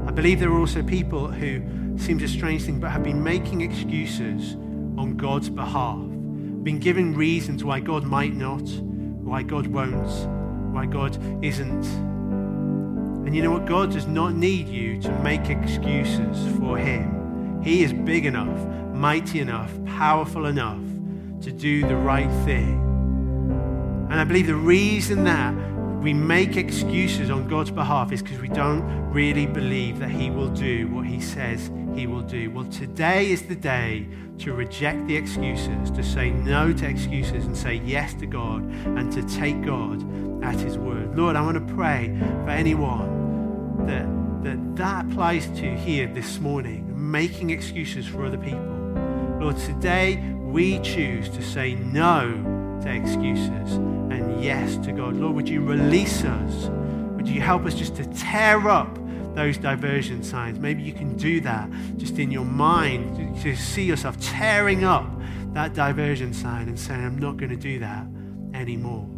I 0.06 0.10
believe 0.10 0.40
there 0.40 0.50
are 0.50 0.58
also 0.58 0.82
people 0.82 1.28
who 1.28 1.62
seems 1.98 2.22
a 2.22 2.28
strange 2.28 2.62
thing, 2.62 2.80
but 2.80 2.90
have 2.90 3.02
been 3.02 3.22
making 3.22 3.60
excuses 3.60 4.54
on 4.96 5.18
God's 5.18 5.50
behalf, 5.50 5.98
been 5.98 6.78
given 6.80 7.14
reasons 7.14 7.62
why 7.62 7.80
God 7.80 8.04
might 8.04 8.34
not, 8.34 8.66
why 9.22 9.42
God 9.42 9.66
won't, 9.66 10.10
why 10.72 10.86
God 10.86 11.14
isn't. 11.44 11.84
And 13.26 13.36
you 13.36 13.42
know 13.42 13.50
what? 13.50 13.66
God 13.66 13.92
does 13.92 14.06
not 14.06 14.34
need 14.34 14.66
you 14.66 14.98
to 15.02 15.12
make 15.20 15.50
excuses 15.50 16.58
for 16.58 16.78
Him. 16.78 17.60
He 17.62 17.84
is 17.84 17.92
big 17.92 18.24
enough, 18.24 18.66
mighty 18.94 19.40
enough, 19.40 19.70
powerful 19.84 20.46
enough 20.46 20.80
to 21.42 21.52
do 21.52 21.86
the 21.86 21.96
right 21.96 22.30
thing. 22.46 22.78
And 24.10 24.18
I 24.18 24.24
believe 24.24 24.46
the 24.46 24.54
reason 24.54 25.24
that 25.24 25.54
we 26.00 26.14
make 26.14 26.56
excuses 26.56 27.30
on 27.30 27.46
God's 27.46 27.70
behalf 27.70 28.10
is 28.10 28.22
because 28.22 28.40
we 28.40 28.48
don't 28.48 28.82
really 29.10 29.46
believe 29.46 29.98
that 29.98 30.10
He 30.10 30.30
will 30.30 30.48
do 30.48 30.88
what 30.88 31.04
He 31.04 31.20
says 31.20 31.70
He 31.94 32.06
will 32.06 32.22
do. 32.22 32.50
Well, 32.50 32.64
today 32.64 33.30
is 33.30 33.42
the 33.42 33.54
day 33.54 34.08
to 34.38 34.54
reject 34.54 35.06
the 35.06 35.16
excuses, 35.16 35.90
to 35.90 36.02
say 36.02 36.30
no 36.30 36.72
to 36.72 36.88
excuses 36.88 37.44
and 37.44 37.54
say 37.54 37.74
yes 37.84 38.14
to 38.14 38.26
God 38.26 38.62
and 38.62 39.12
to 39.12 39.22
take 39.22 39.62
God 39.62 40.02
at 40.42 40.58
His 40.58 40.78
word. 40.78 41.16
Lord, 41.16 41.36
I 41.36 41.42
want 41.42 41.68
to 41.68 41.74
pray 41.74 42.16
for 42.44 42.50
anyone 42.50 43.86
that 43.86 44.06
that, 44.42 44.76
that 44.76 45.04
applies 45.04 45.48
to 45.48 45.76
here 45.76 46.06
this 46.06 46.38
morning, 46.38 47.10
making 47.10 47.50
excuses 47.50 48.06
for 48.06 48.24
other 48.24 48.38
people. 48.38 48.58
Lord, 49.38 49.58
today 49.58 50.16
we 50.38 50.78
choose 50.80 51.28
to 51.28 51.42
say 51.42 51.74
no 51.74 52.59
to 52.82 52.92
excuses 52.92 53.76
and 53.76 54.42
yes 54.42 54.76
to 54.78 54.92
God. 54.92 55.16
Lord, 55.16 55.34
would 55.36 55.48
you 55.48 55.62
release 55.62 56.24
us? 56.24 56.68
Would 57.16 57.28
you 57.28 57.40
help 57.40 57.64
us 57.66 57.74
just 57.74 57.96
to 57.96 58.04
tear 58.06 58.68
up 58.68 58.98
those 59.34 59.58
diversion 59.58 60.22
signs? 60.22 60.58
Maybe 60.58 60.82
you 60.82 60.92
can 60.92 61.16
do 61.16 61.40
that 61.42 61.70
just 61.96 62.18
in 62.18 62.30
your 62.30 62.44
mind 62.44 63.40
to 63.42 63.54
see 63.54 63.84
yourself 63.84 64.18
tearing 64.20 64.84
up 64.84 65.06
that 65.52 65.74
diversion 65.74 66.32
sign 66.32 66.68
and 66.68 66.78
saying, 66.78 67.04
I'm 67.04 67.18
not 67.18 67.36
going 67.36 67.50
to 67.50 67.56
do 67.56 67.78
that 67.80 68.06
anymore. 68.54 69.08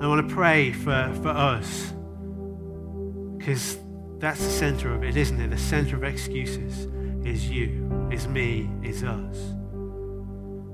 I 0.00 0.06
want 0.06 0.28
to 0.28 0.34
pray 0.34 0.72
for, 0.72 1.12
for 1.22 1.30
us 1.30 1.92
because 3.38 3.78
that's 4.18 4.44
the 4.44 4.50
center 4.50 4.94
of 4.94 5.02
it, 5.04 5.16
isn't 5.16 5.40
it? 5.40 5.50
The 5.50 5.58
center 5.58 5.96
of 5.96 6.04
excuses 6.04 6.86
is 7.24 7.48
you, 7.48 8.08
is 8.12 8.28
me, 8.28 8.68
is 8.82 9.04
us. 9.04 9.54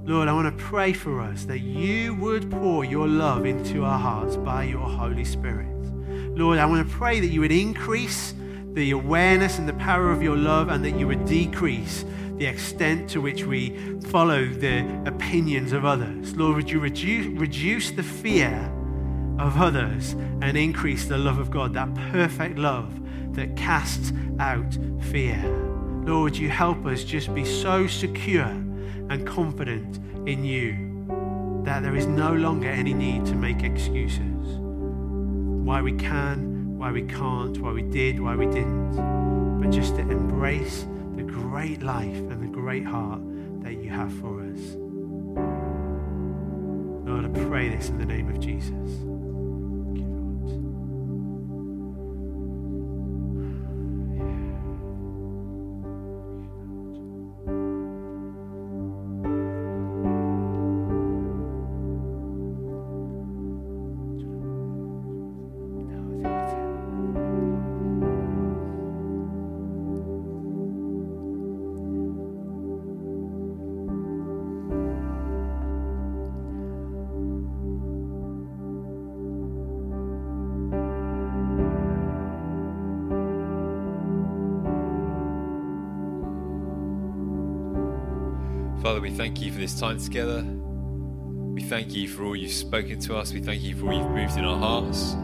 Lord, 0.07 0.29
I 0.29 0.35
want 0.35 0.59
to 0.59 0.65
pray 0.65 0.93
for 0.93 1.23
us 1.23 1.45
that 1.47 1.61
you 1.61 2.15
would 2.17 2.51
pour 2.51 2.85
your 2.85 3.09
love 3.09 3.47
into 3.47 3.85
our 3.85 3.99
hearts 3.99 4.37
by 4.37 4.65
your 4.65 4.87
Holy 4.87 5.25
Spirit. 5.25 5.75
Lord, 6.37 6.59
I 6.59 6.67
want 6.67 6.87
to 6.87 6.95
pray 6.95 7.21
that 7.21 7.29
you 7.29 7.41
would 7.41 7.51
increase 7.51 8.35
the 8.75 8.91
awareness 8.91 9.59
and 9.59 9.67
the 9.67 9.73
power 9.73 10.11
of 10.11 10.23
your 10.23 10.37
love 10.37 10.69
and 10.69 10.85
that 10.85 10.99
you 10.99 11.07
would 11.07 11.25
decrease 11.25 12.05
the 12.37 12.45
extent 12.45 13.09
to 13.11 13.23
which 13.23 13.45
we 13.45 13.79
follow 14.09 14.45
the 14.45 14.81
opinions 15.07 15.73
of 15.73 15.87
others. 15.87 16.37
Lord, 16.37 16.57
would 16.57 16.71
you 16.71 16.81
reduce, 16.81 17.27
reduce 17.39 17.91
the 17.91 18.03
fear 18.03 18.71
of 19.39 19.57
others 19.57 20.13
and 20.43 20.55
increase 20.55 21.07
the 21.07 21.17
love 21.17 21.39
of 21.39 21.51
God, 21.51 21.73
that 21.73 21.95
perfect 22.13 22.59
love 22.59 22.93
that 23.35 23.57
casts 23.57 24.13
out 24.39 24.77
fear. 25.01 25.43
Lord, 26.05 26.33
would 26.33 26.37
you 26.37 26.51
help 26.51 26.85
us 26.85 27.05
just 27.05 27.35
be 27.35 27.47
so 27.47 27.87
secure 27.87 28.55
and 29.11 29.27
confident 29.27 29.99
in 30.27 30.45
you 30.45 31.63
that 31.65 31.83
there 31.83 31.97
is 31.97 32.07
no 32.07 32.33
longer 32.35 32.69
any 32.69 32.93
need 32.93 33.25
to 33.27 33.35
make 33.35 33.63
excuses. 33.63 34.59
Why 34.59 35.81
we 35.81 35.93
can, 35.93 36.79
why 36.79 36.93
we 36.93 37.03
can't, 37.03 37.59
why 37.59 37.73
we 37.73 37.83
did, 37.83 38.21
why 38.21 38.37
we 38.37 38.47
didn't, 38.47 39.61
but 39.61 39.71
just 39.71 39.97
to 39.97 40.03
embrace 40.03 40.87
the 41.17 41.23
great 41.23 41.83
life 41.83 42.17
and 42.17 42.43
the 42.43 42.49
great 42.49 42.85
heart 42.85 43.21
that 43.63 43.83
you 43.83 43.89
have 43.91 44.13
for 44.21 44.43
us. 44.43 44.77
Lord, 47.07 47.25
I 47.25 47.49
pray 47.49 47.69
this 47.71 47.89
in 47.89 47.99
the 47.99 48.07
name 48.07 48.29
of 48.29 48.41
Jesus. 48.41 49.14
Thank 89.15 89.41
you 89.41 89.53
for 89.53 89.59
this 89.59 89.79
time 89.79 89.99
together. 89.99 90.43
We 90.43 91.63
thank 91.63 91.95
you 91.95 92.09
for 92.09 92.25
all 92.25 92.35
you've 92.35 92.53
spoken 92.53 92.99
to 93.01 93.17
us. 93.17 93.33
We 93.33 93.41
thank 93.41 93.63
you 93.63 93.77
for 93.77 93.87
all 93.87 93.97
you've 93.97 94.11
moved 94.11 94.37
in 94.37 94.45
our 94.45 94.59
hearts. 94.59 95.15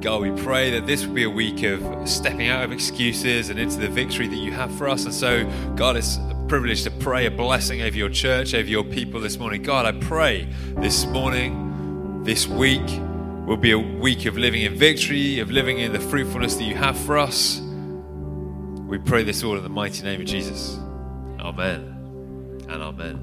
God, 0.00 0.20
we 0.20 0.30
pray 0.42 0.70
that 0.72 0.86
this 0.86 1.04
will 1.06 1.14
be 1.14 1.24
a 1.24 1.30
week 1.30 1.62
of 1.64 2.08
stepping 2.08 2.48
out 2.48 2.62
of 2.62 2.70
excuses 2.70 3.48
and 3.48 3.58
into 3.58 3.78
the 3.78 3.88
victory 3.88 4.28
that 4.28 4.36
you 4.36 4.52
have 4.52 4.72
for 4.76 4.88
us. 4.88 5.06
And 5.06 5.14
so, 5.14 5.50
God, 5.74 5.96
it's 5.96 6.18
a 6.18 6.44
privilege 6.48 6.84
to 6.84 6.90
pray 6.90 7.26
a 7.26 7.30
blessing 7.30 7.82
over 7.82 7.96
your 7.96 8.10
church, 8.10 8.54
over 8.54 8.68
your 8.68 8.84
people 8.84 9.20
this 9.20 9.38
morning. 9.38 9.62
God, 9.62 9.86
I 9.86 9.98
pray 9.98 10.46
this 10.76 11.06
morning, 11.06 12.22
this 12.24 12.46
week, 12.46 12.86
will 13.46 13.56
be 13.56 13.72
a 13.72 13.78
week 13.78 14.26
of 14.26 14.36
living 14.36 14.62
in 14.62 14.76
victory, 14.76 15.40
of 15.40 15.50
living 15.50 15.78
in 15.78 15.92
the 15.92 16.00
fruitfulness 16.00 16.56
that 16.56 16.64
you 16.64 16.74
have 16.74 16.96
for 16.98 17.16
us. 17.16 17.60
We 17.60 18.98
pray 18.98 19.24
this 19.24 19.42
all 19.42 19.56
in 19.56 19.62
the 19.62 19.68
mighty 19.68 20.04
name 20.04 20.20
of 20.20 20.26
Jesus. 20.26 20.78
Amen 21.40 21.97
and 22.68 22.82
amen. 22.82 23.16